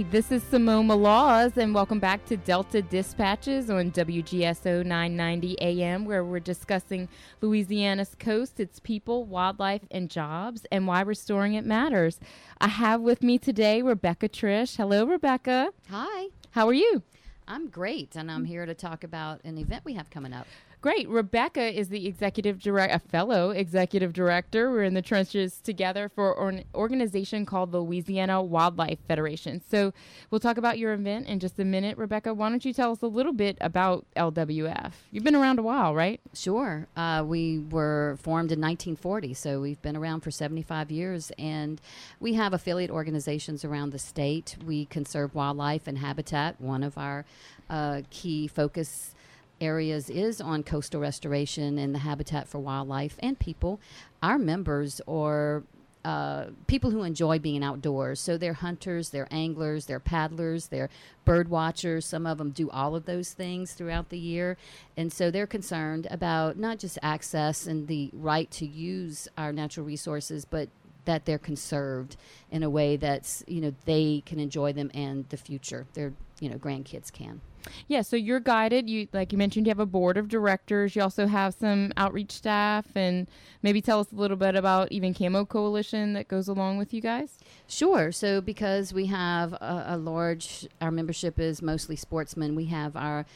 Hey, 0.00 0.06
this 0.10 0.32
is 0.32 0.42
Simone 0.44 0.88
Maloz, 0.88 1.58
and 1.58 1.74
welcome 1.74 2.00
back 2.00 2.24
to 2.24 2.38
Delta 2.38 2.80
Dispatches 2.80 3.68
on 3.68 3.90
WGSO 3.90 4.82
990 4.82 5.60
AM, 5.60 6.06
where 6.06 6.24
we're 6.24 6.40
discussing 6.40 7.06
Louisiana's 7.42 8.16
coast, 8.18 8.60
its 8.60 8.80
people, 8.80 9.24
wildlife, 9.24 9.82
and 9.90 10.08
jobs, 10.08 10.64
and 10.72 10.86
why 10.86 11.02
restoring 11.02 11.52
it 11.52 11.66
matters. 11.66 12.18
I 12.62 12.68
have 12.68 13.02
with 13.02 13.22
me 13.22 13.38
today 13.38 13.82
Rebecca 13.82 14.30
Triche. 14.30 14.78
Hello, 14.78 15.04
Rebecca. 15.04 15.68
Hi, 15.90 16.28
How 16.52 16.66
are 16.66 16.72
you? 16.72 17.02
I'm 17.46 17.68
great, 17.68 18.16
and 18.16 18.30
I'm 18.30 18.46
here 18.46 18.64
to 18.64 18.72
talk 18.72 19.04
about 19.04 19.44
an 19.44 19.58
event 19.58 19.84
we 19.84 19.92
have 19.96 20.08
coming 20.08 20.32
up. 20.32 20.46
Great. 20.82 21.06
Rebecca 21.10 21.78
is 21.78 21.90
the 21.90 22.06
executive 22.06 22.58
director, 22.58 22.94
a 22.94 22.98
fellow 22.98 23.50
executive 23.50 24.14
director. 24.14 24.70
We're 24.70 24.84
in 24.84 24.94
the 24.94 25.02
trenches 25.02 25.60
together 25.60 26.08
for 26.08 26.48
an 26.48 26.64
organization 26.74 27.44
called 27.44 27.70
the 27.70 27.80
Louisiana 27.80 28.42
Wildlife 28.42 28.98
Federation. 29.06 29.60
So 29.68 29.92
we'll 30.30 30.40
talk 30.40 30.56
about 30.56 30.78
your 30.78 30.94
event 30.94 31.26
in 31.26 31.38
just 31.38 31.58
a 31.58 31.66
minute. 31.66 31.98
Rebecca, 31.98 32.32
why 32.32 32.48
don't 32.48 32.64
you 32.64 32.72
tell 32.72 32.92
us 32.92 33.02
a 33.02 33.08
little 33.08 33.34
bit 33.34 33.58
about 33.60 34.06
LWF? 34.16 34.92
You've 35.10 35.22
been 35.22 35.36
around 35.36 35.58
a 35.58 35.62
while, 35.62 35.94
right? 35.94 36.18
Sure, 36.32 36.86
uh, 36.96 37.24
we 37.26 37.58
were 37.58 38.16
formed 38.22 38.50
in 38.50 38.58
1940, 38.58 39.34
so 39.34 39.60
we've 39.60 39.82
been 39.82 39.98
around 39.98 40.20
for 40.20 40.30
75 40.30 40.90
years, 40.90 41.30
and 41.38 41.78
we 42.20 42.32
have 42.34 42.54
affiliate 42.54 42.90
organizations 42.90 43.66
around 43.66 43.90
the 43.90 43.98
state. 43.98 44.56
We 44.64 44.86
conserve 44.86 45.34
wildlife 45.34 45.86
and 45.86 45.98
habitat. 45.98 46.58
One 46.58 46.82
of 46.82 46.96
our 46.96 47.26
uh, 47.68 48.00
key 48.08 48.46
focus 48.48 49.14
areas 49.60 50.10
is 50.10 50.40
on 50.40 50.62
coastal 50.62 51.00
restoration 51.00 51.78
and 51.78 51.94
the 51.94 52.00
habitat 52.00 52.48
for 52.48 52.58
wildlife 52.58 53.16
and 53.20 53.38
people. 53.38 53.80
Our 54.22 54.38
members 54.38 55.00
are 55.06 55.62
uh, 56.04 56.46
people 56.66 56.90
who 56.90 57.02
enjoy 57.02 57.38
being 57.38 57.62
outdoors. 57.62 58.20
So 58.20 58.38
they're 58.38 58.54
hunters, 58.54 59.10
they're 59.10 59.28
anglers, 59.30 59.86
they're 59.86 60.00
paddlers, 60.00 60.68
they're 60.68 60.88
bird 61.24 61.48
watchers. 61.48 62.06
Some 62.06 62.26
of 62.26 62.38
them 62.38 62.50
do 62.50 62.70
all 62.70 62.96
of 62.96 63.04
those 63.04 63.32
things 63.32 63.74
throughout 63.74 64.08
the 64.08 64.18
year. 64.18 64.56
And 64.96 65.12
so 65.12 65.30
they're 65.30 65.46
concerned 65.46 66.06
about 66.10 66.56
not 66.56 66.78
just 66.78 66.98
access 67.02 67.66
and 67.66 67.86
the 67.86 68.10
right 68.14 68.50
to 68.52 68.66
use 68.66 69.28
our 69.36 69.52
natural 69.52 69.84
resources, 69.84 70.44
but 70.44 70.68
that 71.04 71.24
they're 71.24 71.38
conserved 71.38 72.16
in 72.50 72.62
a 72.62 72.70
way 72.70 72.96
that's, 72.96 73.42
you 73.46 73.60
know, 73.60 73.74
they 73.84 74.22
can 74.24 74.38
enjoy 74.38 74.72
them 74.72 74.90
and 74.94 75.28
the 75.28 75.36
future. 75.36 75.86
Their, 75.94 76.12
you 76.40 76.48
know, 76.48 76.56
grandkids 76.56 77.12
can. 77.12 77.40
Yeah, 77.88 78.02
so 78.02 78.16
you're 78.16 78.40
guided. 78.40 78.88
You 78.88 79.08
like 79.12 79.32
you 79.32 79.38
mentioned 79.38 79.66
you 79.66 79.70
have 79.70 79.80
a 79.80 79.86
board 79.86 80.16
of 80.16 80.28
directors. 80.28 80.94
You 80.96 81.02
also 81.02 81.26
have 81.26 81.54
some 81.54 81.92
outreach 81.96 82.32
staff 82.32 82.86
and 82.94 83.26
maybe 83.62 83.80
tell 83.80 84.00
us 84.00 84.12
a 84.12 84.16
little 84.16 84.36
bit 84.36 84.56
about 84.56 84.90
even 84.92 85.14
Camo 85.14 85.44
Coalition 85.44 86.12
that 86.14 86.28
goes 86.28 86.48
along 86.48 86.78
with 86.78 86.92
you 86.94 87.00
guys. 87.00 87.38
Sure. 87.66 88.12
So, 88.12 88.40
because 88.40 88.92
we 88.92 89.06
have 89.06 89.52
a, 89.54 89.84
a 89.88 89.96
large, 89.96 90.68
our 90.80 90.90
membership 90.90 91.38
is 91.38 91.62
mostly 91.62 91.96
sportsmen, 91.96 92.54
we 92.54 92.66
have 92.66 92.96
our 92.96 93.26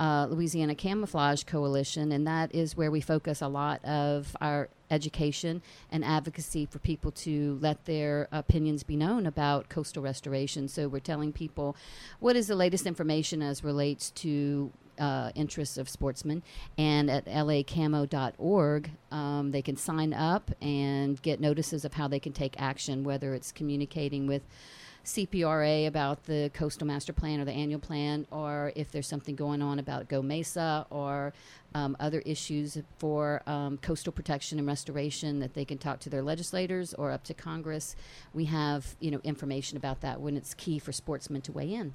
uh, 0.00 0.26
Louisiana 0.30 0.74
Camouflage 0.74 1.44
Coalition, 1.44 2.12
and 2.12 2.26
that 2.26 2.54
is 2.54 2.76
where 2.76 2.90
we 2.90 3.00
focus 3.00 3.40
a 3.40 3.48
lot 3.48 3.84
of 3.84 4.36
our 4.40 4.68
education 4.94 5.60
and 5.90 6.04
advocacy 6.04 6.64
for 6.64 6.78
people 6.78 7.10
to 7.10 7.58
let 7.60 7.84
their 7.84 8.28
opinions 8.32 8.82
be 8.82 8.96
known 8.96 9.26
about 9.26 9.68
coastal 9.68 10.02
restoration. 10.02 10.68
So, 10.68 10.88
we're 10.88 11.00
telling 11.00 11.32
people 11.32 11.76
what 12.20 12.36
is 12.36 12.46
the 12.46 12.56
latest 12.56 12.86
information 12.86 13.42
as 13.42 13.62
relates 13.62 14.10
to 14.10 14.72
uh, 14.98 15.30
interests 15.34 15.76
of 15.76 15.88
sportsmen. 15.88 16.42
And 16.78 17.10
at 17.10 17.26
lacamo.org, 17.26 18.90
um, 19.10 19.50
they 19.50 19.62
can 19.62 19.76
sign 19.76 20.12
up 20.12 20.50
and 20.60 21.20
get 21.20 21.40
notices 21.40 21.84
of 21.84 21.94
how 21.94 22.08
they 22.08 22.20
can 22.20 22.32
take 22.32 22.60
action, 22.60 23.04
whether 23.04 23.34
it's 23.34 23.52
communicating 23.52 24.26
with 24.26 24.42
CPRA 25.04 25.86
about 25.86 26.24
the 26.24 26.50
coastal 26.54 26.86
master 26.86 27.12
plan 27.12 27.40
or 27.40 27.44
the 27.44 27.52
annual 27.52 27.80
plan, 27.80 28.26
or 28.30 28.72
if 28.74 28.90
there's 28.90 29.06
something 29.06 29.34
going 29.34 29.60
on 29.60 29.78
about 29.78 30.08
GOMESA 30.08 30.86
or 30.90 31.32
um, 31.74 31.96
other 32.00 32.20
issues 32.20 32.78
for 32.98 33.42
um, 33.46 33.78
coastal 33.78 34.12
protection 34.12 34.58
and 34.58 34.66
restoration 34.66 35.40
that 35.40 35.54
they 35.54 35.64
can 35.64 35.78
talk 35.78 36.00
to 36.00 36.10
their 36.10 36.22
legislators 36.22 36.94
or 36.94 37.10
up 37.10 37.24
to 37.24 37.34
Congress. 37.34 37.96
We 38.32 38.46
have 38.46 38.96
you 39.00 39.10
know 39.10 39.20
information 39.24 39.76
about 39.76 40.00
that 40.00 40.20
when 40.20 40.36
it's 40.36 40.54
key 40.54 40.78
for 40.78 40.92
sportsmen 40.92 41.42
to 41.42 41.52
weigh 41.52 41.74
in. 41.74 41.92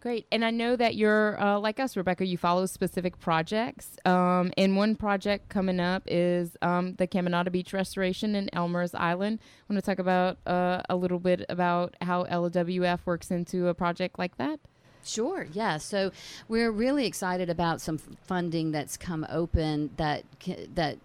Great. 0.00 0.26
And 0.32 0.46
I 0.46 0.50
know 0.50 0.76
that 0.76 0.94
you're 0.94 1.38
uh, 1.38 1.58
like 1.58 1.78
us, 1.78 1.94
Rebecca, 1.94 2.24
you 2.24 2.38
follow 2.38 2.64
specific 2.64 3.18
projects. 3.20 3.98
Um, 4.06 4.50
and 4.56 4.74
one 4.74 4.96
project 4.96 5.50
coming 5.50 5.78
up 5.78 6.04
is 6.06 6.56
um, 6.62 6.94
the 6.94 7.06
Caminada 7.06 7.50
Beach 7.52 7.74
restoration 7.74 8.34
in 8.34 8.48
Elmer's 8.54 8.94
Island. 8.94 9.40
I 9.42 9.72
want 9.72 9.84
to 9.84 9.90
talk 9.90 9.98
about 9.98 10.38
uh, 10.46 10.80
a 10.88 10.96
little 10.96 11.18
bit 11.18 11.44
about 11.50 11.96
how 12.00 12.24
LWF 12.24 13.00
works 13.04 13.30
into 13.30 13.68
a 13.68 13.74
project 13.74 14.18
like 14.18 14.38
that. 14.38 14.58
Sure, 15.04 15.46
yeah. 15.52 15.76
So 15.76 16.12
we're 16.48 16.70
really 16.70 17.04
excited 17.06 17.50
about 17.50 17.82
some 17.82 17.96
f- 17.96 18.16
funding 18.22 18.70
that's 18.72 18.96
come 18.96 19.26
open 19.30 19.90
that 19.96 20.24
that 20.74 20.98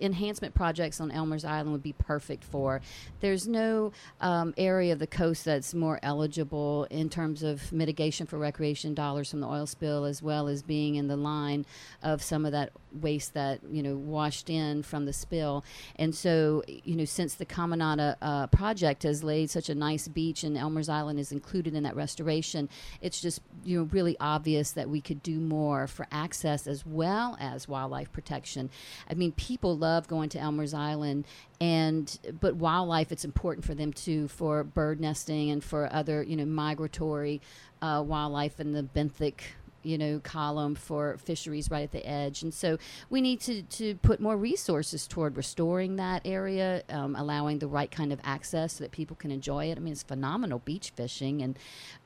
enhancement 0.00 0.54
projects 0.54 1.00
on 1.00 1.10
Elmer's 1.10 1.44
Island 1.44 1.72
would 1.72 1.82
be 1.82 1.92
perfect 1.92 2.44
for. 2.44 2.80
There's 3.20 3.46
no 3.46 3.92
um, 4.20 4.54
area 4.56 4.92
of 4.92 4.98
the 4.98 5.06
coast 5.06 5.44
that's 5.44 5.74
more 5.74 5.98
eligible 6.02 6.86
in 6.90 7.08
terms 7.08 7.42
of 7.42 7.72
mitigation 7.72 8.26
for 8.26 8.38
recreation 8.38 8.94
dollars 8.94 9.30
from 9.30 9.40
the 9.40 9.48
oil 9.48 9.66
spill, 9.66 10.04
as 10.04 10.22
well 10.22 10.48
as 10.48 10.62
being 10.62 10.96
in 10.96 11.08
the 11.08 11.16
line 11.16 11.66
of 12.02 12.22
some 12.22 12.44
of 12.44 12.52
that 12.52 12.70
waste 13.00 13.34
that 13.34 13.60
you 13.70 13.82
know 13.82 13.96
washed 13.96 14.50
in 14.50 14.82
from 14.82 15.04
the 15.04 15.12
spill. 15.12 15.64
And 15.96 16.14
so, 16.14 16.62
you 16.66 16.96
know, 16.96 17.04
since 17.04 17.34
the 17.34 17.46
Caminada 17.46 18.16
uh, 18.20 18.46
project 18.48 19.02
has 19.04 19.22
laid 19.22 19.50
such 19.50 19.68
a 19.68 19.74
nice 19.74 20.08
beach 20.08 20.44
and 20.44 20.56
Elmer's 20.56 20.88
Island 20.88 21.18
is 21.18 21.32
included 21.32 21.74
in 21.74 21.82
that 21.84 21.96
restoration, 21.96 22.68
it's 23.00 23.20
just 23.20 23.40
you 23.64 23.78
know 23.78 23.88
really 23.92 24.16
obvious 24.20 24.72
that 24.72 24.88
we 24.88 25.00
could 25.00 25.22
do 25.22 25.38
more 25.38 25.86
for 25.86 26.06
access 26.10 26.66
as 26.66 26.84
well 26.84 27.36
as 27.40 27.68
wildlife 27.68 28.12
protection. 28.12 28.70
I 29.08 29.14
mean, 29.14 29.32
people 29.32 29.76
love 29.76 30.08
going 30.08 30.28
to 30.30 30.38
Elmer's 30.38 30.74
Island 30.74 31.26
and 31.62 32.18
but 32.40 32.56
wildlife 32.56 33.12
it's 33.12 33.24
important 33.24 33.64
for 33.64 33.72
them 33.72 33.92
too 33.92 34.26
for 34.26 34.64
bird 34.64 35.00
nesting 35.00 35.48
and 35.48 35.62
for 35.62 35.88
other 35.92 36.20
you 36.24 36.34
know 36.34 36.44
migratory 36.44 37.40
uh, 37.80 38.02
wildlife 38.04 38.58
and 38.58 38.74
the 38.74 38.82
benthic 38.82 39.40
you 39.82 39.98
know 39.98 40.20
column 40.20 40.74
for 40.74 41.16
fisheries 41.18 41.70
right 41.70 41.82
at 41.82 41.92
the 41.92 42.06
edge. 42.06 42.42
And 42.42 42.52
so 42.52 42.78
we 43.10 43.20
need 43.20 43.40
to, 43.42 43.62
to 43.62 43.94
put 43.96 44.20
more 44.20 44.36
resources 44.36 45.06
toward 45.06 45.36
restoring 45.36 45.96
that 45.96 46.22
area 46.24 46.82
um, 46.88 47.16
allowing 47.16 47.58
the 47.58 47.66
right 47.66 47.90
kind 47.90 48.12
of 48.12 48.20
access 48.24 48.74
so 48.74 48.84
that 48.84 48.92
people 48.92 49.16
can 49.16 49.30
enjoy 49.30 49.66
it. 49.70 49.78
I 49.78 49.80
mean 49.80 49.92
it's 49.92 50.02
phenomenal 50.02 50.60
beach 50.60 50.90
fishing 50.94 51.42
and 51.42 51.58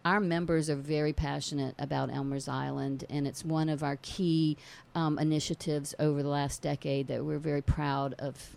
our 0.05 0.21
members 0.21 0.71
are 0.71 0.77
very 0.77 1.13
passionate 1.13 1.75
about 1.79 2.11
elmer's 2.11 2.49
island 2.49 3.05
and 3.11 3.27
it's 3.27 3.45
one 3.45 3.69
of 3.69 3.83
our 3.83 3.99
key 4.03 4.57
um, 4.95 5.19
initiatives 5.19 5.95
over 5.99 6.23
the 6.23 6.29
last 6.29 6.63
decade 6.63 7.09
that 7.09 7.25
we're 7.25 7.39
very 7.39 7.63
proud 7.63 8.15
of 8.19 8.56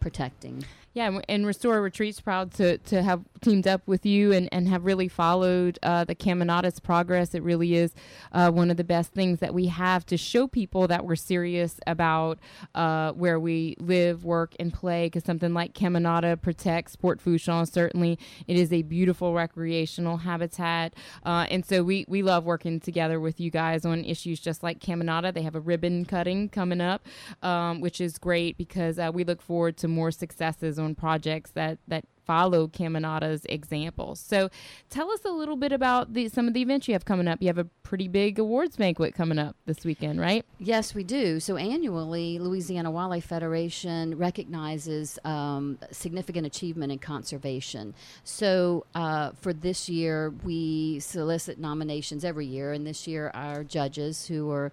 protecting 0.00 0.64
Yeah, 0.92 1.20
and, 1.28 1.46
Restore 1.46 1.80
Retreat's 1.80 2.20
proud 2.20 2.52
to, 2.54 2.78
to 2.78 3.00
have 3.00 3.22
teamed 3.40 3.68
up 3.68 3.86
with 3.86 4.04
you 4.04 4.32
and, 4.32 4.48
and 4.50 4.68
have 4.68 4.84
really 4.84 5.06
followed 5.06 5.78
uh, 5.84 6.02
the 6.02 6.16
Caminada's 6.16 6.80
progress. 6.80 7.32
It 7.32 7.44
really 7.44 7.76
is 7.76 7.94
uh, 8.32 8.50
one 8.50 8.72
of 8.72 8.76
the 8.76 8.82
best 8.82 9.12
things 9.12 9.38
that 9.38 9.54
we 9.54 9.66
have 9.66 10.04
to 10.06 10.16
show 10.16 10.48
people 10.48 10.88
that 10.88 11.04
we're 11.04 11.14
serious 11.14 11.78
about 11.86 12.40
uh, 12.74 13.12
where 13.12 13.38
we 13.38 13.76
live, 13.78 14.24
work, 14.24 14.56
and 14.58 14.72
play. 14.74 15.06
Because 15.06 15.22
something 15.22 15.54
like 15.54 15.74
Caminada 15.74 16.36
protects 16.36 16.96
Port 16.96 17.20
Fourchon. 17.20 17.70
Certainly, 17.70 18.18
it 18.48 18.56
is 18.56 18.72
a 18.72 18.82
beautiful 18.82 19.32
recreational 19.32 20.16
habitat. 20.16 20.94
Uh, 21.24 21.46
and 21.50 21.64
so 21.64 21.84
we, 21.84 22.04
we 22.08 22.22
love 22.22 22.44
working 22.44 22.80
together 22.80 23.20
with 23.20 23.38
you 23.38 23.52
guys 23.52 23.84
on 23.84 24.04
issues 24.04 24.40
just 24.40 24.64
like 24.64 24.80
Caminada. 24.80 25.32
They 25.32 25.42
have 25.42 25.54
a 25.54 25.60
ribbon 25.60 26.04
cutting 26.04 26.48
coming 26.48 26.80
up, 26.80 27.06
um, 27.44 27.80
which 27.80 28.00
is 28.00 28.18
great 28.18 28.58
because 28.58 28.98
uh, 28.98 29.12
we 29.14 29.22
look 29.22 29.40
forward 29.40 29.76
to 29.76 29.88
more 29.90 30.10
successes 30.10 30.78
on 30.78 30.94
projects 30.94 31.50
that 31.52 31.78
that 31.88 32.04
follow 32.30 32.68
Caminada's 32.68 33.44
example. 33.46 34.14
So, 34.14 34.50
tell 34.88 35.10
us 35.10 35.24
a 35.24 35.30
little 35.30 35.56
bit 35.56 35.72
about 35.72 36.12
the, 36.12 36.28
some 36.28 36.46
of 36.46 36.54
the 36.54 36.62
events 36.62 36.86
you 36.86 36.94
have 36.94 37.04
coming 37.04 37.26
up. 37.26 37.42
You 37.42 37.48
have 37.48 37.58
a 37.58 37.64
pretty 37.82 38.06
big 38.06 38.38
awards 38.38 38.76
banquet 38.76 39.16
coming 39.16 39.36
up 39.36 39.56
this 39.66 39.84
weekend, 39.84 40.20
right? 40.20 40.46
Yes, 40.60 40.94
we 40.94 41.02
do. 41.02 41.40
So 41.40 41.56
annually, 41.56 42.38
Louisiana 42.38 42.88
Wildlife 42.88 43.24
Federation 43.24 44.16
recognizes 44.16 45.18
um, 45.24 45.76
significant 45.90 46.46
achievement 46.46 46.92
in 46.92 47.00
conservation. 47.00 47.94
So 48.22 48.86
uh, 48.94 49.32
for 49.40 49.52
this 49.52 49.88
year, 49.88 50.32
we 50.44 51.00
solicit 51.00 51.58
nominations 51.58 52.24
every 52.24 52.46
year, 52.46 52.72
and 52.72 52.86
this 52.86 53.08
year 53.08 53.32
our 53.34 53.64
judges 53.64 54.26
who 54.26 54.52
are 54.52 54.70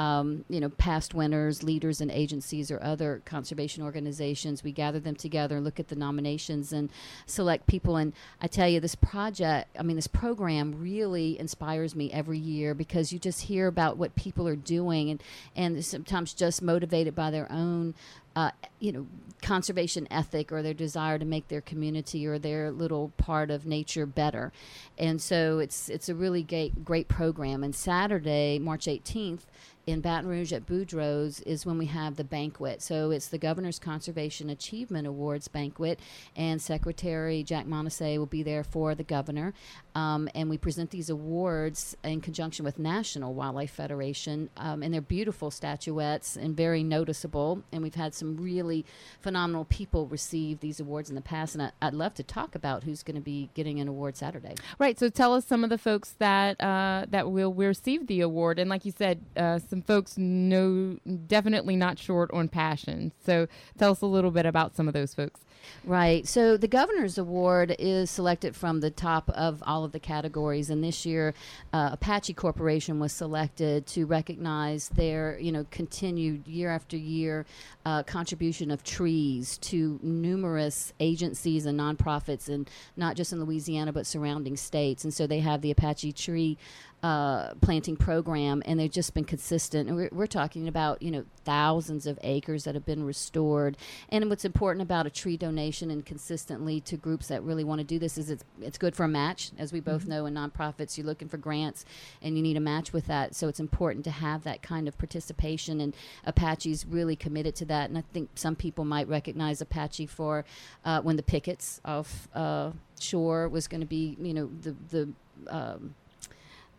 um, 0.00 0.46
you 0.48 0.60
know, 0.60 0.70
past 0.70 1.12
winners, 1.12 1.62
leaders 1.62 2.00
in 2.00 2.10
agencies 2.10 2.70
or 2.70 2.82
other 2.82 3.20
conservation 3.26 3.82
organizations. 3.82 4.64
We 4.64 4.72
gather 4.72 4.98
them 4.98 5.14
together 5.14 5.56
and 5.56 5.64
look 5.64 5.78
at 5.78 5.88
the 5.88 5.94
nominations 5.94 6.72
and 6.72 6.88
select 7.26 7.66
people. 7.66 7.96
And 7.96 8.14
I 8.40 8.46
tell 8.46 8.66
you, 8.66 8.80
this 8.80 8.94
project, 8.94 9.76
I 9.78 9.82
mean, 9.82 9.96
this 9.96 10.06
program 10.06 10.80
really 10.80 11.38
inspires 11.38 11.94
me 11.94 12.10
every 12.12 12.38
year 12.38 12.72
because 12.72 13.12
you 13.12 13.18
just 13.18 13.42
hear 13.42 13.66
about 13.66 13.98
what 13.98 14.16
people 14.16 14.48
are 14.48 14.56
doing 14.56 15.10
and, 15.10 15.22
and 15.54 15.84
sometimes 15.84 16.32
just 16.32 16.62
motivated 16.62 17.14
by 17.14 17.30
their 17.30 17.52
own 17.52 17.94
uh, 18.36 18.50
you 18.78 18.92
know, 18.92 19.06
conservation 19.42 20.06
ethic 20.10 20.52
or 20.52 20.62
their 20.62 20.74
desire 20.74 21.18
to 21.18 21.24
make 21.24 21.48
their 21.48 21.60
community 21.60 22.26
or 22.26 22.38
their 22.38 22.70
little 22.70 23.12
part 23.16 23.50
of 23.50 23.66
nature 23.66 24.06
better. 24.06 24.52
And 24.98 25.20
so 25.20 25.58
it's 25.58 25.88
it's 25.88 26.08
a 26.08 26.14
really 26.14 26.42
great 26.42 26.84
great 26.84 27.08
program. 27.08 27.64
And 27.64 27.74
Saturday, 27.74 28.58
March 28.58 28.86
18th, 28.86 29.42
in 29.86 30.00
Baton 30.00 30.28
Rouge 30.28 30.52
at 30.52 30.66
Boudreaux's 30.66 31.40
is 31.40 31.66
when 31.66 31.78
we 31.78 31.86
have 31.86 32.16
the 32.16 32.24
banquet. 32.24 32.82
So 32.82 33.10
it's 33.10 33.28
the 33.28 33.38
Governor's 33.38 33.78
Conservation 33.78 34.50
Achievement 34.50 35.06
Awards 35.06 35.48
banquet, 35.48 35.98
and 36.36 36.60
Secretary 36.60 37.42
Jack 37.42 37.66
Montoucet 37.66 38.18
will 38.18 38.26
be 38.26 38.42
there 38.42 38.64
for 38.64 38.94
the 38.94 39.04
governor. 39.04 39.52
Um, 39.94 40.28
and 40.34 40.48
we 40.48 40.58
present 40.58 40.90
these 40.90 41.10
awards 41.10 41.96
in 42.04 42.20
conjunction 42.20 42.64
with 42.64 42.78
National 42.78 43.34
Wildlife 43.34 43.70
Federation, 43.70 44.50
um, 44.56 44.82
and 44.82 44.94
they're 44.94 45.00
beautiful 45.00 45.50
statuettes 45.50 46.36
and 46.36 46.56
very 46.56 46.82
noticeable. 46.82 47.62
And 47.72 47.82
we've 47.82 47.94
had 47.94 48.14
some 48.14 48.36
really 48.36 48.84
phenomenal 49.20 49.64
people 49.64 50.06
receive 50.06 50.60
these 50.60 50.80
awards 50.80 51.08
in 51.08 51.16
the 51.16 51.20
past, 51.20 51.54
and 51.54 51.72
I, 51.80 51.86
would 51.86 51.94
love 51.94 52.14
to 52.14 52.22
talk 52.22 52.54
about 52.54 52.84
who's 52.84 53.02
going 53.02 53.16
to 53.16 53.20
be 53.20 53.50
getting 53.54 53.80
an 53.80 53.88
award 53.88 54.16
Saturday. 54.16 54.54
Right. 54.78 54.98
So 54.98 55.08
tell 55.08 55.34
us 55.34 55.44
some 55.44 55.64
of 55.64 55.70
the 55.70 55.78
folks 55.78 56.14
that 56.18 56.60
uh, 56.60 57.06
that 57.10 57.30
will 57.30 57.52
receive 57.52 58.06
the 58.06 58.20
award, 58.20 58.58
and 58.58 58.70
like 58.70 58.84
you 58.84 58.92
said, 58.96 59.24
uh, 59.36 59.58
some 59.58 59.82
folks 59.82 60.16
know 60.16 60.98
definitely 61.26 61.76
not 61.76 61.98
short 61.98 62.30
on 62.32 62.48
passion. 62.48 63.12
So 63.24 63.48
tell 63.78 63.92
us 63.92 64.00
a 64.00 64.06
little 64.06 64.30
bit 64.30 64.46
about 64.46 64.76
some 64.76 64.88
of 64.88 64.94
those 64.94 65.14
folks. 65.14 65.40
Right. 65.84 66.26
So 66.28 66.56
the 66.56 66.68
governor's 66.68 67.16
award 67.16 67.74
is 67.78 68.10
selected 68.10 68.54
from 68.54 68.80
the 68.80 68.90
top 68.90 69.30
of 69.30 69.62
all 69.66 69.84
of 69.84 69.92
the 69.92 70.00
categories, 70.00 70.68
and 70.68 70.84
this 70.84 71.06
year, 71.06 71.34
uh, 71.72 71.90
Apache 71.92 72.34
Corporation 72.34 72.98
was 72.98 73.12
selected 73.12 73.86
to 73.88 74.04
recognize 74.04 74.88
their, 74.90 75.38
you 75.38 75.52
know, 75.52 75.66
continued 75.70 76.46
year 76.46 76.70
after 76.70 76.96
year 76.96 77.46
uh, 77.86 78.02
contribution 78.02 78.70
of 78.70 78.84
trees 78.84 79.56
to 79.58 79.98
numerous 80.02 80.92
agencies 81.00 81.64
and 81.66 81.80
nonprofits, 81.80 82.48
and 82.48 82.68
not 82.96 83.16
just 83.16 83.32
in 83.32 83.42
Louisiana 83.42 83.92
but 83.92 84.06
surrounding 84.06 84.56
states. 84.56 85.04
And 85.04 85.14
so 85.14 85.26
they 85.26 85.40
have 85.40 85.62
the 85.62 85.70
Apache 85.70 86.12
Tree 86.12 86.58
uh, 87.02 87.54
planting 87.62 87.96
program, 87.96 88.62
and 88.66 88.78
they've 88.78 88.90
just 88.90 89.14
been 89.14 89.24
consistent. 89.24 89.88
And 89.88 89.96
we're, 89.96 90.10
we're, 90.12 90.26
talking 90.26 90.68
about 90.68 91.00
you 91.02 91.10
know 91.10 91.24
thousands 91.44 92.06
of 92.06 92.18
acres 92.22 92.64
that 92.64 92.74
have 92.74 92.84
been 92.84 93.04
restored. 93.04 93.78
And 94.10 94.28
what's 94.28 94.44
important 94.44 94.82
about 94.82 95.06
a 95.06 95.10
tree 95.10 95.38
donation 95.38 95.90
and 95.90 96.04
consistently 96.04 96.78
to 96.82 96.98
groups 96.98 97.28
that 97.28 97.42
really 97.42 97.64
want 97.64 97.78
to 97.78 97.84
do 97.84 97.98
this 97.98 98.18
is 98.18 98.28
it's 98.28 98.44
it's 98.60 98.76
good 98.76 98.94
for 98.94 99.04
a 99.04 99.08
match, 99.08 99.50
as 99.58 99.72
we 99.72 99.80
both 99.80 100.02
mm-hmm. 100.02 100.10
know 100.10 100.26
in 100.26 100.34
nonprofits. 100.34 100.98
You're 100.98 101.06
looking 101.06 101.28
for 101.28 101.38
grants, 101.38 101.86
and 102.20 102.36
you 102.36 102.42
need 102.42 102.58
a 102.58 102.60
match 102.60 102.92
with 102.92 103.06
that. 103.06 103.34
So 103.34 103.48
it's 103.48 103.60
important 103.60 104.04
to 104.04 104.10
have 104.10 104.44
that 104.44 104.60
kind 104.60 104.86
of 104.86 104.98
participation. 104.98 105.80
And 105.80 105.94
Apache's 106.26 106.84
really 106.84 107.16
committed 107.16 107.54
to 107.56 107.64
that. 107.66 107.88
And 107.88 107.96
I 107.96 108.02
think 108.12 108.30
some 108.34 108.56
people 108.56 108.84
might 108.84 109.08
recognize 109.08 109.62
Apache 109.62 110.06
for 110.06 110.44
uh, 110.84 111.00
when 111.00 111.16
the 111.16 111.22
pickets 111.22 111.80
off 111.82 112.28
uh, 112.34 112.72
shore 113.00 113.48
was 113.48 113.66
going 113.68 113.80
to 113.80 113.86
be 113.86 114.18
you 114.20 114.34
know 114.34 114.50
the 114.60 114.76
the 114.90 115.12
um, 115.48 115.94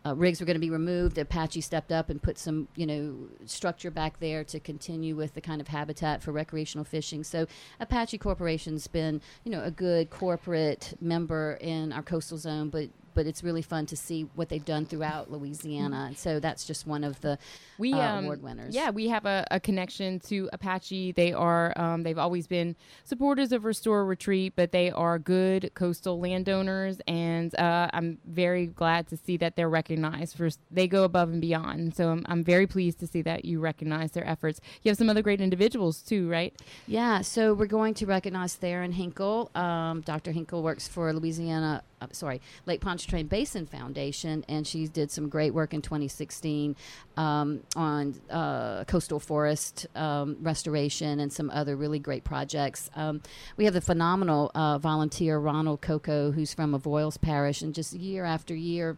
uh, 0.04 0.14
rigs 0.14 0.40
were 0.40 0.46
going 0.46 0.56
to 0.56 0.60
be 0.60 0.70
removed. 0.70 1.18
Apache 1.18 1.60
stepped 1.60 1.92
up 1.92 2.10
and 2.10 2.22
put 2.22 2.38
some, 2.38 2.68
you 2.76 2.86
know, 2.86 3.14
structure 3.46 3.90
back 3.90 4.18
there 4.20 4.44
to 4.44 4.58
continue 4.58 5.14
with 5.14 5.34
the 5.34 5.40
kind 5.40 5.60
of 5.60 5.68
habitat 5.68 6.22
for 6.22 6.32
recreational 6.32 6.84
fishing. 6.84 7.22
So 7.22 7.46
Apache 7.80 8.18
Corporation's 8.18 8.86
been, 8.86 9.20
you 9.44 9.52
know, 9.52 9.62
a 9.62 9.70
good 9.70 10.10
corporate 10.10 10.94
member 11.00 11.58
in 11.60 11.92
our 11.92 12.02
coastal 12.02 12.38
zone, 12.38 12.68
but 12.68 12.88
but 13.14 13.26
it's 13.26 13.42
really 13.42 13.62
fun 13.62 13.86
to 13.86 13.96
see 13.96 14.28
what 14.34 14.48
they've 14.48 14.64
done 14.64 14.86
throughout 14.86 15.30
Louisiana. 15.30 16.06
And 16.08 16.18
so 16.18 16.40
that's 16.40 16.64
just 16.64 16.86
one 16.86 17.04
of 17.04 17.20
the 17.20 17.38
we, 17.78 17.92
uh, 17.92 17.98
um, 17.98 18.24
award 18.24 18.42
winners. 18.42 18.74
Yeah, 18.74 18.90
we 18.90 19.08
have 19.08 19.26
a, 19.26 19.46
a, 19.50 19.60
connection 19.60 20.20
to 20.20 20.48
Apache. 20.52 21.12
They 21.12 21.32
are 21.32 21.72
um, 21.76 22.02
they've 22.02 22.18
always 22.18 22.46
been 22.46 22.76
supporters 23.04 23.52
of 23.52 23.64
Restore 23.64 24.04
Retreat, 24.04 24.54
but 24.56 24.72
they 24.72 24.90
are 24.90 25.18
good 25.18 25.72
coastal 25.74 26.20
landowners, 26.20 27.00
and 27.06 27.54
uh, 27.58 27.88
I'm 27.92 28.18
very 28.26 28.66
glad 28.66 29.08
to 29.08 29.16
see 29.16 29.36
that 29.38 29.56
they're 29.56 29.68
recognized 29.68 30.36
for 30.36 30.50
they 30.70 30.86
go 30.86 31.04
above 31.04 31.30
and 31.30 31.40
beyond. 31.40 31.94
So 31.96 32.10
I'm, 32.10 32.24
I'm 32.28 32.44
very 32.44 32.66
pleased 32.66 32.98
to 33.00 33.06
see 33.06 33.22
that 33.22 33.44
you 33.44 33.60
recognize 33.60 34.12
their 34.12 34.26
efforts. 34.26 34.60
You 34.82 34.90
have 34.90 34.98
some 34.98 35.08
other 35.08 35.22
great 35.22 35.40
individuals 35.40 36.02
too, 36.02 36.28
right? 36.28 36.54
Yeah. 36.86 37.20
So 37.20 37.54
we're 37.54 37.66
going 37.66 37.94
to 37.94 38.06
recognize 38.06 38.56
Theryn 38.56 38.92
Henkel. 38.92 39.50
Um, 39.54 40.00
Dr. 40.02 40.32
Henkel 40.32 40.62
works 40.62 40.88
for 40.88 41.12
Louisiana 41.12 41.82
uh, 42.02 42.06
sorry, 42.12 42.40
Lake 42.66 42.80
Pontchartrain 42.80 43.26
Basin 43.26 43.66
Foundation, 43.66 44.44
and 44.48 44.66
she 44.66 44.88
did 44.88 45.10
some 45.10 45.28
great 45.28 45.54
work 45.54 45.72
in 45.74 45.82
2016 45.82 46.76
um, 47.16 47.60
on 47.76 48.14
uh, 48.30 48.84
coastal 48.84 49.20
forest 49.20 49.86
um, 49.94 50.36
restoration 50.40 51.20
and 51.20 51.32
some 51.32 51.50
other 51.50 51.76
really 51.76 51.98
great 51.98 52.24
projects. 52.24 52.90
Um, 52.96 53.22
we 53.56 53.64
have 53.64 53.74
the 53.74 53.80
phenomenal 53.80 54.50
uh, 54.54 54.78
volunteer 54.78 55.38
Ronald 55.38 55.80
Coco, 55.80 56.32
who's 56.32 56.52
from 56.52 56.72
Avoyelles 56.72 57.20
Parish, 57.20 57.62
and 57.62 57.74
just 57.74 57.92
year 57.92 58.24
after 58.24 58.54
year 58.54 58.96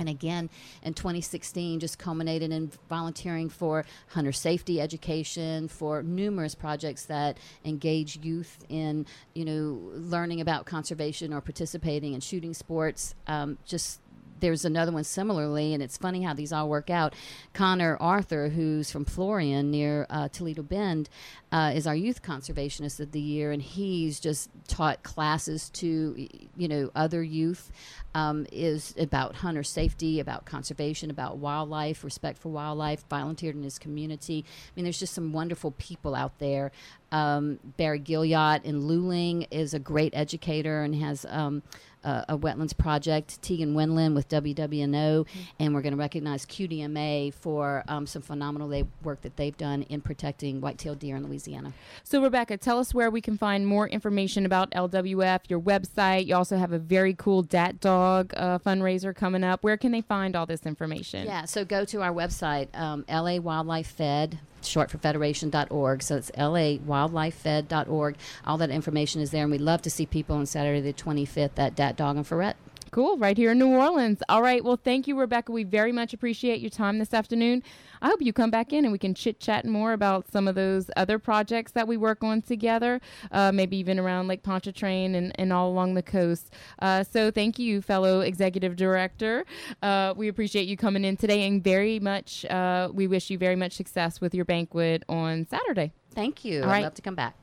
and 0.00 0.08
again 0.08 0.50
in 0.82 0.94
2016 0.94 1.78
just 1.78 1.98
culminated 1.98 2.50
in 2.50 2.72
volunteering 2.88 3.48
for 3.48 3.84
hunter 4.08 4.32
safety 4.32 4.80
education 4.80 5.68
for 5.68 6.02
numerous 6.02 6.56
projects 6.56 7.04
that 7.04 7.38
engage 7.64 8.18
youth 8.24 8.64
in 8.68 9.06
you 9.34 9.44
know 9.44 9.80
learning 9.94 10.40
about 10.40 10.66
conservation 10.66 11.32
or 11.32 11.40
participating 11.40 12.14
in 12.14 12.20
shooting 12.20 12.54
sports. 12.54 13.14
Um, 13.26 13.58
just 13.64 14.00
there's 14.40 14.64
another 14.64 14.92
one 14.92 15.04
similarly, 15.04 15.74
and 15.74 15.82
it's 15.82 15.96
funny 15.96 16.22
how 16.22 16.34
these 16.34 16.52
all 16.52 16.68
work 16.68 16.90
out. 16.90 17.14
Connor 17.52 17.96
Arthur, 18.00 18.48
who's 18.48 18.90
from 18.90 19.04
Florien 19.04 19.66
near 19.66 20.06
uh, 20.10 20.28
Toledo 20.28 20.62
Bend, 20.62 21.08
uh, 21.52 21.72
is 21.74 21.86
our 21.86 21.94
youth 21.94 22.22
conservationist 22.22 23.00
of 23.00 23.12
the 23.12 23.20
year, 23.20 23.52
and 23.52 23.62
he's 23.62 24.20
just 24.20 24.50
taught 24.68 25.02
classes 25.02 25.68
to 25.70 26.28
you 26.56 26.68
know 26.68 26.90
other 26.94 27.22
youth. 27.22 27.70
Um, 28.12 28.44
is 28.50 28.92
about 28.98 29.36
hunter 29.36 29.62
safety, 29.62 30.18
about 30.18 30.44
conservation, 30.44 31.10
about 31.10 31.36
wildlife, 31.38 32.02
respect 32.02 32.38
for 32.38 32.48
wildlife. 32.48 33.04
Volunteered 33.08 33.54
in 33.54 33.62
his 33.62 33.78
community. 33.78 34.44
I 34.48 34.70
mean, 34.74 34.84
there's 34.84 34.98
just 34.98 35.14
some 35.14 35.32
wonderful 35.32 35.70
people 35.72 36.16
out 36.16 36.36
there. 36.40 36.72
Um, 37.12 37.60
Barry 37.76 38.00
Gilliott 38.00 38.64
in 38.64 38.82
Luling 38.82 39.46
is 39.52 39.74
a 39.74 39.78
great 39.78 40.12
educator 40.14 40.82
and 40.82 40.94
has. 40.96 41.24
Um, 41.28 41.62
uh, 42.04 42.24
a 42.28 42.38
wetlands 42.38 42.76
project, 42.76 43.40
Tegan 43.42 43.74
Wendland 43.74 44.14
with 44.14 44.28
WWNO, 44.28 44.54
mm-hmm. 44.56 45.40
and 45.58 45.74
we're 45.74 45.82
going 45.82 45.92
to 45.92 45.98
recognize 45.98 46.46
QDMA 46.46 47.34
for 47.34 47.84
um, 47.88 48.06
some 48.06 48.22
phenomenal 48.22 48.70
work 49.02 49.20
that 49.22 49.36
they've 49.36 49.56
done 49.56 49.82
in 49.84 50.00
protecting 50.00 50.60
white-tailed 50.60 50.98
deer 50.98 51.16
in 51.16 51.26
Louisiana. 51.26 51.72
So, 52.04 52.22
Rebecca, 52.22 52.56
tell 52.56 52.78
us 52.78 52.94
where 52.94 53.10
we 53.10 53.20
can 53.20 53.36
find 53.36 53.66
more 53.66 53.88
information 53.88 54.46
about 54.46 54.70
LWF, 54.70 55.40
your 55.48 55.60
website. 55.60 56.26
You 56.26 56.36
also 56.36 56.56
have 56.56 56.72
a 56.72 56.78
very 56.78 57.14
cool 57.14 57.42
Dat 57.42 57.80
Dog 57.80 58.32
uh, 58.36 58.58
fundraiser 58.58 59.14
coming 59.14 59.44
up. 59.44 59.62
Where 59.62 59.76
can 59.76 59.92
they 59.92 60.00
find 60.00 60.36
all 60.36 60.46
this 60.46 60.64
information? 60.66 61.26
Yeah, 61.26 61.44
so 61.44 61.64
go 61.64 61.84
to 61.86 62.02
our 62.02 62.12
website, 62.12 62.68
um, 62.78 63.04
LA 63.08 63.36
Wildlife 63.36 63.86
Fed, 63.88 64.38
short 64.66 64.90
for 64.90 64.98
federation.org. 64.98 66.02
So 66.02 66.16
it's 66.16 66.30
lawildlifefed.org. 66.32 68.16
All 68.46 68.58
that 68.58 68.70
information 68.70 69.20
is 69.20 69.30
there, 69.30 69.42
and 69.42 69.50
we'd 69.50 69.60
love 69.60 69.82
to 69.82 69.90
see 69.90 70.06
people 70.06 70.36
on 70.36 70.46
Saturday 70.46 70.80
the 70.80 70.92
25th 70.92 71.58
at 71.58 71.74
Dat 71.76 71.96
Dog 71.96 72.16
and 72.16 72.26
Freret. 72.26 72.54
Cool, 72.90 73.16
right 73.18 73.36
here 73.36 73.52
in 73.52 73.58
New 73.58 73.68
Orleans. 73.68 74.20
All 74.28 74.42
right, 74.42 74.64
well, 74.64 74.78
thank 74.82 75.06
you, 75.06 75.16
Rebecca. 75.16 75.52
We 75.52 75.62
very 75.62 75.92
much 75.92 76.12
appreciate 76.12 76.60
your 76.60 76.70
time 76.70 76.98
this 76.98 77.14
afternoon. 77.14 77.62
I 78.02 78.08
hope 78.08 78.22
you 78.22 78.32
come 78.32 78.50
back 78.50 78.72
in 78.72 78.84
and 78.84 78.92
we 78.92 78.98
can 78.98 79.14
chit 79.14 79.40
chat 79.40 79.66
more 79.66 79.92
about 79.92 80.30
some 80.30 80.48
of 80.48 80.54
those 80.54 80.90
other 80.96 81.18
projects 81.18 81.72
that 81.72 81.86
we 81.86 81.96
work 81.96 82.24
on 82.24 82.42
together, 82.42 83.00
uh, 83.32 83.52
maybe 83.52 83.76
even 83.76 83.98
around 83.98 84.28
Lake 84.28 84.42
Pontchartrain 84.42 85.14
and, 85.14 85.32
and 85.38 85.52
all 85.52 85.70
along 85.70 85.94
the 85.94 86.02
coast. 86.02 86.52
Uh, 86.80 87.04
so 87.04 87.30
thank 87.30 87.58
you, 87.58 87.82
fellow 87.82 88.20
executive 88.20 88.76
director. 88.76 89.44
Uh, 89.82 90.14
we 90.16 90.28
appreciate 90.28 90.66
you 90.66 90.76
coming 90.76 91.04
in 91.04 91.16
today 91.16 91.46
and 91.46 91.62
very 91.62 91.98
much, 91.98 92.44
uh, 92.46 92.88
we 92.92 93.06
wish 93.06 93.30
you 93.30 93.38
very 93.38 93.56
much 93.56 93.72
success 93.72 94.20
with 94.20 94.34
your 94.34 94.44
banquet 94.44 95.04
on 95.08 95.46
Saturday. 95.46 95.92
Thank 96.14 96.44
you. 96.44 96.62
All 96.62 96.68
I'd 96.68 96.72
right. 96.72 96.82
love 96.84 96.94
to 96.94 97.02
come 97.02 97.14
back. 97.14 97.34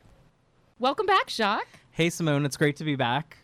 Welcome 0.80 1.06
back, 1.06 1.30
Jacques. 1.30 1.80
Hey, 1.92 2.10
Simone, 2.10 2.46
it's 2.46 2.58
great 2.58 2.76
to 2.78 2.84
be 2.84 2.96
back. 2.96 3.38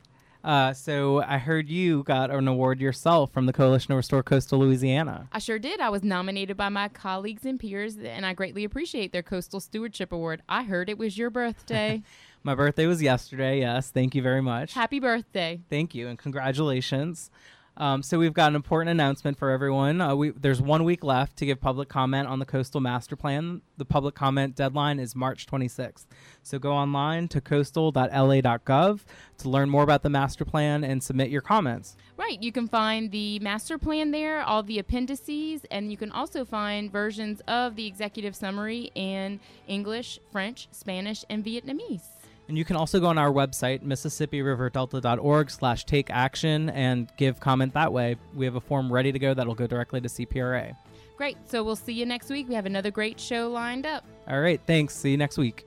Uh, 0.43 0.73
so 0.73 1.21
I 1.21 1.37
heard 1.37 1.69
you 1.69 2.03
got 2.03 2.29
an 2.29 2.47
award 2.47 2.81
yourself 2.81 3.31
from 3.31 3.45
the 3.45 3.53
Coalition 3.53 3.89
to 3.89 3.95
Restore 3.95 4.23
Coastal 4.23 4.59
Louisiana. 4.59 5.29
I 5.31 5.39
sure 5.39 5.57
did. 5.57 5.79
I 5.79 5.89
was 5.89 6.03
nominated 6.03 6.57
by 6.57 6.69
my 6.69 6.89
colleagues 6.89 7.45
and 7.45 7.59
peers, 7.59 7.97
and 7.97 8.25
I 8.25 8.33
greatly 8.33 8.65
appreciate 8.65 9.13
their 9.13 9.23
Coastal 9.23 9.61
Stewardship 9.61 10.11
Award. 10.11 10.41
I 10.49 10.63
heard 10.63 10.89
it 10.89 10.97
was 10.97 11.17
your 11.17 11.29
birthday. 11.29 12.03
My 12.45 12.55
birthday 12.55 12.87
was 12.87 13.01
yesterday. 13.01 13.61
Yes, 13.61 13.89
thank 13.89 14.15
you 14.15 14.21
very 14.21 14.41
much. 14.41 14.73
Happy 14.73 14.99
birthday. 14.99 15.61
Thank 15.69 15.95
you 15.95 16.09
and 16.09 16.19
congratulations. 16.19 17.31
Um, 17.75 18.03
so 18.03 18.19
we've 18.19 18.33
got 18.33 18.49
an 18.49 18.55
important 18.55 18.91
announcement 18.91 19.37
for 19.37 19.49
everyone. 19.49 19.99
Uh, 19.99 20.15
we, 20.15 20.29
there's 20.29 20.61
one 20.61 20.83
week 20.83 21.03
left 21.03 21.37
to 21.37 21.45
give 21.45 21.59
public 21.59 21.89
comment 21.89 22.27
on 22.27 22.39
the 22.39 22.45
coastal 22.45 22.81
master 22.81 23.15
plan. 23.15 23.61
The 23.77 23.85
public 23.85 24.13
comment 24.13 24.55
deadline 24.55 24.99
is 24.99 25.15
March 25.15 25.47
26th. 25.47 26.05
So 26.43 26.59
go 26.59 26.71
online 26.71 27.27
to 27.29 27.41
coastal.la.gov 27.41 28.99
to 29.39 29.49
learn 29.49 29.69
more 29.69 29.83
about 29.83 30.03
the 30.03 30.09
master 30.09 30.45
plan 30.45 30.83
and 30.83 31.01
submit 31.01 31.29
your 31.29 31.41
comments. 31.41 31.97
Right. 32.15 32.41
You 32.41 32.51
can 32.51 32.67
find 32.67 33.11
the 33.11 33.39
master 33.39 33.79
plan 33.79 34.11
there, 34.11 34.41
all 34.41 34.61
the 34.61 34.77
appendices, 34.77 35.65
and 35.71 35.89
you 35.89 35.97
can 35.97 36.11
also 36.11 36.45
find 36.45 36.91
versions 36.91 37.41
of 37.47 37.75
the 37.75 37.87
executive 37.87 38.35
summary 38.35 38.91
in 38.93 39.39
English, 39.67 40.19
French, 40.31 40.67
Spanish, 40.71 41.25
and 41.29 41.43
Vietnamese. 41.43 42.12
And 42.47 42.57
you 42.57 42.65
can 42.65 42.75
also 42.75 42.99
go 42.99 43.07
on 43.07 43.17
our 43.17 43.31
website, 43.31 43.83
MississippiRiverDelta.org 43.83 45.49
slash 45.49 45.85
take 45.85 46.09
action 46.09 46.69
and 46.71 47.11
give 47.17 47.39
comment 47.39 47.73
that 47.73 47.93
way. 47.93 48.17
We 48.35 48.45
have 48.45 48.55
a 48.55 48.61
form 48.61 48.91
ready 48.91 49.11
to 49.11 49.19
go 49.19 49.33
that'll 49.33 49.55
go 49.55 49.67
directly 49.67 50.01
to 50.01 50.09
CPRA. 50.09 50.75
Great. 51.15 51.37
So 51.49 51.63
we'll 51.63 51.75
see 51.75 51.93
you 51.93 52.05
next 52.05 52.29
week. 52.29 52.49
We 52.49 52.55
have 52.55 52.65
another 52.65 52.91
great 52.91 53.19
show 53.19 53.49
lined 53.49 53.85
up. 53.85 54.03
All 54.27 54.41
right. 54.41 54.59
Thanks. 54.65 54.95
See 54.95 55.11
you 55.11 55.17
next 55.17 55.37
week. 55.37 55.65